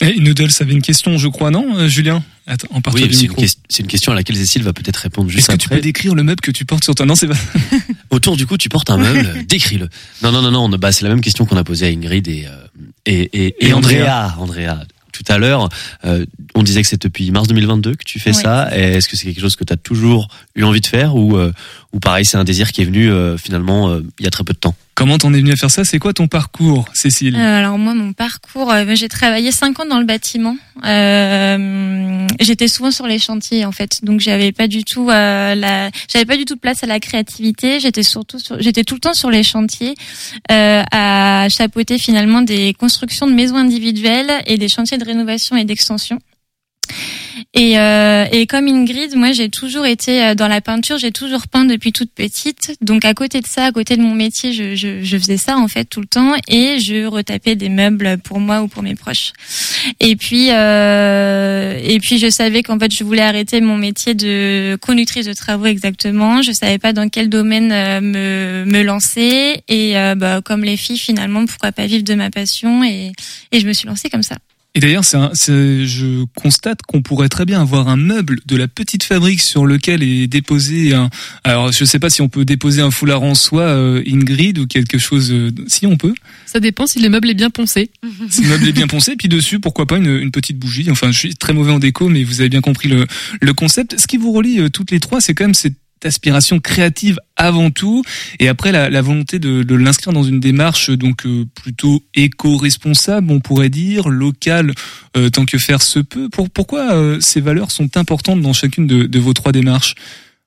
Et 0.02 0.18
Noodles 0.18 0.48
avait 0.60 0.72
une 0.72 0.80
question, 0.80 1.18
je 1.18 1.28
crois, 1.28 1.50
non, 1.50 1.76
euh, 1.76 1.86
Julien? 1.86 2.22
Attends, 2.46 2.68
en 2.72 2.80
oui, 2.94 3.06
c'est 3.12 3.26
une, 3.26 3.34
une, 3.80 3.86
question 3.86 4.12
à 4.12 4.14
laquelle 4.14 4.34
Cécile 4.34 4.62
va 4.62 4.72
peut-être 4.72 4.96
répondre 4.96 5.28
juste 5.28 5.50
Est-ce 5.50 5.58
que 5.58 5.62
tu 5.62 5.68
peux 5.68 5.78
décrire 5.82 6.14
le 6.14 6.22
meuble 6.22 6.40
que 6.40 6.50
tu 6.50 6.64
portes 6.64 6.84
sur 6.84 6.94
toi? 6.94 7.04
Non, 7.04 7.14
c'est 7.14 7.28
pas. 7.28 7.36
Autour 8.10 8.38
du 8.38 8.46
coup, 8.46 8.56
tu 8.56 8.70
portes 8.70 8.88
un 8.88 8.96
meuble, 8.96 9.44
décris-le. 9.46 9.90
Non, 10.22 10.32
non, 10.32 10.40
non, 10.40 10.50
non. 10.50 10.70
Bah, 10.70 10.90
c'est 10.90 11.04
la 11.04 11.10
même 11.10 11.20
question 11.20 11.44
qu'on 11.44 11.58
a 11.58 11.64
posée 11.64 11.84
à 11.84 11.90
Ingrid 11.90 12.26
et 12.28 12.46
euh, 12.46 12.66
et, 13.04 13.20
et, 13.20 13.46
et, 13.58 13.68
Et 13.68 13.72
Andrea. 13.74 14.34
Andrea. 14.38 14.86
Tout 15.24 15.30
à 15.32 15.38
l'heure, 15.38 15.68
euh, 16.06 16.24
on 16.54 16.62
disait 16.62 16.80
que 16.82 16.88
c'est 16.88 17.00
depuis 17.02 17.30
mars 17.30 17.46
2022 17.48 17.94
que 17.94 18.04
tu 18.04 18.18
fais 18.18 18.30
Ouais. 18.30 18.42
ça. 18.42 18.74
Est-ce 18.74 19.06
que 19.08 19.16
c'est 19.16 19.26
quelque 19.26 19.40
chose 19.40 19.56
que 19.56 19.64
tu 19.64 19.72
as 19.72 19.76
toujours 19.76 20.28
eu 20.54 20.62
envie 20.64 20.80
de 20.80 20.86
faire 20.86 21.14
ou 21.14 21.36
euh, 21.36 21.52
ou 21.92 22.00
pareil, 22.00 22.24
c'est 22.24 22.36
un 22.36 22.44
désir 22.44 22.72
qui 22.72 22.82
est 22.82 22.84
venu 22.84 23.10
euh, 23.10 23.36
finalement 23.36 23.88
euh, 23.88 24.02
il 24.18 24.24
y 24.24 24.28
a 24.28 24.30
très 24.30 24.44
peu 24.44 24.52
de 24.52 24.58
temps. 24.58 24.74
Comment 24.94 25.16
t'en 25.16 25.32
es 25.32 25.38
venu 25.38 25.52
à 25.52 25.56
faire 25.56 25.70
ça? 25.70 25.82
C'est 25.84 25.98
quoi 25.98 26.12
ton 26.12 26.28
parcours, 26.28 26.84
Cécile? 26.92 27.34
Euh, 27.34 27.58
alors 27.58 27.78
moi, 27.78 27.94
mon 27.94 28.12
parcours, 28.12 28.70
euh, 28.70 28.84
j'ai 28.94 29.08
travaillé 29.08 29.50
cinq 29.50 29.80
ans 29.80 29.86
dans 29.86 29.98
le 29.98 30.04
bâtiment. 30.04 30.56
Euh, 30.84 32.26
j'étais 32.38 32.68
souvent 32.68 32.90
sur 32.90 33.06
les 33.06 33.18
chantiers 33.18 33.64
en 33.64 33.72
fait, 33.72 34.04
donc 34.04 34.20
j'avais 34.20 34.52
pas 34.52 34.68
du 34.68 34.84
tout 34.84 35.08
euh, 35.08 35.54
la, 35.54 35.90
j'avais 36.12 36.26
pas 36.26 36.36
du 36.36 36.44
tout 36.44 36.54
de 36.54 36.60
place 36.60 36.84
à 36.84 36.86
la 36.86 37.00
créativité. 37.00 37.80
J'étais 37.80 38.02
surtout, 38.02 38.38
sur, 38.38 38.60
j'étais 38.60 38.84
tout 38.84 38.94
le 38.94 39.00
temps 39.00 39.14
sur 39.14 39.30
les 39.30 39.42
chantiers 39.42 39.94
euh, 40.50 40.82
à 40.92 41.48
chapeauter 41.48 41.98
finalement 41.98 42.42
des 42.42 42.74
constructions 42.74 43.26
de 43.26 43.32
maisons 43.32 43.56
individuelles 43.56 44.30
et 44.46 44.58
des 44.58 44.68
chantiers 44.68 44.98
de 44.98 45.04
rénovation 45.04 45.56
et 45.56 45.64
d'extension. 45.64 46.18
Et, 47.52 47.80
euh, 47.80 48.26
et 48.30 48.46
comme 48.46 48.68
Ingrid, 48.68 49.16
moi 49.16 49.32
j'ai 49.32 49.48
toujours 49.48 49.84
été 49.84 50.22
euh, 50.22 50.34
dans 50.36 50.46
la 50.46 50.60
peinture, 50.60 50.98
j'ai 50.98 51.10
toujours 51.10 51.48
peint 51.48 51.64
depuis 51.64 51.92
toute 51.92 52.12
petite. 52.12 52.76
Donc 52.80 53.04
à 53.04 53.12
côté 53.12 53.40
de 53.40 53.46
ça, 53.46 53.64
à 53.64 53.72
côté 53.72 53.96
de 53.96 54.02
mon 54.02 54.14
métier, 54.14 54.52
je, 54.52 54.76
je, 54.76 55.02
je 55.02 55.18
faisais 55.18 55.36
ça 55.36 55.56
en 55.56 55.66
fait 55.66 55.84
tout 55.84 56.00
le 56.00 56.06
temps 56.06 56.34
et 56.46 56.78
je 56.78 57.06
retapais 57.06 57.56
des 57.56 57.68
meubles 57.68 58.18
pour 58.18 58.38
moi 58.38 58.62
ou 58.62 58.68
pour 58.68 58.84
mes 58.84 58.94
proches. 58.94 59.32
Et 59.98 60.14
puis 60.14 60.50
euh, 60.52 61.76
et 61.82 61.98
puis 61.98 62.18
je 62.18 62.30
savais 62.30 62.62
qu'en 62.62 62.78
fait 62.78 62.94
je 62.94 63.02
voulais 63.02 63.22
arrêter 63.22 63.60
mon 63.60 63.76
métier 63.76 64.14
de 64.14 64.78
conductrice 64.80 65.26
de 65.26 65.32
travaux 65.32 65.66
exactement. 65.66 66.42
Je 66.42 66.52
savais 66.52 66.78
pas 66.78 66.92
dans 66.92 67.08
quel 67.08 67.28
domaine 67.28 67.72
euh, 67.72 68.00
me, 68.00 68.64
me 68.64 68.82
lancer 68.84 69.64
et 69.66 69.98
euh, 69.98 70.14
bah, 70.14 70.40
comme 70.44 70.62
les 70.62 70.76
filles 70.76 70.98
finalement 70.98 71.44
pourquoi 71.46 71.72
pas 71.72 71.86
vivre 71.86 72.04
de 72.04 72.14
ma 72.14 72.30
passion? 72.30 72.84
Et, 72.84 73.10
et 73.50 73.58
je 73.58 73.66
me 73.66 73.72
suis 73.72 73.88
lancée 73.88 74.08
comme 74.08 74.22
ça. 74.22 74.36
Et 74.76 74.80
d'ailleurs, 74.80 75.04
c'est 75.04 75.16
un- 75.16 75.30
c'est- 75.34 75.84
je 75.84 76.24
constate 76.36 76.82
qu'on 76.86 77.02
pourrait 77.02 77.28
très 77.28 77.44
bien 77.44 77.60
avoir 77.60 77.88
un 77.88 77.96
meuble 77.96 78.38
de 78.46 78.54
la 78.56 78.68
petite 78.68 79.02
fabrique 79.02 79.40
sur 79.40 79.66
lequel 79.66 80.02
est 80.04 80.28
déposé 80.28 80.94
un. 80.94 81.10
Alors, 81.42 81.72
je 81.72 81.84
sais 81.84 81.98
pas 81.98 82.08
si 82.08 82.22
on 82.22 82.28
peut 82.28 82.44
déposer 82.44 82.80
un 82.80 82.92
foulard 82.92 83.22
en 83.24 83.34
soie, 83.34 83.62
euh, 83.62 84.00
Ingrid, 84.06 84.58
ou 84.60 84.66
quelque 84.68 84.98
chose. 84.98 85.32
euh, 85.32 85.50
Si 85.66 85.86
on 85.86 85.96
peut. 85.96 86.14
Ça 86.46 86.60
dépend 86.60 86.86
si 86.86 87.00
le 87.00 87.08
meuble 87.08 87.28
est 87.30 87.34
bien 87.34 87.50
poncé. 87.50 87.90
Si 88.28 88.42
le 88.42 88.48
meuble 88.50 88.68
est 88.68 88.72
bien 88.72 88.86
poncé, 88.86 89.16
puis 89.16 89.28
dessus, 89.28 89.58
pourquoi 89.58 89.86
pas 89.86 89.96
une, 89.98 90.06
une 90.18 90.30
petite 90.30 90.58
bougie. 90.58 90.88
Enfin, 90.90 91.10
je 91.10 91.18
suis 91.18 91.34
très 91.34 91.52
mauvais 91.52 91.72
en 91.72 91.80
déco, 91.80 92.08
mais 92.08 92.22
vous 92.22 92.40
avez 92.40 92.48
bien 92.48 92.60
compris 92.60 92.88
le, 92.88 93.06
le 93.40 93.52
concept. 93.52 93.98
Ce 93.98 94.06
qui 94.06 94.18
vous 94.18 94.30
relie 94.32 94.60
euh, 94.60 94.68
toutes 94.68 94.92
les 94.92 95.00
trois, 95.00 95.20
c'est 95.20 95.34
quand 95.34 95.44
même 95.44 95.54
cette 95.54 95.74
aspiration 96.04 96.60
créative 96.60 97.18
avant 97.36 97.70
tout, 97.70 98.02
et 98.38 98.48
après 98.48 98.72
la, 98.72 98.90
la 98.90 99.02
volonté 99.02 99.38
de, 99.38 99.62
de 99.62 99.74
l'inscrire 99.74 100.12
dans 100.12 100.22
une 100.22 100.40
démarche 100.40 100.90
euh, 100.90 100.96
donc 100.96 101.26
euh, 101.26 101.44
plutôt 101.54 102.02
éco-responsable, 102.14 103.30
on 103.30 103.40
pourrait 103.40 103.70
dire, 103.70 104.08
locale, 104.08 104.72
euh, 105.16 105.30
tant 105.30 105.44
que 105.44 105.58
faire 105.58 105.82
se 105.82 105.98
peut. 105.98 106.28
Pour, 106.28 106.50
pourquoi 106.50 106.92
euh, 106.94 107.20
ces 107.20 107.40
valeurs 107.40 107.70
sont 107.70 107.96
importantes 107.96 108.40
dans 108.40 108.52
chacune 108.52 108.86
de, 108.86 109.04
de 109.04 109.18
vos 109.18 109.32
trois 109.32 109.52
démarches? 109.52 109.94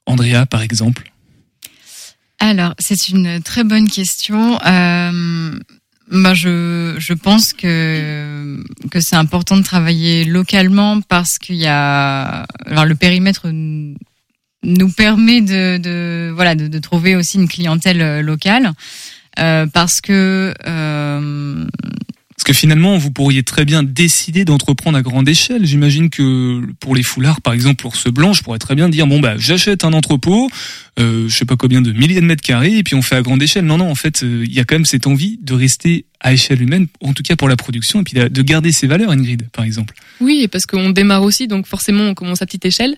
Andrea, 0.05 0.45
par 0.45 0.61
exemple. 0.61 1.11
Alors, 2.39 2.75
c'est 2.77 3.07
une 3.07 3.41
très 3.41 3.63
bonne 3.63 3.87
question. 3.87 4.59
Moi, 6.11 6.33
je, 6.33 6.95
je 6.99 7.13
pense 7.13 7.53
que, 7.53 8.61
que 8.91 8.99
c'est 8.99 9.15
important 9.15 9.55
de 9.55 9.63
travailler 9.63 10.25
localement 10.25 10.99
parce 11.01 11.39
qu'il 11.39 11.55
y 11.55 11.67
a. 11.67 12.45
Alors, 12.65 12.85
le 12.85 12.95
périmètre 12.95 13.47
nous 14.63 14.89
permet 14.89 15.41
de, 15.41 15.77
de, 15.77 16.31
voilà, 16.33 16.55
de, 16.55 16.67
de 16.67 16.79
trouver 16.79 17.15
aussi 17.15 17.37
une 17.37 17.47
clientèle 17.47 18.01
euh, 18.01 18.21
locale. 18.21 18.71
Euh, 19.39 19.65
parce 19.65 19.99
que 19.99 20.53
euh, 20.67 21.65
Parce 22.35 22.43
que 22.45 22.53
finalement, 22.53 22.97
vous 22.97 23.09
pourriez 23.09 23.41
très 23.41 23.65
bien 23.65 23.81
décider 23.81 24.45
d'entreprendre 24.45 24.97
à 24.97 25.01
grande 25.01 25.27
échelle. 25.27 25.65
J'imagine 25.65 26.09
que 26.09 26.61
pour 26.79 26.95
les 26.95 27.03
foulards, 27.03 27.41
par 27.41 27.53
exemple, 27.53 27.81
pour 27.81 27.95
ce 27.95 28.09
blanc, 28.09 28.33
je 28.33 28.43
pourrais 28.43 28.59
très 28.59 28.75
bien 28.75 28.89
dire 28.89 29.07
bon 29.07 29.19
bah 29.19 29.35
j'achète 29.37 29.85
un 29.85 29.93
entrepôt, 29.93 30.49
euh, 30.99 31.27
je 31.27 31.35
sais 31.35 31.45
pas 31.45 31.55
combien 31.55 31.81
de 31.81 31.91
milliers 31.91 32.21
de 32.21 32.25
mètres 32.25 32.43
carrés, 32.43 32.77
et 32.77 32.83
puis 32.83 32.93
on 32.95 33.01
fait 33.01 33.15
à 33.15 33.21
grande 33.21 33.41
échelle. 33.41 33.65
Non 33.65 33.77
non, 33.77 33.89
en 33.89 33.95
fait, 33.95 34.23
euh, 34.23 34.43
il 34.45 34.53
y 34.53 34.59
a 34.59 34.65
quand 34.65 34.75
même 34.75 34.85
cette 34.85 35.07
envie 35.07 35.39
de 35.41 35.53
rester 35.53 36.05
à 36.19 36.33
échelle 36.33 36.61
humaine, 36.61 36.87
en 37.01 37.13
tout 37.13 37.23
cas 37.23 37.35
pour 37.35 37.49
la 37.49 37.55
production, 37.55 38.01
et 38.01 38.03
puis 38.03 38.13
de 38.13 38.27
de 38.27 38.41
garder 38.43 38.71
ses 38.71 38.87
valeurs, 38.87 39.09
Ingrid, 39.09 39.49
par 39.51 39.65
exemple. 39.65 39.95
Oui, 40.19 40.47
parce 40.47 40.65
qu'on 40.65 40.91
démarre 40.91 41.23
aussi, 41.23 41.47
donc 41.47 41.65
forcément 41.65 42.03
on 42.03 42.13
commence 42.13 42.41
à 42.41 42.45
petite 42.45 42.65
échelle. 42.65 42.97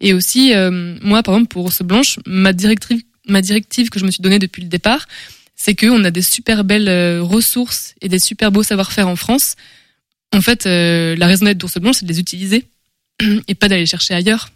Et 0.00 0.12
aussi, 0.12 0.54
euh, 0.54 0.96
moi 1.02 1.22
par 1.22 1.34
exemple 1.34 1.52
pour 1.52 1.72
ce 1.72 1.82
blanche, 1.82 2.18
ma 2.26 2.52
directive, 2.52 3.02
ma 3.28 3.40
directive 3.40 3.90
que 3.90 3.98
je 3.98 4.04
me 4.04 4.10
suis 4.10 4.22
donnée 4.22 4.38
depuis 4.38 4.62
le 4.62 4.68
départ, 4.68 5.06
c'est 5.56 5.74
qu'on 5.74 6.04
a 6.04 6.10
des 6.10 6.22
super 6.22 6.64
belles 6.64 6.88
euh, 6.88 7.22
ressources 7.22 7.94
et 8.00 8.08
des 8.08 8.18
super 8.18 8.52
beaux 8.52 8.62
savoir-faire 8.62 9.08
en 9.08 9.16
France. 9.16 9.56
En 10.34 10.40
fait, 10.40 10.66
euh, 10.66 11.14
la 11.16 11.26
raison 11.26 11.44
d'être 11.44 11.58
d'ours 11.58 11.78
blanche, 11.78 11.96
c'est 12.00 12.06
de 12.06 12.12
les 12.12 12.20
utiliser 12.20 12.64
et 13.48 13.54
pas 13.54 13.68
d'aller 13.68 13.86
chercher 13.86 14.14
ailleurs. 14.14 14.50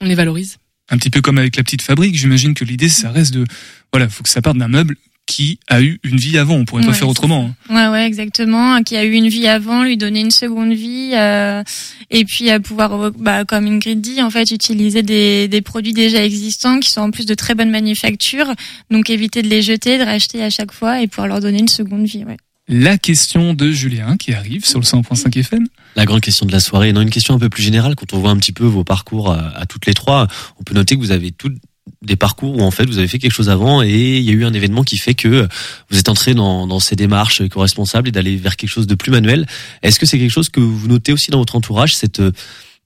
On 0.00 0.06
les 0.06 0.14
valorise. 0.14 0.56
Un 0.88 0.96
petit 0.96 1.10
peu 1.10 1.20
comme 1.20 1.38
avec 1.38 1.56
la 1.56 1.62
petite 1.62 1.82
fabrique, 1.82 2.16
j'imagine 2.16 2.54
que 2.54 2.64
l'idée, 2.64 2.88
ça 2.88 3.10
reste 3.10 3.34
de 3.34 3.44
voilà, 3.92 4.08
faut 4.08 4.22
que 4.22 4.28
ça 4.28 4.42
parte 4.42 4.56
d'un 4.56 4.68
meuble 4.68 4.96
qui 5.30 5.60
a 5.68 5.80
eu 5.80 6.00
une 6.02 6.16
vie 6.16 6.36
avant. 6.38 6.54
On 6.56 6.64
pourrait 6.64 6.84
pas 6.84 6.92
faire 6.92 7.08
autrement. 7.08 7.52
hein. 7.70 7.74
Ouais, 7.74 7.92
ouais, 7.92 8.06
exactement. 8.06 8.82
Qui 8.82 8.96
a 8.96 9.04
eu 9.04 9.12
une 9.12 9.28
vie 9.28 9.46
avant, 9.46 9.84
lui 9.84 9.96
donner 9.96 10.20
une 10.20 10.32
seconde 10.32 10.72
vie, 10.72 11.12
euh, 11.14 11.62
et 12.10 12.24
puis 12.24 12.50
à 12.50 12.58
pouvoir, 12.58 12.92
euh, 13.00 13.10
bah, 13.16 13.44
comme 13.44 13.66
Ingrid 13.66 14.00
dit, 14.00 14.20
en 14.20 14.30
fait, 14.30 14.50
utiliser 14.50 15.02
des, 15.02 15.46
des 15.46 15.60
produits 15.60 15.92
déjà 15.92 16.24
existants 16.24 16.80
qui 16.80 16.90
sont 16.90 17.02
en 17.02 17.10
plus 17.12 17.26
de 17.26 17.34
très 17.34 17.54
bonne 17.54 17.70
manufacture. 17.70 18.52
Donc 18.90 19.08
éviter 19.08 19.42
de 19.42 19.48
les 19.48 19.62
jeter, 19.62 19.98
de 19.98 20.02
racheter 20.04 20.42
à 20.42 20.50
chaque 20.50 20.72
fois 20.72 21.00
et 21.00 21.06
pouvoir 21.06 21.28
leur 21.28 21.40
donner 21.40 21.60
une 21.60 21.68
seconde 21.68 22.06
vie. 22.06 22.24
Ouais. 22.24 22.36
La 22.68 22.98
question 22.98 23.54
de 23.54 23.70
Julien 23.70 24.16
qui 24.16 24.32
arrive 24.32 24.64
sur 24.64 24.80
le 24.80 24.84
100.5 24.84 25.36
FM. 25.38 25.66
La 25.96 26.04
grande 26.04 26.20
question 26.20 26.46
de 26.46 26.52
la 26.52 26.60
soirée. 26.60 26.92
Non, 26.92 27.00
une 27.02 27.10
question 27.10 27.34
un 27.34 27.38
peu 27.38 27.48
plus 27.48 27.62
générale. 27.62 27.94
Quand 27.96 28.12
on 28.14 28.18
voit 28.18 28.30
un 28.30 28.36
petit 28.36 28.52
peu 28.52 28.64
vos 28.64 28.84
parcours 28.84 29.32
à, 29.32 29.48
à 29.56 29.66
toutes 29.66 29.86
les 29.86 29.94
trois, 29.94 30.26
on 30.58 30.62
peut 30.64 30.74
noter 30.74 30.94
que 30.96 31.00
vous 31.00 31.10
avez 31.12 31.30
tous 31.32 31.50
des 32.02 32.16
parcours 32.16 32.56
où 32.56 32.60
en 32.60 32.70
fait 32.70 32.84
vous 32.84 32.98
avez 32.98 33.08
fait 33.08 33.18
quelque 33.18 33.32
chose 33.32 33.50
avant 33.50 33.82
et 33.82 34.18
il 34.18 34.22
y 34.22 34.30
a 34.30 34.32
eu 34.32 34.44
un 34.44 34.52
événement 34.52 34.82
qui 34.82 34.96
fait 34.96 35.14
que 35.14 35.48
vous 35.90 35.98
êtes 35.98 36.08
entré 36.08 36.34
dans, 36.34 36.66
dans 36.66 36.80
ces 36.80 36.96
démarches 36.96 37.40
éco-responsables 37.40 38.08
et 38.08 38.12
d'aller 38.12 38.36
vers 38.36 38.56
quelque 38.56 38.70
chose 38.70 38.86
de 38.86 38.94
plus 38.94 39.10
manuel. 39.10 39.46
Est-ce 39.82 39.98
que 39.98 40.06
c'est 40.06 40.18
quelque 40.18 40.30
chose 40.30 40.48
que 40.48 40.60
vous 40.60 40.88
notez 40.88 41.12
aussi 41.12 41.30
dans 41.30 41.38
votre 41.38 41.56
entourage, 41.56 41.96
cette 41.96 42.22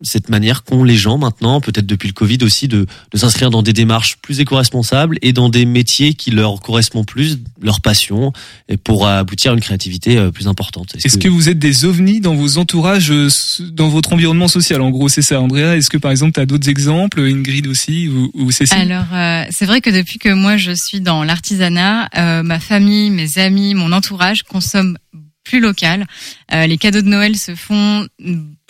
cette 0.03 0.29
manière 0.29 0.65
qu'ont 0.65 0.85
les 0.85 0.97
gens 0.97 1.19
maintenant, 1.19 1.61
peut-être 1.61 1.87
depuis 1.87 2.09
le 2.09 2.13
Covid 2.13 2.39
aussi, 2.43 2.69
de, 2.69 2.87
de 3.13 3.19
s'inscrire 3.19 3.51
dans 3.51 3.63
des 3.63 3.73
démarches 3.73 4.17
plus 4.23 4.41
éco-responsables 4.41 5.19
et 5.23 5.33
dans 5.33 5.49
des 5.49 5.65
métiers 5.65 6.15
qui 6.15 6.31
leur 6.31 6.61
correspondent 6.61 7.07
plus, 7.07 7.39
leur 7.63 7.81
passion, 7.81 8.33
et 8.69 8.77
pour 8.77 9.07
aboutir 9.07 9.53
à 9.53 9.55
une 9.55 9.61
créativité 9.61 10.19
euh, 10.19 10.31
plus 10.31 10.49
importante. 10.49 10.95
Est-ce 11.03 11.19
que 11.19 11.29
vous 11.29 11.49
êtes 11.49 11.59
des 11.59 11.85
ovnis 11.85 12.21
dans 12.21 12.35
vos 12.35 12.59
entourages, 12.59 13.11
euh, 13.11 13.29
dans 13.61 13.89
votre 13.89 14.13
environnement 14.13 14.49
social 14.49 14.83
En 14.83 14.91
gros, 14.91 15.09
c'est 15.09 15.23
ça, 15.23 15.41
Andrea? 15.41 15.77
Est-ce 15.77 15.91
que 15.91 15.99
par 15.99 16.11
exemple, 16.11 16.33
tu 16.33 16.41
as 16.41 16.47
d'autres 16.47 16.69
exemples, 16.69 17.21
Ingrid 17.21 17.67
aussi, 17.67 18.09
ou, 18.09 18.31
ou 18.35 18.51
Cécile? 18.51 18.77
Alors, 18.79 19.07
euh, 19.13 19.45
c'est 19.51 19.67
vrai 19.67 19.81
que 19.81 19.91
depuis 19.91 20.19
que 20.19 20.33
moi 20.33 20.57
je 20.57 20.73
suis 20.73 21.01
dans 21.01 21.25
l'artisanat, 21.25 22.09
euh, 22.17 22.43
ma 22.43 22.61
famille, 22.61 23.11
mes 23.11 23.39
amis, 23.39 23.75
mon 23.75 23.93
entourage 23.93 24.43
consomment 24.43 24.99
plus 25.45 25.61
local. 25.61 26.07
Euh, 26.53 26.67
les 26.67 26.79
cadeaux 26.79 27.03
de 27.03 27.09
Noël 27.09 27.37
se 27.37 27.55
font 27.55 28.07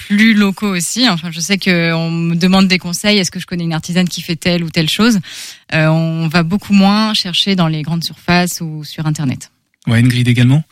plus 0.07 0.34
locaux 0.34 0.74
aussi. 0.76 1.09
Enfin, 1.09 1.30
je 1.30 1.40
sais 1.40 1.59
qu'on 1.59 2.11
me 2.11 2.34
demande 2.34 2.68
des 2.68 2.78
conseils. 2.78 3.18
Est-ce 3.18 3.30
que 3.30 3.40
je 3.40 3.46
connais 3.46 3.64
une 3.64 3.72
artisane 3.72 4.09
qui 4.09 4.22
fait 4.22 4.36
telle 4.36 4.62
ou 4.62 4.70
telle 4.70 4.88
chose 4.88 5.20
Euh, 5.72 5.86
On 5.88 6.28
va 6.28 6.42
beaucoup 6.42 6.72
moins 6.72 7.14
chercher 7.14 7.57
dans 7.57 7.68
les 7.68 7.82
grandes 7.82 8.05
surfaces 8.05 8.61
ou 8.61 8.84
sur 8.84 9.07
Internet. 9.07 9.50
Ouais, 9.86 9.98
Ingrid 9.98 10.28
également. 10.28 10.62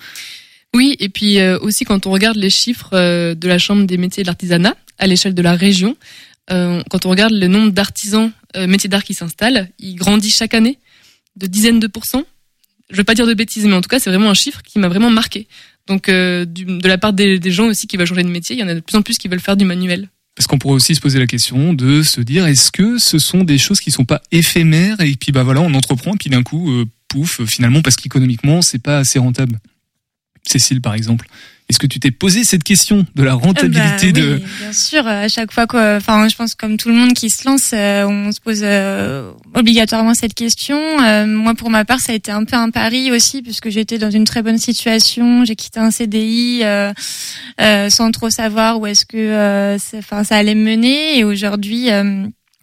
Oui, 0.74 0.97
et 1.01 1.09
puis 1.09 1.39
euh, 1.39 1.59
aussi 1.61 1.85
quand 1.85 2.07
on 2.07 2.11
regarde 2.11 2.37
les 2.37 2.49
chiffres 2.51 2.91
euh, 2.95 3.35
de 3.35 3.47
la 3.47 3.59
Chambre 3.59 3.85
des 3.87 3.99
métiers 3.99 4.22
et 4.22 4.24
de 4.24 4.28
l'artisanat 4.28 4.74
à 4.99 5.07
l'échelle 5.07 5.35
de 5.35 5.43
la 5.43 5.55
région, 5.55 5.97
euh, 6.51 6.83
quand 6.91 7.07
on 7.07 7.11
regarde 7.11 7.33
le 7.33 7.47
nombre 7.47 7.72
d'artisans 7.72 8.33
euh, 8.57 8.66
métiers 8.66 8.89
d'art 8.89 9.05
qui 9.05 9.14
s'installent, 9.14 9.68
il 9.78 9.95
grandit 9.97 10.30
chaque 10.30 10.55
année 10.55 10.78
de 11.37 11.47
dizaines 11.47 11.80
de 11.80 11.87
pourcents. 11.87 12.24
Je 12.91 12.97
veux 12.97 13.05
pas 13.05 13.14
dire 13.14 13.26
de 13.26 13.35
bêtises, 13.35 13.64
mais 13.64 13.74
en 13.74 13.80
tout 13.80 13.89
cas, 13.89 13.99
c'est 13.99 14.11
vraiment 14.11 14.30
un 14.30 14.35
chiffre 14.35 14.62
qui 14.62 14.78
m'a 14.78 14.89
vraiment 14.89 15.09
marqué. 15.11 15.47
Donc, 15.87 16.09
euh, 16.09 16.45
de 16.47 16.87
la 16.87 16.99
part 16.99 17.12
des, 17.12 17.41
gens 17.51 17.66
aussi 17.66 17.87
qui 17.87 17.97
veulent 17.97 18.07
changer 18.07 18.22
de 18.22 18.28
métier, 18.28 18.57
il 18.57 18.61
y 18.61 18.62
en 18.62 18.68
a 18.68 18.74
de 18.74 18.80
plus 18.80 18.97
en 18.97 19.03
plus 19.03 19.18
qui 19.18 19.28
veulent 19.28 19.41
faire 19.41 19.57
du 19.57 19.64
manuel. 19.64 20.09
Parce 20.35 20.47
qu'on 20.47 20.59
pourrait 20.59 20.74
aussi 20.74 20.95
se 20.95 21.01
poser 21.01 21.18
la 21.18 21.26
question 21.26 21.74
de 21.74 22.03
se 22.03 22.20
dire 22.20 22.47
est-ce 22.47 22.70
que 22.70 22.99
ce 22.99 23.18
sont 23.18 23.45
des 23.45 23.59
choses 23.59 23.80
qui 23.80 23.91
sont 23.91 24.07
pas 24.07 24.22
éphémères 24.30 24.99
et 25.01 25.14
puis 25.14 25.30
bah 25.30 25.43
voilà 25.43 25.61
on 25.61 25.74
entreprend 25.74 26.14
et 26.14 26.16
puis 26.16 26.30
d'un 26.30 26.43
coup 26.43 26.72
euh, 26.72 26.87
pouf 27.09 27.45
finalement 27.45 27.83
parce 27.83 27.97
qu'économiquement 27.97 28.62
c'est 28.62 28.78
pas 28.78 28.99
assez 28.99 29.18
rentable. 29.18 29.59
Cécile 30.47 30.80
par 30.80 30.95
exemple, 30.95 31.28
est-ce 31.73 31.79
que 31.79 31.87
tu 31.87 32.01
t'es 32.01 32.11
posé 32.11 32.45
cette 32.45 32.64
question 32.64 33.07
de 33.14 33.23
la 33.23 33.33
rentabilité 33.33 34.12
Bah 34.12 34.20
de 34.20 34.35
oui, 34.35 34.45
bien 34.61 34.73
sûr, 34.75 35.07
à 35.07 35.27
chaque 35.29 35.53
fois 35.53 35.66
quoi, 35.66 35.97
enfin, 35.97 36.29
je 36.29 36.37
pense 36.37 36.55
comme 36.55 36.77
tout 36.77 36.91
le 36.91 36.95
monde 36.95 37.14
qui 37.14 37.31
se 37.31 37.49
lance, 37.49 37.70
euh, 37.73 38.05
on 38.07 38.31
se 38.31 38.43
pose 38.43 38.61
euh, 38.62 39.33
obligatoirement 39.55 40.12
cette 40.12 40.35
question. 40.35 40.79
Euh, 41.03 41.25
moi, 41.27 41.55
pour 41.55 41.70
ma 41.70 41.87
part, 41.87 42.01
ça 42.01 42.12
a 42.12 42.14
été 42.14 42.31
un 42.31 42.45
peu 42.45 42.57
un 42.57 42.68
pari 42.68 43.11
aussi, 43.11 43.41
puisque 43.41 43.70
j'étais 43.70 43.97
dans 43.97 44.11
une 44.11 44.25
très 44.25 44.43
bonne 44.43 44.59
situation. 44.59 45.47
J'ai 45.47 45.57
quitté 45.57 45.81
un 45.81 45.91
CDI 45.91 46.61
euh, 46.62 46.93
euh, 47.62 47.89
sans 47.89 48.11
trop 48.11 48.29
savoir 48.29 48.79
où 48.79 48.87
est-ce 48.87 49.07
que, 49.07 49.16
euh, 49.16 49.79
enfin, 49.97 50.25
ça 50.25 50.37
allait 50.37 50.55
me 50.55 50.64
mener. 50.64 51.18
Et 51.18 51.25
aujourd'hui. 51.25 51.89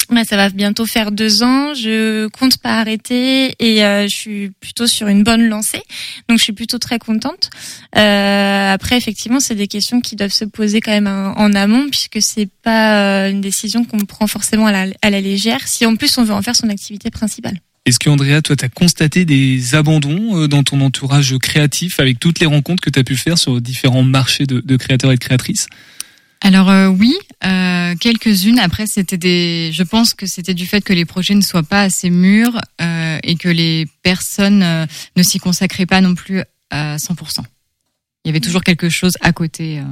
Bah, 0.10 0.24
ça 0.24 0.38
va 0.38 0.50
bientôt 0.50 0.86
faire 0.86 1.12
deux 1.12 1.44
ans. 1.44 1.74
Je 1.74 2.28
compte 2.28 2.58
pas 2.58 2.80
arrêter 2.80 3.56
et 3.60 3.84
euh, 3.84 4.08
je 4.08 4.16
suis 4.16 4.52
plutôt 4.60 4.88
sur 4.88 5.08
une 5.08 5.24
bonne 5.24 5.48
lancée. 5.48 5.82
Donc 6.28 6.40
je 6.40 6.44
suis 6.44 6.54
plutôt 6.54 6.80
très 6.80 6.98
contente. 6.98 7.50
Euh, 7.96 8.74
après, 8.74 8.98
effectivement, 8.98 9.40
c'est 9.40 9.56
des 9.56 9.68
questions 9.68 10.02
qui 10.02 10.16
doivent 10.16 10.34
se 10.34 10.46
poser 10.46 10.82
quand 10.82 10.92
même 10.92 11.08
en, 11.08 11.38
en 11.38 11.54
amont 11.54 11.88
puisque 11.90 12.22
c'est 12.22 12.50
pas 12.64 13.26
euh, 13.26 13.32
une 13.32 13.42
décision 13.42 13.86
qu'on 13.86 14.00
prend 14.06 14.28
forcément 14.28 14.68
à 14.68 14.86
la, 15.10 15.22
légère. 15.22 15.68
Si 15.68 15.86
en 15.86 15.96
plus 15.96 16.18
on 16.18 16.24
veut 16.24 16.34
en 16.34 16.42
faire 16.42 16.56
son 16.56 16.70
activité 16.70 17.12
principale. 17.12 17.60
Est-ce 17.86 18.00
que 18.00 18.10
Andrea, 18.10 18.42
toi, 18.42 18.56
tu 18.56 18.66
as 18.66 18.70
constaté 18.70 19.26
des 19.26 19.76
abandons 19.76 20.38
euh, 20.38 20.48
dans 20.48 20.64
ton 20.64 20.82
entourage 20.82 21.38
créatif 21.38 22.00
avec 22.00 22.20
toutes 22.20 22.40
les 22.40 22.46
rencontres 22.46 22.82
que 22.82 22.90
tu 22.90 23.00
as 23.00 23.04
pu 23.04 23.16
faire 23.16 23.38
sur 23.38 23.62
différents 23.62 24.04
marchés 24.04 24.46
de 24.46 24.78
créateurs 24.78 25.12
et 25.12 25.16
de 25.16 25.20
créatrices? 25.20 25.68
Alors 26.42 26.70
euh, 26.70 26.88
oui, 26.88 27.16
euh, 27.46 27.96
quelques-unes. 28.00 28.60
Après, 28.60 28.88
c'était 28.88 29.18
des. 29.18 29.72
Je 29.74 29.84
pense 29.84 30.14
que 30.14 30.26
c'était 30.26 30.54
du 30.54 30.66
fait 30.66 30.82
que 30.82 30.94
les 30.94 31.06
projets 31.06 31.36
ne 31.36 31.42
soient 31.42 31.64
pas 31.64 31.82
assez 31.82 32.10
mûrs 32.10 32.60
euh, 32.82 33.18
et 33.24 33.36
que 33.36 33.50
les 33.50 33.88
personnes 34.04 34.64
euh, 34.64 34.86
ne 35.18 35.24
s'y 35.24 35.40
consacraient 35.40 35.86
pas 35.86 36.00
non 36.02 36.16
plus 36.16 36.42
à 36.70 36.96
100%. 36.98 37.42
Il 38.26 38.28
y 38.28 38.32
avait 38.32 38.40
toujours 38.40 38.64
quelque 38.64 38.90
chose 38.90 39.14
à 39.22 39.34
côté. 39.34 39.80
euh. 39.80 39.84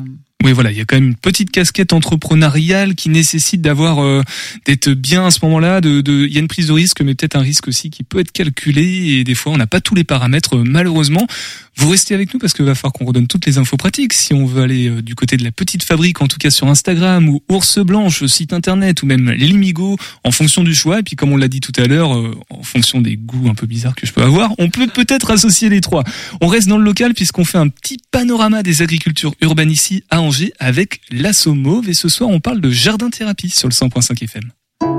Oui, 0.44 0.52
voilà, 0.54 0.72
il 0.72 0.78
y 0.78 0.82
a 0.82 0.86
quand 0.86 0.96
même 0.98 1.08
une 1.08 1.16
petite 1.16 1.50
casquette 1.50 1.94
entrepreneuriale 1.94 2.94
qui 2.94 3.10
nécessite 3.10 3.60
d'avoir 3.62 4.00
euh, 4.04 4.22
d'être 4.66 4.90
bien 4.90 5.26
à 5.26 5.32
ce 5.32 5.40
moment-là. 5.44 5.82
De, 5.82 6.02
de, 6.02 6.26
il 6.28 6.34
y 6.34 6.38
a 6.38 6.40
une 6.42 6.48
prise 6.48 6.68
de 6.68 6.74
risque, 6.74 7.02
mais 7.02 7.16
peut-être 7.16 7.36
un 7.36 7.42
risque 7.42 7.68
aussi 7.68 7.90
qui 7.90 8.04
peut 8.04 8.20
être 8.20 8.32
calculé. 8.32 8.84
Et 8.84 9.24
des 9.24 9.34
fois, 9.36 9.52
on 9.52 9.58
n'a 9.58 9.66
pas 9.68 9.82
tous 9.82 9.96
les 9.96 10.04
paramètres, 10.04 10.56
euh, 10.58 10.64
malheureusement. 10.64 11.26
Vous 11.78 11.90
restez 11.90 12.14
avec 12.14 12.34
nous 12.34 12.40
parce 12.40 12.54
qu'il 12.54 12.66
va 12.66 12.76
falloir 12.76 12.94
qu'on 12.94 13.06
redonne 13.06 13.28
toutes 13.28 13.46
les 13.46 13.58
infos 13.58 13.78
pratiques. 13.78 14.14
Si 14.14 14.34
on 14.34 14.46
veut 14.46 14.62
aller 14.62 14.90
euh, 14.90 15.02
du 15.02 15.16
côté 15.16 15.38
de 15.38 15.44
la 15.44 15.52
petite 15.52 15.84
fabrique, 15.84 16.22
en 16.22 16.28
tout 16.28 16.38
cas 16.38 16.50
sur 16.50 16.68
Instagram 16.68 17.30
ou 17.30 17.42
Ours 17.50 17.80
Blanche, 17.80 18.26
site 18.26 18.54
internet, 18.54 19.02
ou 19.04 19.06
même 19.06 19.32
Limigo, 19.32 19.98
en 20.24 20.32
fonction 20.32 20.64
du 20.64 20.76
choix. 20.76 21.00
Et 21.00 21.04
puis, 21.04 21.16
comme 21.16 21.32
on 21.32 21.38
l'a 21.38 21.48
dit 21.48 21.60
tout 21.60 21.72
à 21.78 21.86
l'heure, 21.86 22.12
en 22.50 22.64
fonction 22.64 23.02
des 23.02 23.16
goûts 23.16 23.48
un 23.50 23.56
peu 23.56 23.68
bizarres 23.68 23.96
que 23.96 24.06
je 24.06 24.12
peux 24.12 24.24
avoir, 24.24 24.54
on 24.58 24.70
peut 24.70 24.88
peut-être 24.88 25.32
associer 25.32 25.70
les 25.70 25.82
trois. 25.82 26.04
On 26.42 26.48
reste 26.48 26.68
dans 26.68 26.78
le 26.78 26.84
local 26.84 27.14
puisqu'on 27.14 27.46
fait 27.46 27.58
un 27.58 27.70
petit 27.70 27.98
panorama 28.12 28.64
des 28.64 28.82
agricultures 28.82 29.34
urbaines 29.42 29.72
ici 29.72 30.04
à 30.10 30.18
avec 30.60 31.02
l'Asso 31.12 31.54
Mauve 31.54 31.90
et 31.90 31.94
ce 31.94 32.10
soir 32.10 32.30
on 32.30 32.40
parle 32.40 32.60
de 32.60 32.70
jardin 32.70 33.10
thérapie 33.10 33.50
sur 33.50 33.68
le 33.68 33.74
100.5 33.74 34.24
FM. 34.24 34.52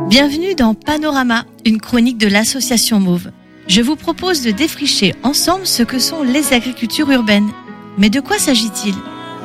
Bienvenue 0.08 0.54
dans 0.54 0.74
Panorama, 0.74 1.44
une 1.66 1.80
chronique 1.80 2.18
de 2.18 2.28
l'association 2.28 3.00
Mauve. 3.00 3.30
Je 3.68 3.82
vous 3.82 3.96
propose 3.96 4.40
de 4.40 4.50
défricher 4.50 5.14
ensemble 5.22 5.66
ce 5.66 5.82
que 5.82 5.98
sont 5.98 6.22
les 6.22 6.54
agricultures 6.54 7.10
urbaines. 7.10 7.50
Mais 7.98 8.08
de 8.08 8.18
quoi 8.18 8.38
s'agit-il? 8.38 8.94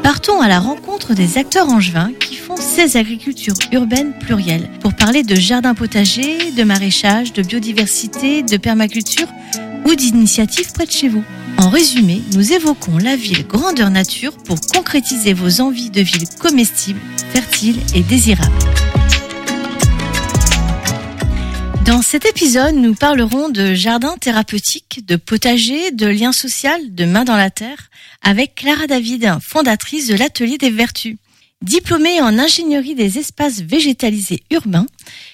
Partons 0.01 0.39
à 0.39 0.47
la 0.47 0.59
rencontre 0.59 1.13
des 1.13 1.37
acteurs 1.37 1.67
angevins 1.67 2.11
qui 2.21 2.37
font 2.37 2.55
ces 2.55 2.95
agricultures 2.95 3.57
urbaines 3.73 4.13
plurielles 4.19 4.69
pour 4.79 4.93
parler 4.93 5.23
de 5.23 5.35
jardin 5.35 5.75
potager, 5.75 6.51
de 6.51 6.63
maraîchage, 6.63 7.33
de 7.33 7.43
biodiversité, 7.43 8.43
de 8.43 8.55
permaculture 8.55 9.27
ou 9.85 9.93
d'initiatives 9.93 10.71
près 10.71 10.85
de 10.85 10.91
chez 10.91 11.09
vous. 11.09 11.23
En 11.57 11.69
résumé, 11.69 12.21
nous 12.33 12.53
évoquons 12.53 12.97
la 12.99 13.17
ville 13.17 13.45
grandeur 13.45 13.89
nature 13.89 14.37
pour 14.37 14.59
concrétiser 14.73 15.33
vos 15.33 15.59
envies 15.59 15.89
de 15.89 16.01
ville 16.01 16.29
comestible, 16.39 16.99
fertile 17.33 17.77
et 17.93 18.01
désirable. 18.01 18.53
Dans 21.85 22.01
cet 22.01 22.25
épisode, 22.25 22.75
nous 22.75 22.95
parlerons 22.95 23.49
de 23.49 23.73
jardin 23.73 24.15
thérapeutique, 24.17 25.05
de 25.05 25.17
potager, 25.17 25.91
de 25.91 26.07
lien 26.07 26.31
social, 26.31 26.95
de 26.95 27.03
main 27.03 27.25
dans 27.25 27.35
la 27.35 27.49
terre, 27.49 27.89
avec 28.21 28.55
Clara 28.55 28.87
David, 28.87 29.29
fondatrice 29.41 30.07
de 30.07 30.15
l'Atelier 30.15 30.57
des 30.57 30.69
Vertus. 30.69 31.17
Diplômée 31.61 32.21
en 32.21 32.39
ingénierie 32.39 32.95
des 32.95 33.19
espaces 33.19 33.59
végétalisés 33.59 34.43
urbains, 34.49 34.85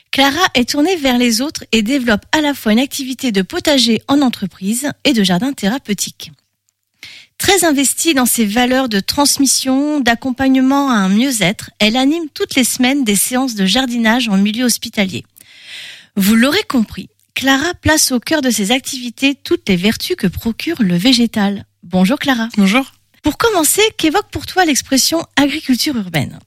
Clara 0.09 0.41
est 0.55 0.69
tournée 0.69 0.95
vers 0.95 1.19
les 1.19 1.41
autres 1.41 1.65
et 1.71 1.83
développe 1.83 2.25
à 2.31 2.41
la 2.41 2.55
fois 2.55 2.71
une 2.71 2.79
activité 2.79 3.31
de 3.31 3.43
potager 3.43 4.01
en 4.07 4.19
entreprise 4.21 4.89
et 5.03 5.13
de 5.13 5.23
jardin 5.23 5.53
thérapeutique. 5.53 6.31
Très 7.37 7.63
investie 7.63 8.15
dans 8.15 8.25
ses 8.25 8.45
valeurs 8.45 8.89
de 8.89 8.99
transmission, 8.99 9.99
d'accompagnement 9.99 10.89
à 10.89 10.95
un 10.95 11.09
mieux-être, 11.09 11.69
elle 11.77 11.95
anime 11.95 12.27
toutes 12.33 12.55
les 12.55 12.63
semaines 12.63 13.03
des 13.03 13.15
séances 13.15 13.53
de 13.53 13.67
jardinage 13.67 14.29
en 14.29 14.37
milieu 14.37 14.65
hospitalier. 14.65 15.23
Vous 16.15 16.35
l'aurez 16.35 16.63
compris, 16.63 17.09
Clara 17.35 17.73
place 17.73 18.11
au 18.11 18.19
cœur 18.19 18.41
de 18.41 18.49
ses 18.49 18.71
activités 18.71 19.35
toutes 19.35 19.69
les 19.69 19.75
vertus 19.75 20.15
que 20.15 20.27
procure 20.27 20.81
le 20.81 20.95
végétal. 20.95 21.65
Bonjour 21.83 22.19
Clara. 22.19 22.49
Bonjour. 22.57 22.91
Pour 23.23 23.37
commencer, 23.37 23.81
qu'évoque 23.97 24.29
pour 24.31 24.45
toi 24.45 24.65
l'expression 24.65 25.25
agriculture 25.35 25.95
urbaine? 25.95 26.39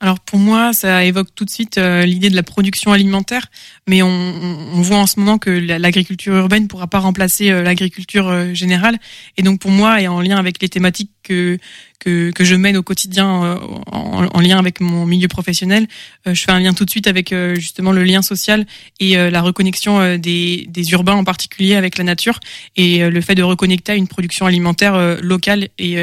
Alors 0.00 0.20
pour 0.20 0.38
moi, 0.38 0.72
ça 0.72 1.04
évoque 1.04 1.34
tout 1.34 1.44
de 1.44 1.50
suite 1.50 1.76
euh, 1.76 2.04
l'idée 2.04 2.30
de 2.30 2.36
la 2.36 2.44
production 2.44 2.92
alimentaire, 2.92 3.46
mais 3.88 4.00
on, 4.02 4.80
voit 4.80 4.98
en 4.98 5.08
ce 5.08 5.18
moment 5.18 5.38
que 5.38 5.50
l'agriculture 5.50 6.36
urbaine 6.36 6.64
ne 6.64 6.68
pourra 6.68 6.86
pas 6.86 7.00
remplacer 7.00 7.50
euh, 7.50 7.64
l'agriculture 7.64 8.28
euh, 8.28 8.54
générale. 8.54 8.98
Et 9.36 9.42
donc 9.42 9.60
pour 9.60 9.72
moi, 9.72 10.00
et 10.00 10.06
en 10.06 10.20
lien 10.20 10.36
avec 10.36 10.62
les 10.62 10.68
thématiques 10.68 11.10
que 11.24 11.58
que, 11.98 12.30
que 12.30 12.44
je 12.44 12.54
mène 12.54 12.76
au 12.76 12.84
quotidien 12.84 13.58
en, 13.90 14.28
en, 14.32 14.40
lien 14.40 14.56
avec 14.56 14.80
mon 14.80 15.04
milieu 15.04 15.26
professionnel, 15.26 15.88
je 16.26 16.40
fais 16.40 16.52
un 16.52 16.60
lien 16.60 16.72
tout 16.72 16.84
de 16.84 16.90
suite 16.90 17.08
avec 17.08 17.34
justement 17.56 17.90
le 17.90 18.04
lien 18.04 18.22
social 18.22 18.66
et 19.00 19.16
la 19.16 19.42
reconnexion 19.42 20.16
des, 20.16 20.66
des 20.68 20.92
urbains 20.92 21.16
en 21.16 21.24
particulier 21.24 21.74
avec 21.74 21.98
la 21.98 22.04
nature 22.04 22.38
et 22.76 23.10
le 23.10 23.20
fait 23.20 23.34
de 23.34 23.42
reconnecter 23.42 23.90
à 23.90 23.94
une 23.96 24.06
production 24.06 24.46
alimentaire 24.46 25.18
locale 25.20 25.70
et 25.76 25.96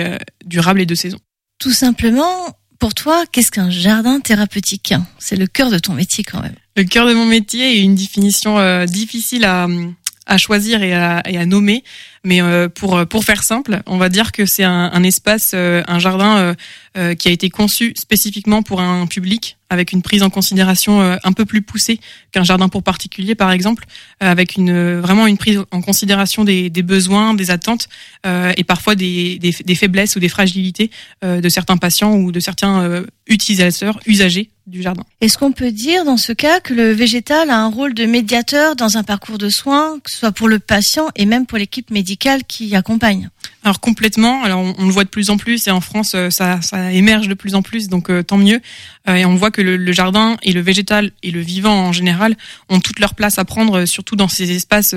durable 0.45 0.81
et 0.81 0.85
de 0.85 0.95
saison. 0.95 1.17
Tout 1.59 1.71
simplement, 1.71 2.57
pour 2.79 2.93
toi, 2.93 3.23
qu'est-ce 3.31 3.51
qu'un 3.51 3.69
jardin 3.69 4.19
thérapeutique? 4.19 4.93
C'est 5.19 5.35
le 5.35 5.47
cœur 5.47 5.69
de 5.69 5.79
ton 5.79 5.93
métier 5.93 6.23
quand 6.23 6.41
même. 6.41 6.55
Le 6.75 6.83
cœur 6.83 7.07
de 7.07 7.13
mon 7.13 7.25
métier 7.25 7.77
est 7.77 7.81
une 7.81 7.95
définition 7.95 8.59
euh, 8.59 8.85
difficile 8.85 9.45
à, 9.45 10.37
choisir 10.37 10.83
et 10.83 10.93
à, 10.93 11.45
nommer. 11.45 11.83
Mais 12.23 12.41
euh, 12.41 12.67
pour 12.67 13.05
pour 13.07 13.23
faire 13.23 13.43
simple, 13.43 13.81
on 13.85 13.97
va 13.97 14.09
dire 14.09 14.31
que 14.31 14.45
c'est 14.45 14.63
un, 14.63 15.03
espace, 15.03 15.51
euh, 15.53 15.83
un 15.87 15.99
jardin 15.99 16.55
euh, 16.97 17.15
qui 17.15 17.27
a 17.27 17.31
été 17.31 17.49
conçu 17.49 17.93
spécifiquement 17.95 18.63
pour 18.63 18.81
un 18.81 19.07
public, 19.07 19.57
avec 19.69 19.91
une 19.91 20.01
prise 20.01 20.23
en 20.23 20.29
considération 20.29 21.01
un 21.01 21.31
peu 21.33 21.43
plus 21.43 21.63
poussée 21.63 21.99
qu'un 22.31 22.43
jardin 22.43 22.69
pour 22.69 22.83
particulier, 22.83 23.33
par 23.33 23.51
exemple, 23.51 23.85
avec 24.19 24.57
une 24.57 24.99
vraiment 24.99 25.25
une 25.25 25.37
prise 25.37 25.59
en 25.71 25.81
considération 25.81 26.43
des, 26.43 26.69
des 26.69 26.83
besoins, 26.83 27.33
des 27.33 27.49
attentes 27.49 27.89
et 28.25 28.63
parfois 28.63 28.93
des, 28.93 29.39
des, 29.39 29.55
des, 29.65 29.75
faiblesses 29.75 30.15
ou 30.15 30.19
des 30.19 30.29
fragilités 30.29 30.91
de 31.23 31.49
certains 31.49 31.77
patients 31.77 32.13
ou 32.13 32.31
de 32.31 32.39
certains 32.39 33.03
utilisateurs, 33.25 33.99
usagers 34.05 34.51
du 34.67 34.81
jardin. 34.81 35.03
Est-ce 35.21 35.37
qu'on 35.37 35.51
peut 35.51 35.71
dire 35.71 36.05
dans 36.05 36.17
ce 36.17 36.31
cas 36.31 36.59
que 36.59 36.73
le 36.73 36.91
végétal 36.91 37.49
a 37.49 37.59
un 37.59 37.69
rôle 37.69 37.93
de 37.93 38.05
médiateur 38.05 38.75
dans 38.75 38.97
un 38.97 39.03
parcours 39.03 39.37
de 39.37 39.49
soins, 39.49 39.99
que 40.03 40.11
ce 40.11 40.17
soit 40.17 40.31
pour 40.31 40.47
le 40.47 40.59
patient 40.59 41.09
et 41.15 41.25
même 41.25 41.45
pour 41.45 41.57
l'équipe 41.57 41.91
médicale 41.91 42.43
qui 42.43 42.75
accompagne? 42.75 43.29
Alors 43.65 43.79
complètement. 43.81 44.43
Alors 44.43 44.59
on, 44.77 44.85
le 44.85 44.91
voit 44.91 45.03
de 45.03 45.09
plus 45.09 45.29
en 45.29 45.37
plus 45.37 45.67
et 45.67 45.71
en 45.71 45.81
France 45.81 46.13
euh, 46.15 46.29
ça, 46.29 46.61
ça 46.61 46.93
émerge 46.93 47.27
de 47.27 47.33
plus 47.33 47.55
en 47.55 47.61
plus, 47.61 47.89
donc 47.89 48.09
euh, 48.09 48.23
tant 48.23 48.37
mieux. 48.37 48.61
Euh, 49.09 49.15
et 49.15 49.25
on 49.25 49.35
voit 49.35 49.51
que 49.51 49.61
le, 49.61 49.75
le, 49.75 49.91
jardin 49.91 50.37
et 50.43 50.53
le 50.53 50.61
végétal 50.61 51.11
et 51.23 51.31
le 51.31 51.41
vivant 51.41 51.87
en 51.87 51.91
général 51.91 52.37
ont 52.69 52.79
toute 52.79 52.99
leur 52.99 53.15
place 53.15 53.39
à 53.39 53.43
prendre, 53.43 53.85
surtout 53.85 54.15
dans 54.15 54.27
ces 54.29 54.51
espaces 54.51 54.95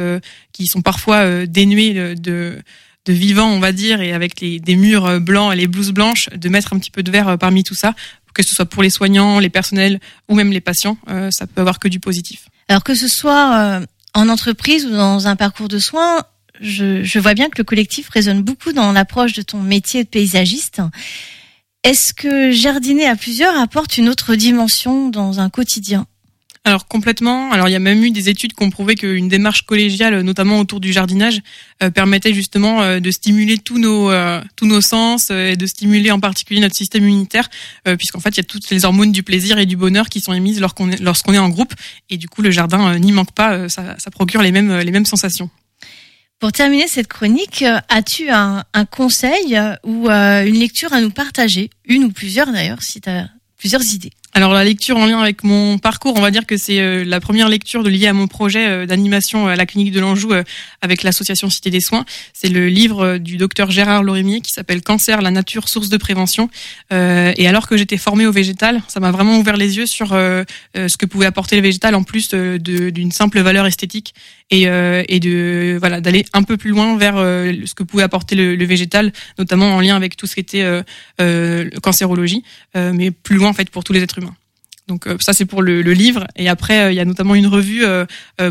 qui 0.53 0.67
sont 0.67 0.83
parfois 0.83 1.47
dénués 1.47 2.15
de, 2.15 2.59
de 3.07 3.13
vivant, 3.13 3.49
on 3.49 3.59
va 3.59 3.73
dire, 3.73 4.01
et 4.01 4.13
avec 4.13 4.41
les, 4.41 4.61
des 4.61 4.77
murs 4.77 5.21
blancs 5.21 5.53
et 5.53 5.57
les 5.57 5.67
blouses 5.67 5.93
blanches, 5.93 6.29
de 6.31 6.49
mettre 6.49 6.75
un 6.75 6.79
petit 6.79 6.91
peu 6.91 7.03
de 7.03 7.11
verre 7.11 7.39
parmi 7.39 7.65
tout 7.65 7.75
ça 7.75 7.95
que 8.39 8.49
ce 8.49 8.55
soit 8.55 8.67
pour 8.67 8.83
les 8.83 8.91
soignants, 8.91 9.41
les 9.41 9.51
personnels 9.51 9.99
ou 10.29 10.35
même 10.35 10.53
les 10.53 10.61
patients, 10.61 10.97
euh, 11.11 11.31
ça 11.31 11.47
peut 11.47 11.61
avoir 11.61 11.81
que 11.81 11.89
du 11.89 11.99
positif. 11.99 12.49
Alors 12.69 12.85
que 12.85 12.95
ce 12.95 13.09
soit 13.09 13.57
euh, 13.57 13.87
en 14.15 14.29
entreprise 14.29 14.87
ou 14.87 14.91
dans 14.91 15.27
un 15.27 15.35
parcours 15.35 15.69
de 15.69 15.81
soins, 15.81 16.23
je, 16.61 17.19
vois 17.19 17.35
bien 17.35 17.49
que 17.49 17.59
le 17.59 17.65
collectif 17.65 18.09
résonne 18.09 18.43
beaucoup 18.43 18.73
dans 18.73 18.93
l'approche 18.93 19.33
de 19.33 19.43
ton 19.43 19.61
métier 19.61 20.05
de 20.05 20.09
paysagiste. 20.09 20.83
Est-ce 21.85 22.13
que 22.13 22.51
jardiner 22.51 23.07
à 23.07 23.17
plusieurs 23.17 23.57
apporte 23.57 23.99
une 23.99 24.09
autre 24.09 24.35
dimension 24.35 25.09
dans 25.09 25.41
un 25.41 25.49
quotidien? 25.49 26.07
Alors 26.65 26.87
complètement. 26.87 27.51
Alors 27.51 27.69
il 27.69 27.73
y 27.73 27.77
a 27.77 27.79
même 27.79 28.03
eu 28.05 28.11
des 28.11 28.29
études 28.29 28.53
qui 28.53 28.63
ont 28.63 28.69
prouvé 28.69 28.95
qu'une 28.95 29.29
démarche 29.29 29.63
collégiale, 29.63 30.21
notamment 30.21 30.59
autour 30.59 30.81
du 30.81 30.93
jardinage, 30.93 31.41
euh, 31.83 31.91
permettait 31.91 32.35
justement 32.35 32.83
euh, 32.83 33.01
de 33.01 33.11
stimuler 33.11 33.57
tous 33.57 33.79
nos 33.79 34.11
euh, 34.11 34.43
tous 34.55 34.67
nos 34.67 34.83
sens 34.83 35.31
et 35.31 35.57
de 35.57 35.67
stimuler 35.67 36.11
en 36.11 36.21
particulier 36.21 36.61
notre 36.61 36.77
système 36.77 37.05
immunitaire, 37.05 37.49
puisqu'en 37.97 38.21
fait 38.21 38.31
il 38.31 38.37
y 38.39 38.41
a 38.41 38.45
toutes 38.45 38.69
les 38.69 38.85
hormones 38.85 39.13
du 39.13 39.23
plaisir 39.23 39.57
et 39.59 39.65
du 39.65 39.77
bonheur 39.77 40.11
qui 40.11 40.21
sont 40.21 40.35
émises 40.35 40.61
lorsqu'on 40.61 40.91
est, 40.91 41.01
lorsqu'on 41.01 41.33
est 41.33 41.39
en 41.39 41.49
groupe, 41.49 41.73
et 42.11 42.19
du 42.19 42.29
coup 42.29 42.43
le 42.43 42.51
jardin 42.51 42.99
n'y 42.99 43.13
manque 43.13 43.33
pas, 43.33 43.69
ça, 43.71 43.95
ça 43.99 44.11
procure 44.11 44.43
les 44.43 44.53
mêmes 44.53 44.81
les 44.81 44.91
mêmes 44.91 45.07
sensations. 45.07 45.49
Pour 46.39 46.53
terminer 46.53 46.87
cette 46.87 47.09
chronique, 47.09 47.65
as-tu 47.89 48.31
un, 48.31 48.65
conseil 48.91 49.61
ou 49.83 50.09
une 50.09 50.59
lecture 50.59 50.93
à 50.93 51.01
nous 51.01 51.11
partager, 51.11 51.71
une 51.85 52.05
ou 52.05 52.13
plusieurs 52.13 52.53
d'ailleurs, 52.53 52.83
si 52.83 53.01
tu 53.01 53.11
as 53.11 53.29
plusieurs 53.57 53.83
idées 53.93 54.13
alors 54.35 54.53
la 54.53 54.63
lecture 54.63 54.97
en 54.97 55.07
lien 55.07 55.21
avec 55.21 55.43
mon 55.43 55.79
parcours, 55.79 56.15
on 56.17 56.21
va 56.21 56.31
dire 56.31 56.47
que 56.47 56.57
c'est 56.57 56.81
euh, 56.81 57.03
la 57.05 57.19
première 57.19 57.49
lecture 57.49 57.83
de 57.83 57.89
liée 57.89 58.07
à 58.09 58.13
mon 58.13 58.27
projet 58.27 58.69
euh, 58.69 58.87
d'animation 58.87 59.49
à 59.49 59.57
la 59.57 59.65
clinique 59.65 59.91
de 59.91 60.01
l'Anjou 60.01 60.33
euh, 60.33 60.45
avec 60.83 61.03
l'association 61.03 61.49
Cité 61.49 61.71
des 61.71 61.81
Soins. 61.81 62.05
C'est 62.35 62.51
le 62.51 62.69
livre 62.69 63.17
du 63.17 63.39
docteur 63.39 63.71
Gérard 63.71 64.03
Lorimier 64.03 64.41
qui 64.43 64.53
s'appelle 64.53 64.83
Cancer, 64.83 65.23
la 65.23 65.31
nature, 65.31 65.69
source 65.69 65.89
de 65.89 65.97
prévention. 65.97 66.51
et 66.91 67.49
alors 67.49 67.67
que 67.67 67.77
j'étais 67.77 67.97
formée 67.97 68.27
au 68.27 68.33
végétal, 68.33 68.83
ça 68.87 69.01
m'a 69.01 69.11
vraiment 69.11 69.39
ouvert 69.39 69.57
les 69.57 69.77
yeux 69.77 69.87
sur 69.87 70.11
ce 70.11 70.97
que 70.97 71.07
pouvait 71.07 71.27
apporter 71.27 71.57
le 71.57 71.63
végétal 71.63 71.95
en 71.95 72.03
plus 72.03 72.33
d'une 72.33 73.13
simple 73.13 73.41
valeur 73.41 73.67
esthétique 73.67 74.15
et, 74.51 74.63
et 74.63 75.21
de 75.21 75.77
voilà 75.81 76.01
d'aller 76.01 76.25
un 76.33 76.43
peu 76.43 76.57
plus 76.57 76.71
loin 76.71 76.97
vers 76.97 77.17
ce 77.17 77.75
que 77.75 77.83
pouvait 77.83 78.03
apporter 78.03 78.37
le, 78.37 78.57
le, 78.57 78.65
végétal, 78.65 79.13
notamment 79.39 79.77
en 79.77 79.81
lien 79.81 79.97
avec 79.97 80.17
tout 80.17 80.27
ce 80.27 80.35
qui 80.35 80.41
était 80.41 80.83
cancérologie, 81.83 82.43
mais 82.75 83.11
plus 83.11 83.37
loin 83.37 83.49
en 83.49 83.55
fait 83.55 83.71
pour 83.71 83.85
tous 83.85 83.93
les 83.93 84.03
êtres 84.03 84.19
humains. 84.19 84.28
Donc 84.89 85.07
euh, 85.07 85.17
ça 85.21 85.33
c'est 85.33 85.45
pour 85.45 85.63
le, 85.63 85.83
le 85.83 85.93
livre. 85.93 86.27
Et 86.35 86.49
après 86.49 86.81
euh, 86.81 86.93
il 86.93 86.97
y 86.97 87.01
a 87.01 87.05
notamment 87.05 87.35
une 87.35 87.47
revue 87.47 87.85
euh, 87.85 88.07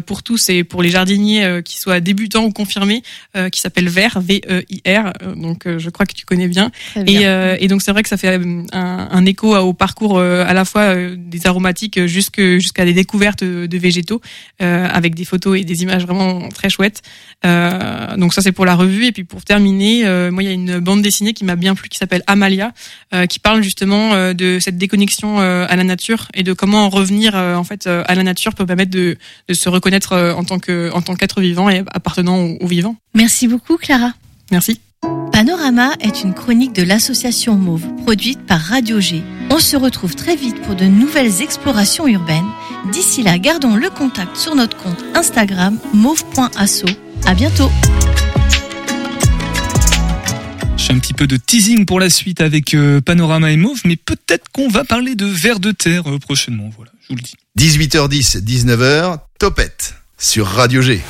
pour 0.05 0.21
tous 0.23 0.49
et 0.49 0.63
pour 0.63 0.81
les 0.83 0.89
jardiniers 0.89 1.43
euh, 1.43 1.61
qui 1.61 1.79
soient 1.79 1.99
débutants 1.99 2.45
ou 2.45 2.51
confirmés 2.51 3.01
euh, 3.35 3.49
qui 3.49 3.59
s'appelle 3.59 3.89
Vert 3.89 4.19
V 4.21 4.41
E 4.49 4.63
I 4.69 4.81
R. 4.87 5.13
Donc 5.35 5.65
euh, 5.65 5.79
je 5.79 5.89
crois 5.89 6.05
que 6.05 6.13
tu 6.13 6.25
connais 6.25 6.47
bien. 6.47 6.71
Bien. 6.95 7.05
et, 7.05 7.27
euh, 7.27 7.57
et 7.59 7.67
donc 7.67 7.81
c'est 7.81 7.91
vrai 7.91 8.03
que 8.03 8.09
ça 8.09 8.17
fait 8.17 8.39
un, 8.39 9.07
un 9.11 9.25
écho 9.25 9.55
au 9.57 9.73
parcours 9.73 10.19
euh, 10.19 10.45
à 10.47 10.53
la 10.53 10.63
fois 10.63 10.95
des 11.15 11.47
aromatiques 11.47 12.05
jusque 12.05 12.39
jusqu'à 12.39 12.85
des 12.85 12.93
découvertes 12.93 13.43
de, 13.43 13.65
de 13.65 13.77
végétaux 13.77 14.21
euh, 14.61 14.87
avec 14.91 15.15
des 15.15 15.25
photos 15.25 15.59
et 15.59 15.63
des 15.63 15.81
images 15.81 16.05
vraiment 16.05 16.49
très 16.49 16.69
chouettes. 16.69 17.01
Euh, 17.45 18.15
donc 18.17 18.33
ça 18.33 18.41
c'est 18.41 18.51
pour 18.51 18.65
la 18.65 18.75
revue. 18.75 19.05
Et 19.05 19.11
puis 19.11 19.23
pour 19.23 19.43
terminer 19.43 20.05
euh, 20.05 20.29
moi 20.31 20.43
il 20.43 20.45
y 20.45 20.49
a 20.49 20.53
une 20.53 20.79
bande 20.79 21.01
dessinée 21.01 21.33
qui 21.33 21.45
m'a 21.45 21.55
bien 21.55 21.73
plu 21.73 21.89
qui 21.89 21.97
s'appelle 21.97 22.23
Amalia 22.27 22.73
euh, 23.13 23.25
qui 23.25 23.39
parle 23.39 23.63
justement 23.63 24.13
euh, 24.13 24.33
de 24.33 24.59
cette 24.59 24.77
déconnexion 24.77 25.39
euh, 25.39 25.65
à 25.67 25.75
la 25.75 25.83
nature 25.83 26.26
et 26.33 26.43
de 26.43 26.53
comment 26.53 26.89
revenir 26.89 27.35
euh, 27.35 27.55
en 27.55 27.63
fait 27.63 27.87
euh, 27.87 28.03
à 28.07 28.15
la 28.15 28.23
nature 28.23 28.53
peut 28.53 28.65
permettre 28.65 28.91
de, 28.91 29.17
de 29.47 29.53
se 29.53 29.69
reconnaître 29.69 30.13
euh, 30.13 30.33
en 30.33 30.43
tant 30.43 30.59
que 30.59 30.91
en 30.93 31.01
tant 31.01 31.15
qu'être 31.15 31.41
vivant 31.41 31.69
et 31.69 31.83
appartenant 31.93 32.37
au, 32.37 32.57
au 32.61 32.67
vivant. 32.67 32.95
Merci 33.13 33.47
beaucoup 33.47 33.77
Clara. 33.77 34.13
Merci. 34.51 34.79
Panorama 35.31 35.91
est 35.99 36.23
une 36.23 36.33
chronique 36.33 36.73
de 36.73 36.81
l'association 36.81 37.55
Mauve, 37.55 37.85
produite 38.03 38.43
par 38.47 38.59
Radio 38.59 38.99
G. 38.99 39.21
On 39.51 39.59
se 39.59 39.77
retrouve 39.77 40.15
très 40.15 40.35
vite 40.35 40.59
pour 40.63 40.75
de 40.75 40.85
nouvelles 40.85 41.41
explorations 41.41 42.07
urbaines. 42.07 42.47
D'ici 42.91 43.21
là, 43.21 43.37
gardons 43.37 43.75
le 43.75 43.89
contact 43.89 44.35
sur 44.35 44.55
notre 44.55 44.77
compte 44.77 45.03
Instagram 45.13 45.77
mauve.asso. 45.93 46.85
À 47.25 47.35
bientôt. 47.35 47.69
Un 50.89 50.99
petit 50.99 51.13
peu 51.13 51.27
de 51.27 51.35
teasing 51.35 51.85
pour 51.85 51.99
la 51.99 52.09
suite 52.09 52.39
avec 52.39 52.73
euh, 52.73 53.01
Panorama 53.01 53.51
et 53.51 53.57
Mauve, 53.57 53.81
mais 53.83 53.97
peut-être 53.97 54.45
qu'on 54.53 54.69
va 54.69 54.85
parler 54.85 55.15
de 55.15 55.25
vers 55.25 55.59
de 55.59 55.71
terre 55.71 56.09
euh, 56.09 56.17
prochainement. 56.17 56.69
Voilà, 56.75 56.91
je 57.01 57.09
vous 57.09 57.15
le 57.15 57.21
dis. 57.21 57.35
18h10, 57.59 58.41
19h, 58.41 59.19
Topette 59.37 59.95
sur 60.17 60.47
Radio 60.47 60.81
G. 60.81 61.01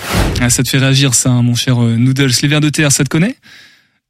Ah, 0.42 0.50
ça 0.50 0.64
te 0.64 0.70
fait 0.70 0.80
réagir, 0.80 1.14
ça, 1.14 1.30
hein, 1.30 1.44
mon 1.44 1.54
cher 1.54 1.82
euh, 1.82 1.96
Noodles. 1.96 2.32
Les 2.42 2.48
vers 2.48 2.60
de 2.60 2.70
terre, 2.70 2.92
ça 2.92 3.04
te 3.04 3.10
connaît? 3.10 3.36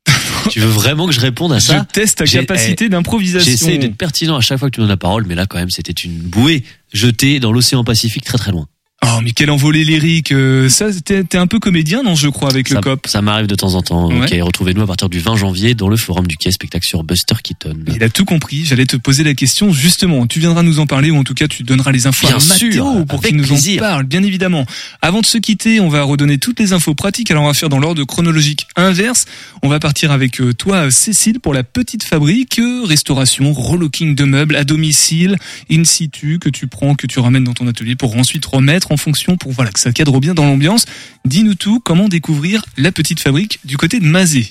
Tu 0.50 0.62
veux 0.62 0.70
vraiment 0.70 1.06
que 1.08 1.14
je 1.14 1.20
réponde 1.20 1.52
à 1.52 1.60
ça? 1.60 1.80
Je 1.80 1.94
teste 1.94 2.20
ta 2.20 2.26
capacité 2.26 2.86
eh, 2.86 2.90
d'improvisation. 2.90 3.52
J'essaie 3.52 3.78
d'être 3.78 3.98
pertinent 3.98 4.38
à 4.38 4.42
chaque 4.42 4.60
fois 4.60 4.70
que 4.70 4.76
tu 4.76 4.80
donnes 4.80 4.90
la 4.90 4.96
parole, 4.96 5.26
mais 5.28 5.36
là 5.36 5.46
quand 5.46 5.58
même 5.58 5.70
c'était 5.70 5.92
une 5.92 6.18
bouée 6.18 6.64
jetée 6.94 7.42
dans 7.42 7.52
l'océan 7.52 7.84
Pacifique 7.84 8.24
très 8.24 8.38
très 8.38 8.52
loin. 8.52 8.68
Oh, 9.06 9.20
mais 9.24 9.30
quel 9.32 9.52
envolé 9.52 9.84
lyrique. 9.84 10.32
euh, 10.32 10.70
ça, 10.70 10.88
t'es 10.92 11.38
un 11.38 11.46
peu 11.46 11.60
comédien, 11.60 12.02
non, 12.02 12.16
je 12.16 12.30
crois, 12.30 12.50
avec 12.50 12.70
le 12.72 12.82
COP. 12.82 13.06
ça 13.08 13.22
m'arrive 13.22 13.46
de 13.46 13.54
temps 13.54 13.76
en 13.76 13.84
temps. 13.84 14.08
Ouais. 14.10 14.26
Ok, 14.26 14.36
retrouvez-nous 14.46 14.82
à 14.82 14.88
partir 14.88 15.08
du 15.08 15.20
20 15.20 15.36
janvier 15.36 15.76
dans 15.76 15.88
le 15.88 15.98
forum 15.98 16.26
du 16.26 16.36
quai 16.36 16.52
spectacle 16.52 16.88
sur 16.88 17.04
Buster 17.04 17.36
Keaton. 17.44 17.78
Il 17.96 18.04
a 18.04 18.10
tout 18.10 18.26
compris. 18.26 18.66
J'allais 18.66 18.88
te 18.88 18.98
poser 18.98 19.24
la 19.24 19.36
question, 19.36 19.72
justement. 19.72 20.26
Tu 20.26 20.40
viendras 20.40 20.64
nous 20.64 20.80
en 20.80 20.88
parler, 20.88 21.12
ou 21.12 21.18
en 21.18 21.24
tout 21.24 21.36
cas, 21.36 21.48
tu 21.48 21.62
donneras 21.62 21.92
les 21.92 22.08
infos 22.08 22.26
Bien 22.26 22.38
à 22.38 22.40
Mathéo 22.40 22.72
sûr, 22.72 23.06
pour 23.06 23.22
qu'il 23.22 23.36
nous 23.36 23.44
plaisir. 23.46 23.84
en 23.84 23.86
parle, 23.86 24.04
bien 24.06 24.24
évidemment. 24.24 24.66
Avant 25.04 25.22
de 25.22 25.28
se 25.28 25.38
quitter, 25.38 25.80
on 25.80 25.90
va 25.90 26.02
redonner 26.02 26.40
toutes 26.40 26.60
les 26.60 26.74
infos 26.74 26.96
pratiques. 26.96 27.30
Alors, 27.30 27.44
on 27.44 27.48
va 27.48 27.54
faire 27.54 27.70
dans 27.70 27.80
l'ordre 27.80 28.04
chronologique 28.04 28.66
inverse. 28.76 29.26
On 29.62 29.70
va 29.70 29.80
partir 29.80 30.12
avec 30.12 30.42
euh, 30.42 30.54
toi, 30.54 30.90
Cécile, 30.90 31.40
pour 31.40 31.54
la 31.54 31.64
petite 31.64 32.04
fabrique, 32.04 32.58
euh, 32.58 32.82
restauration, 32.84 33.54
relooking 33.54 34.16
de 34.16 34.24
meubles 34.24 34.56
à 34.56 34.64
domicile, 34.64 35.38
in 35.72 35.84
situ, 35.84 36.40
que 36.40 36.50
tu 36.50 36.66
prends, 36.66 36.96
que 36.96 37.06
tu 37.06 37.20
ramènes 37.20 37.44
dans 37.44 37.54
ton 37.54 37.68
atelier 37.68 37.96
pour 37.96 38.18
ensuite 38.18 38.46
remettre 38.46 38.87
en 38.92 38.98
fonction 38.98 39.38
pour, 39.38 39.52
voilà, 39.52 39.72
que 39.72 39.80
ça 39.80 39.92
cadre 39.92 40.20
bien 40.20 40.34
dans 40.34 40.46
l'ambiance. 40.46 40.86
Dis-nous 41.26 41.56
tout, 41.56 41.80
comment 41.80 42.08
découvrir 42.08 42.66
la 42.78 42.92
petite 42.92 43.20
fabrique 43.20 43.60
du 43.64 43.78
côté 43.78 44.00
de 44.00 44.06
Mazé? 44.06 44.48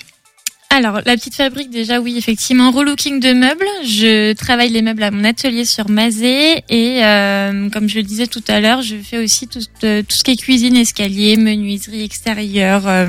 Alors, 0.69 0.99
la 1.05 1.15
petite 1.15 1.35
fabrique, 1.35 1.69
déjà, 1.69 2.01
oui, 2.01 2.17
effectivement, 2.17 2.71
relooking 2.71 3.21
de 3.21 3.31
meubles. 3.31 3.65
Je 3.85 4.33
travaille 4.33 4.69
les 4.69 4.81
meubles 4.81 5.01
à 5.01 5.11
mon 5.11 5.23
atelier 5.23 5.63
sur 5.63 5.89
Mazé 5.89 6.61
et, 6.69 7.05
euh, 7.05 7.69
comme 7.69 7.87
je 7.87 7.95
le 7.95 8.03
disais 8.03 8.27
tout 8.27 8.43
à 8.49 8.59
l'heure, 8.59 8.81
je 8.81 8.97
fais 8.97 9.17
aussi 9.17 9.47
tout, 9.47 9.61
euh, 9.85 10.03
tout 10.03 10.15
ce 10.15 10.23
qui 10.25 10.31
est 10.31 10.35
cuisine, 10.35 10.75
escalier, 10.75 11.37
menuiserie 11.37 12.03
extérieure, 12.03 12.83
euh, 12.85 13.07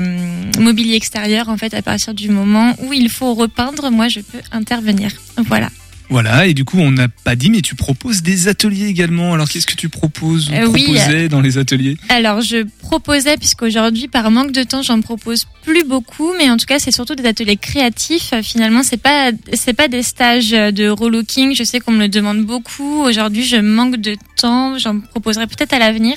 mobilier 0.57 0.95
extérieur. 0.95 1.49
En 1.49 1.57
fait, 1.57 1.73
à 1.73 1.81
partir 1.81 2.13
du 2.13 2.29
moment 2.29 2.75
où 2.79 2.93
il 2.93 3.09
faut 3.09 3.33
repeindre, 3.33 3.91
moi, 3.91 4.07
je 4.07 4.21
peux 4.21 4.39
intervenir. 4.51 5.11
Voilà. 5.37 5.69
Voilà, 6.09 6.47
et 6.47 6.53
du 6.53 6.65
coup, 6.65 6.79
on 6.79 6.91
n'a 6.91 7.07
pas 7.07 7.35
dit, 7.35 7.51
mais 7.51 7.61
tu 7.61 7.75
proposes 7.75 8.23
des 8.23 8.47
ateliers 8.47 8.87
également. 8.87 9.33
Alors, 9.33 9.47
qu'est-ce 9.47 9.67
que 9.67 9.75
tu 9.75 9.89
proposes 9.89 10.49
ou 10.49 10.53
Euh, 10.53 10.65
oui, 10.67 10.83
proposais 10.85 11.29
dans 11.29 11.41
les 11.41 11.57
ateliers? 11.57 11.97
Alors, 12.09 12.41
je 12.41 12.65
proposais, 12.81 13.37
puisqu'aujourd'hui, 13.37 14.07
par 14.07 14.31
manque 14.31 14.51
de 14.51 14.63
temps, 14.63 14.81
j'en 14.81 15.01
propose 15.01 15.45
plus 15.63 15.83
beaucoup, 15.83 16.33
mais 16.37 16.49
en 16.49 16.57
tout 16.57 16.65
cas, 16.65 16.79
c'est 16.79 16.91
surtout 16.91 17.13
des 17.15 17.25
ateliers 17.27 17.57
créatifs. 17.57 18.31
Euh, 18.33 18.41
Finalement, 18.41 18.81
c'est 18.81 18.97
pas, 18.97 19.31
c'est 19.53 19.73
pas 19.73 19.87
des 19.87 20.01
stages 20.01 20.49
de 20.49 20.89
relooking. 20.89 21.53
Je 21.55 21.63
sais 21.63 21.79
qu'on 21.79 21.91
me 21.91 21.99
le 21.99 22.09
demande 22.09 22.43
beaucoup. 22.43 23.01
Aujourd'hui, 23.03 23.43
je 23.45 23.57
manque 23.57 23.97
de 23.97 24.15
temps. 24.35 24.77
J'en 24.79 24.99
proposerai 24.99 25.45
peut-être 25.45 25.73
à 25.73 25.79
l'avenir. 25.79 26.15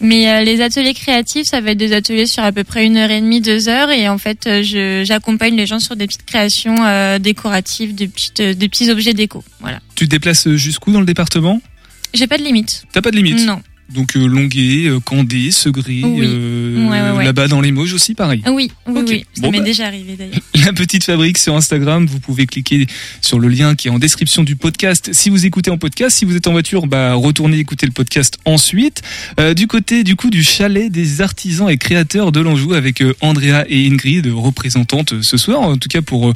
Mais 0.00 0.30
euh, 0.30 0.42
les 0.44 0.60
ateliers 0.60 0.94
créatifs, 0.94 1.46
ça 1.48 1.60
va 1.60 1.72
être 1.72 1.78
des 1.78 1.92
ateliers 1.92 2.26
sur 2.26 2.44
à 2.44 2.52
peu 2.52 2.62
près 2.62 2.86
une 2.86 2.96
heure 2.96 3.10
et 3.10 3.20
demie, 3.20 3.40
deux 3.40 3.68
heures. 3.68 3.90
Et 3.90 4.08
en 4.08 4.18
fait, 4.18 4.46
euh, 4.46 4.62
je, 4.62 5.02
j'accompagne 5.04 5.56
les 5.56 5.66
gens 5.66 5.80
sur 5.80 5.96
des 5.96 6.06
petites 6.06 6.24
créations 6.26 6.76
euh, 6.84 7.18
décoratives, 7.18 7.94
des 7.94 8.06
petites, 8.06 8.40
euh, 8.40 8.54
des 8.54 8.68
petits 8.68 8.90
objets 8.90 9.14
déco. 9.24 9.44
Voilà. 9.60 9.80
Tu 9.94 10.04
te 10.06 10.10
déplaces 10.10 10.48
jusqu'où 10.56 10.92
dans 10.92 11.00
le 11.00 11.06
département? 11.06 11.60
J'ai 12.14 12.26
pas 12.26 12.38
de 12.38 12.44
limite. 12.44 12.84
T'as 12.92 13.00
pas 13.02 13.10
de 13.10 13.16
limite? 13.16 13.44
Non. 13.44 13.60
Donc, 13.92 14.16
euh, 14.16 14.26
Longuet, 14.26 14.86
euh, 14.88 14.98
Candé, 14.98 15.50
Segré, 15.50 16.00
Oui. 16.04 16.20
euh, 16.26 16.88
Ouais, 16.88 17.02
ouais, 17.02 17.10
ouais. 17.18 17.24
là-bas 17.24 17.48
dans 17.48 17.60
les 17.60 17.70
Mauges 17.70 17.92
aussi, 17.92 18.14
pareil. 18.14 18.42
Oui, 18.46 18.70
oui, 18.86 19.00
Ok. 19.00 19.06
oui. 19.10 19.24
Ça 19.34 19.42
Bon, 19.42 19.50
m'est 19.50 19.58
bah. 19.58 19.64
déjà 19.64 19.86
arrivé 19.86 20.16
d'ailleurs. 20.16 20.40
La 20.64 20.72
petite 20.72 21.04
fabrique 21.04 21.36
sur 21.36 21.54
Instagram, 21.54 22.06
vous 22.06 22.18
pouvez 22.18 22.46
cliquer 22.46 22.86
sur 23.20 23.38
le 23.38 23.48
lien 23.48 23.74
qui 23.74 23.88
est 23.88 23.90
en 23.90 23.98
description 23.98 24.42
du 24.42 24.56
podcast. 24.56 25.10
Si 25.12 25.28
vous 25.28 25.44
écoutez 25.44 25.70
en 25.70 25.76
podcast, 25.76 26.16
si 26.16 26.24
vous 26.24 26.34
êtes 26.34 26.46
en 26.46 26.52
voiture, 26.52 26.86
bah 26.86 27.12
retournez 27.14 27.58
écouter 27.58 27.84
le 27.84 27.92
podcast 27.92 28.38
ensuite. 28.46 29.02
Euh, 29.38 29.52
du 29.52 29.66
côté 29.66 30.02
du 30.02 30.16
coup 30.16 30.30
du 30.30 30.42
chalet 30.42 30.90
des 30.90 31.20
artisans 31.20 31.68
et 31.68 31.76
créateurs 31.76 32.32
de 32.32 32.40
l'Anjou 32.40 32.72
avec 32.72 33.02
Andrea 33.20 33.64
et 33.68 33.86
Ingrid 33.86 34.26
représentantes 34.34 35.20
ce 35.22 35.36
soir, 35.36 35.60
en 35.60 35.76
tout 35.76 35.88
cas 35.90 36.00
pour 36.00 36.32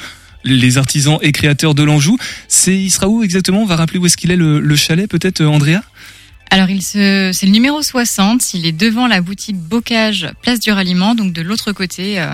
les 0.55 0.79
artisans 0.79 1.19
et 1.23 1.33
créateurs 1.33 1.75
de 1.75 1.83
l'Anjou. 1.83 2.17
C'est 2.49 2.77
il 2.77 2.91
sera 2.91 3.09
où 3.09 3.23
exactement 3.23 3.63
On 3.63 3.67
va 3.67 3.77
rappeler 3.77 3.99
où 3.99 4.07
est-ce 4.07 4.17
qu'il 4.17 4.31
est 4.31 4.37
le, 4.37 4.61
le 4.61 4.77
chalet 4.77 5.09
peut-être 5.09 5.41
euh, 5.41 5.47
Andrea? 5.49 5.81
Alors, 6.51 6.71
il 6.71 6.81
se, 6.83 7.31
c'est 7.35 7.45
le 7.47 7.53
numéro 7.53 7.83
60. 7.83 8.55
Il 8.55 8.65
est 8.67 8.73
devant 8.73 9.07
la 9.07 9.21
boutique 9.21 9.57
Bocage, 9.57 10.29
place 10.43 10.61
du 10.61 10.71
ralliement, 10.73 11.15
donc 11.15 11.33
de 11.35 11.43
l'autre 11.43 11.73
côté. 11.73 12.19
euh, 12.21 12.27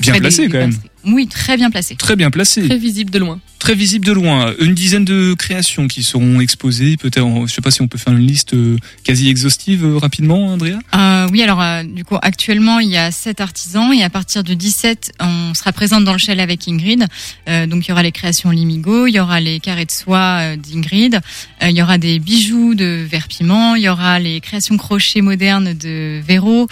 Bien 0.00 0.12
des- 0.14 0.20
placé 0.20 0.42
des 0.46 0.48
quand 0.52 0.58
même. 0.58 0.70
passeries. 0.74 0.88
Oui, 1.04 1.26
très 1.26 1.56
bien 1.56 1.70
placé. 1.70 1.96
Très 1.96 2.16
bien 2.16 2.30
placé. 2.30 2.66
Très 2.66 2.78
visible 2.78 3.10
de 3.10 3.18
loin. 3.18 3.40
Très 3.58 3.74
visible 3.76 4.04
de 4.04 4.12
loin. 4.12 4.54
Une 4.58 4.74
dizaine 4.74 5.04
de 5.04 5.34
créations 5.34 5.86
qui 5.86 6.02
seront 6.02 6.40
exposées. 6.40 6.96
Peut-être, 6.96 7.46
je 7.46 7.52
sais 7.52 7.60
pas 7.60 7.70
si 7.70 7.80
on 7.80 7.86
peut 7.86 7.98
faire 7.98 8.12
une 8.12 8.26
liste 8.26 8.54
euh, 8.54 8.76
quasi 9.04 9.28
exhaustive 9.28 9.84
euh, 9.84 9.98
rapidement, 9.98 10.48
Andrea? 10.48 10.78
Euh, 10.96 11.28
oui, 11.30 11.42
alors 11.42 11.62
euh, 11.62 11.84
du 11.84 12.04
coup, 12.04 12.16
actuellement, 12.20 12.80
il 12.80 12.90
y 12.90 12.96
a 12.96 13.12
sept 13.12 13.40
artisans 13.40 13.92
et 13.92 14.02
à 14.02 14.10
partir 14.10 14.42
du 14.42 14.56
17, 14.56 15.12
on 15.20 15.54
sera 15.54 15.72
présente 15.72 16.04
dans 16.04 16.12
le 16.12 16.18
chalet 16.18 16.42
avec 16.42 16.66
Ingrid. 16.66 17.06
Euh, 17.48 17.66
donc, 17.66 17.86
il 17.86 17.90
y 17.90 17.92
aura 17.92 18.02
les 18.02 18.10
créations 18.10 18.50
Limigo, 18.50 19.06
il 19.06 19.12
y 19.12 19.20
aura 19.20 19.40
les 19.40 19.60
carrés 19.60 19.86
de 19.86 19.92
soie 19.92 20.38
euh, 20.40 20.56
d'Ingrid, 20.56 21.20
euh, 21.62 21.68
il 21.70 21.76
y 21.76 21.82
aura 21.82 21.98
des 21.98 22.18
bijoux 22.18 22.74
de 22.74 23.06
Vert 23.08 23.28
Piment, 23.28 23.76
il 23.76 23.82
y 23.82 23.88
aura 23.88 24.18
les 24.18 24.40
créations 24.40 24.76
crochet 24.76 25.20
modernes 25.20 25.72
de 25.74 26.20
Véro, 26.26 26.66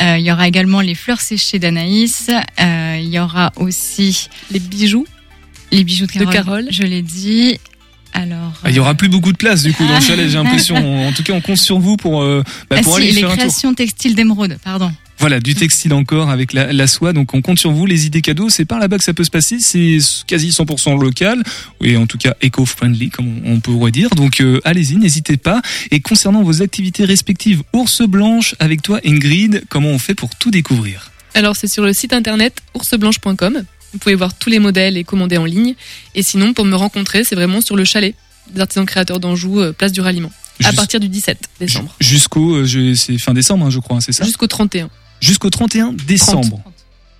euh, 0.00 0.16
il 0.18 0.24
y 0.24 0.30
aura 0.30 0.46
également 0.46 0.80
les 0.80 0.94
fleurs 0.94 1.20
séchées 1.20 1.58
d'Anaïs, 1.58 2.30
euh, 2.60 3.00
il 3.02 3.08
y 3.08 3.18
aura 3.18 3.52
aussi 3.56 3.75
les 4.50 4.58
bijoux, 4.60 5.06
les 5.72 5.84
bijoux 5.84 6.06
de 6.06 6.12
De 6.12 6.18
Carole. 6.24 6.32
Carole. 6.32 6.66
Je 6.70 6.82
l'ai 6.82 7.02
dit. 7.02 7.58
Alors. 8.12 8.52
Ah, 8.64 8.70
Il 8.70 8.76
y 8.76 8.78
aura 8.78 8.94
plus 8.94 9.08
beaucoup 9.08 9.32
de 9.32 9.36
place 9.36 9.62
du 9.62 9.72
coup 9.74 9.86
dans 9.86 9.96
le 9.96 10.00
chalet, 10.06 10.28
j'ai 10.28 10.38
l'impression. 10.38 11.06
En 11.06 11.12
tout 11.12 11.22
cas, 11.22 11.34
on 11.34 11.40
compte 11.42 11.58
sur 11.58 11.78
vous 11.78 11.96
pour 11.96 12.22
euh, 12.22 12.42
bah, 12.70 12.76
Ah, 12.78 12.82
pour 12.82 12.94
si, 12.96 13.02
aller 13.02 13.12
les 13.12 13.20
faire 13.20 13.26
un 13.30 13.32
tour. 13.34 13.38
créations 13.40 13.74
textiles 13.74 14.14
d'émeraude, 14.14 14.56
pardon. 14.64 14.90
Voilà, 15.18 15.40
du 15.40 15.54
textile 15.54 15.94
encore 15.94 16.28
avec 16.30 16.52
la, 16.52 16.72
la 16.72 16.86
soie. 16.86 17.12
Donc 17.14 17.32
on 17.34 17.40
compte 17.42 17.58
sur 17.58 17.72
vous. 17.72 17.84
Les 17.86 18.06
idées 18.06 18.20
cadeaux, 18.22 18.48
c'est 18.48 18.64
par 18.66 18.78
là-bas 18.78 18.98
que 18.98 19.04
ça 19.04 19.12
peut 19.14 19.24
se 19.24 19.30
passer. 19.30 19.58
C'est 19.60 19.98
quasi 20.26 20.48
100% 20.50 20.98
local 21.00 21.42
et 21.82 21.96
en 21.96 22.06
tout 22.06 22.18
cas 22.18 22.34
éco-friendly 22.42 23.10
comme 23.10 23.26
on, 23.44 23.54
on 23.54 23.60
pourrait 23.60 23.92
dire. 23.92 24.10
Donc 24.10 24.40
euh, 24.40 24.60
allez-y, 24.64 24.96
n'hésitez 24.96 25.36
pas. 25.36 25.60
Et 25.90 26.00
concernant 26.00 26.42
vos 26.42 26.62
activités 26.62 27.04
respectives, 27.04 27.62
ours 27.72 28.02
blanche 28.02 28.54
avec 28.58 28.82
toi 28.82 29.00
Ingrid, 29.04 29.64
comment 29.68 29.88
on 29.88 29.98
fait 29.98 30.14
pour 30.14 30.30
tout 30.36 30.50
découvrir? 30.50 31.10
Alors 31.36 31.54
c'est 31.54 31.68
sur 31.68 31.84
le 31.84 31.92
site 31.92 32.14
internet 32.14 32.62
ourseblanche.com. 32.72 33.62
Vous 33.92 33.98
pouvez 33.98 34.14
voir 34.14 34.32
tous 34.32 34.48
les 34.48 34.58
modèles 34.58 34.96
et 34.96 35.04
commander 35.04 35.36
en 35.36 35.44
ligne. 35.44 35.74
Et 36.14 36.22
sinon, 36.22 36.54
pour 36.54 36.64
me 36.64 36.74
rencontrer, 36.74 37.24
c'est 37.24 37.34
vraiment 37.34 37.60
sur 37.60 37.76
le 37.76 37.84
chalet 37.84 38.14
des 38.50 38.60
artisans 38.62 38.86
créateurs 38.86 39.20
d'Anjou, 39.20 39.60
euh, 39.60 39.72
place 39.72 39.92
du 39.92 40.00
ralliement, 40.00 40.32
à 40.64 40.72
partir 40.72 40.98
du 40.98 41.08
17 41.08 41.38
décembre. 41.60 41.94
Jusqu'au, 42.00 42.54
euh, 42.54 42.94
c'est 42.94 43.18
fin 43.18 43.34
décembre, 43.34 43.66
hein, 43.66 43.70
je 43.70 43.80
crois, 43.80 44.00
c'est 44.00 44.12
ça 44.12 44.24
Jusqu'au 44.24 44.46
31. 44.46 44.88
Jusqu'au 45.20 45.50
31 45.50 45.92
décembre. 46.06 46.62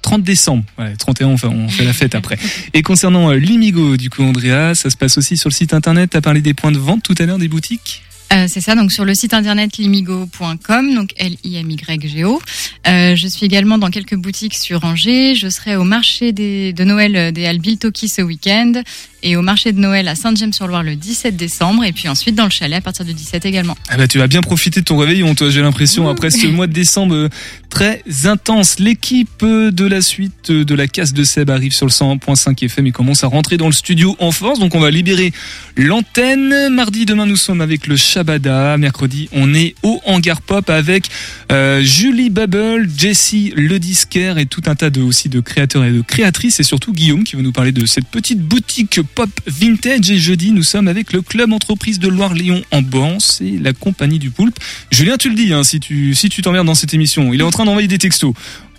30 0.00 0.22
décembre. 0.22 0.64
Ouais, 0.78 0.96
31, 0.96 1.28
on 1.28 1.36
fait, 1.36 1.46
on 1.48 1.68
fait 1.68 1.84
la 1.84 1.92
fête 1.92 2.14
après. 2.14 2.38
Et 2.72 2.80
concernant 2.80 3.30
euh, 3.30 3.34
Limigo, 3.34 3.98
du 3.98 4.08
coup, 4.08 4.22
Andrea, 4.22 4.74
ça 4.74 4.88
se 4.88 4.96
passe 4.96 5.18
aussi 5.18 5.36
sur 5.36 5.50
le 5.50 5.54
site 5.54 5.74
internet. 5.74 6.10
T'as 6.12 6.22
parlé 6.22 6.40
des 6.40 6.54
points 6.54 6.72
de 6.72 6.78
vente 6.78 7.02
tout 7.02 7.14
à 7.18 7.26
l'heure, 7.26 7.38
des 7.38 7.48
boutiques? 7.48 8.02
Euh, 8.32 8.46
c'est 8.48 8.60
ça, 8.60 8.74
donc 8.74 8.92
sur 8.92 9.04
le 9.04 9.14
site 9.14 9.34
internet 9.34 9.76
limigo.com, 9.76 10.94
donc 10.94 11.10
L-I-M-Y-G-O. 11.16 12.40
Euh, 12.86 13.16
je 13.16 13.28
suis 13.28 13.46
également 13.46 13.78
dans 13.78 13.90
quelques 13.90 14.16
boutiques 14.16 14.54
sur 14.54 14.84
Angers. 14.84 15.34
Je 15.34 15.48
serai 15.48 15.76
au 15.76 15.84
marché 15.84 16.32
des, 16.32 16.72
de 16.72 16.84
Noël 16.84 17.32
des 17.32 17.46
Albil 17.46 17.78
Toki 17.78 18.08
ce 18.08 18.22
week-end 18.22 18.82
et 19.26 19.36
au 19.36 19.42
marché 19.42 19.72
de 19.72 19.80
Noël 19.80 20.06
à 20.06 20.14
Saint-James-sur-Loire 20.14 20.84
le 20.84 20.94
17 20.94 21.36
décembre 21.36 21.84
et 21.84 21.92
puis 21.92 22.08
ensuite 22.08 22.36
dans 22.36 22.44
le 22.44 22.50
chalet 22.50 22.78
à 22.78 22.80
partir 22.80 23.04
du 23.04 23.12
17 23.12 23.44
également. 23.44 23.76
Ah 23.88 23.96
bah 23.96 24.06
tu 24.06 24.18
vas 24.18 24.28
bien 24.28 24.40
profiter 24.40 24.80
de 24.80 24.84
ton 24.84 24.96
réveillon, 24.96 25.34
toi, 25.34 25.50
j'ai 25.50 25.62
l'impression, 25.62 26.08
après 26.08 26.30
ce 26.30 26.46
mois 26.46 26.68
de 26.68 26.72
décembre 26.72 27.14
euh, 27.14 27.28
très 27.68 28.02
intense. 28.24 28.78
L'équipe 28.78 29.42
euh, 29.42 29.72
de 29.72 29.84
la 29.84 30.00
suite 30.00 30.50
euh, 30.50 30.64
de 30.64 30.74
la 30.74 30.86
casse 30.86 31.12
de 31.12 31.24
Seb 31.24 31.50
arrive 31.50 31.72
sur 31.72 31.86
le 31.86 31.90
101.5 31.90 32.64
FM 32.64 32.86
et 32.86 32.92
commence 32.92 33.24
à 33.24 33.26
rentrer 33.26 33.56
dans 33.56 33.66
le 33.66 33.72
studio 33.72 34.16
en 34.20 34.30
force, 34.30 34.60
donc 34.60 34.74
on 34.76 34.80
va 34.80 34.90
libérer 34.90 35.32
l'antenne. 35.76 36.68
Mardi, 36.70 37.04
demain, 37.04 37.26
nous 37.26 37.36
sommes 37.36 37.60
avec 37.60 37.88
le 37.88 37.96
Mercredi, 38.24 39.28
on 39.32 39.52
est 39.52 39.74
au 39.82 40.00
Hangar 40.06 40.40
Pop 40.40 40.70
avec 40.70 41.10
euh, 41.52 41.82
Julie 41.82 42.30
Bubble, 42.30 42.88
Jessie 42.96 43.52
Le 43.54 43.78
Disquaire 43.78 44.38
et 44.38 44.46
tout 44.46 44.62
un 44.66 44.74
tas 44.74 44.88
de, 44.88 45.02
aussi 45.02 45.28
de 45.28 45.40
créateurs 45.40 45.84
et 45.84 45.92
de 45.92 46.00
créatrices 46.00 46.58
et 46.58 46.62
surtout 46.62 46.92
Guillaume 46.92 47.24
qui 47.24 47.36
va 47.36 47.42
nous 47.42 47.52
parler 47.52 47.72
de 47.72 47.84
cette 47.84 48.06
petite 48.06 48.40
boutique 48.40 49.00
pop 49.14 49.28
vintage. 49.46 50.10
Et 50.10 50.18
jeudi, 50.18 50.52
nous 50.52 50.62
sommes 50.62 50.88
avec 50.88 51.12
le 51.12 51.20
club 51.20 51.52
entreprise 51.52 51.98
de 51.98 52.08
Loire-Lyon 52.08 52.62
en 52.70 52.80
Bance 52.80 53.42
et 53.42 53.58
la 53.58 53.74
compagnie 53.74 54.18
du 54.18 54.30
Poulpe. 54.30 54.58
Julien, 54.90 55.18
tu 55.18 55.28
le 55.28 55.34
dis, 55.34 55.52
hein, 55.52 55.62
si 55.62 55.78
tu 55.78 56.14
si 56.14 56.30
tu 56.30 56.40
t'emmerdes 56.40 56.66
dans 56.66 56.74
cette 56.74 56.94
émission, 56.94 57.34
il 57.34 57.40
est 57.40 57.44
en 57.44 57.50
train 57.50 57.66
d'envoyer 57.66 57.88
des 57.88 57.98
textos. 57.98 58.32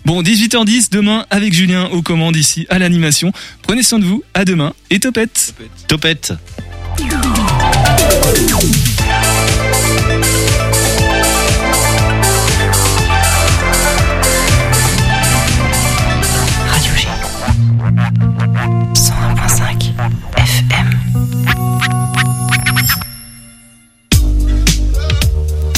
Bon, 0.04 0.22
18h10 0.22 0.90
demain 0.90 1.26
avec 1.30 1.52
Julien 1.52 1.86
aux 1.86 2.02
commandes 2.02 2.36
ici 2.36 2.66
à 2.70 2.78
l'animation. 2.78 3.32
Prenez 3.62 3.82
soin 3.82 4.00
de 4.00 4.04
vous, 4.04 4.24
à 4.34 4.44
demain 4.44 4.72
et 4.90 4.98
topette. 4.98 5.54
Topette. 5.86 6.32
Topette. 6.98 8.97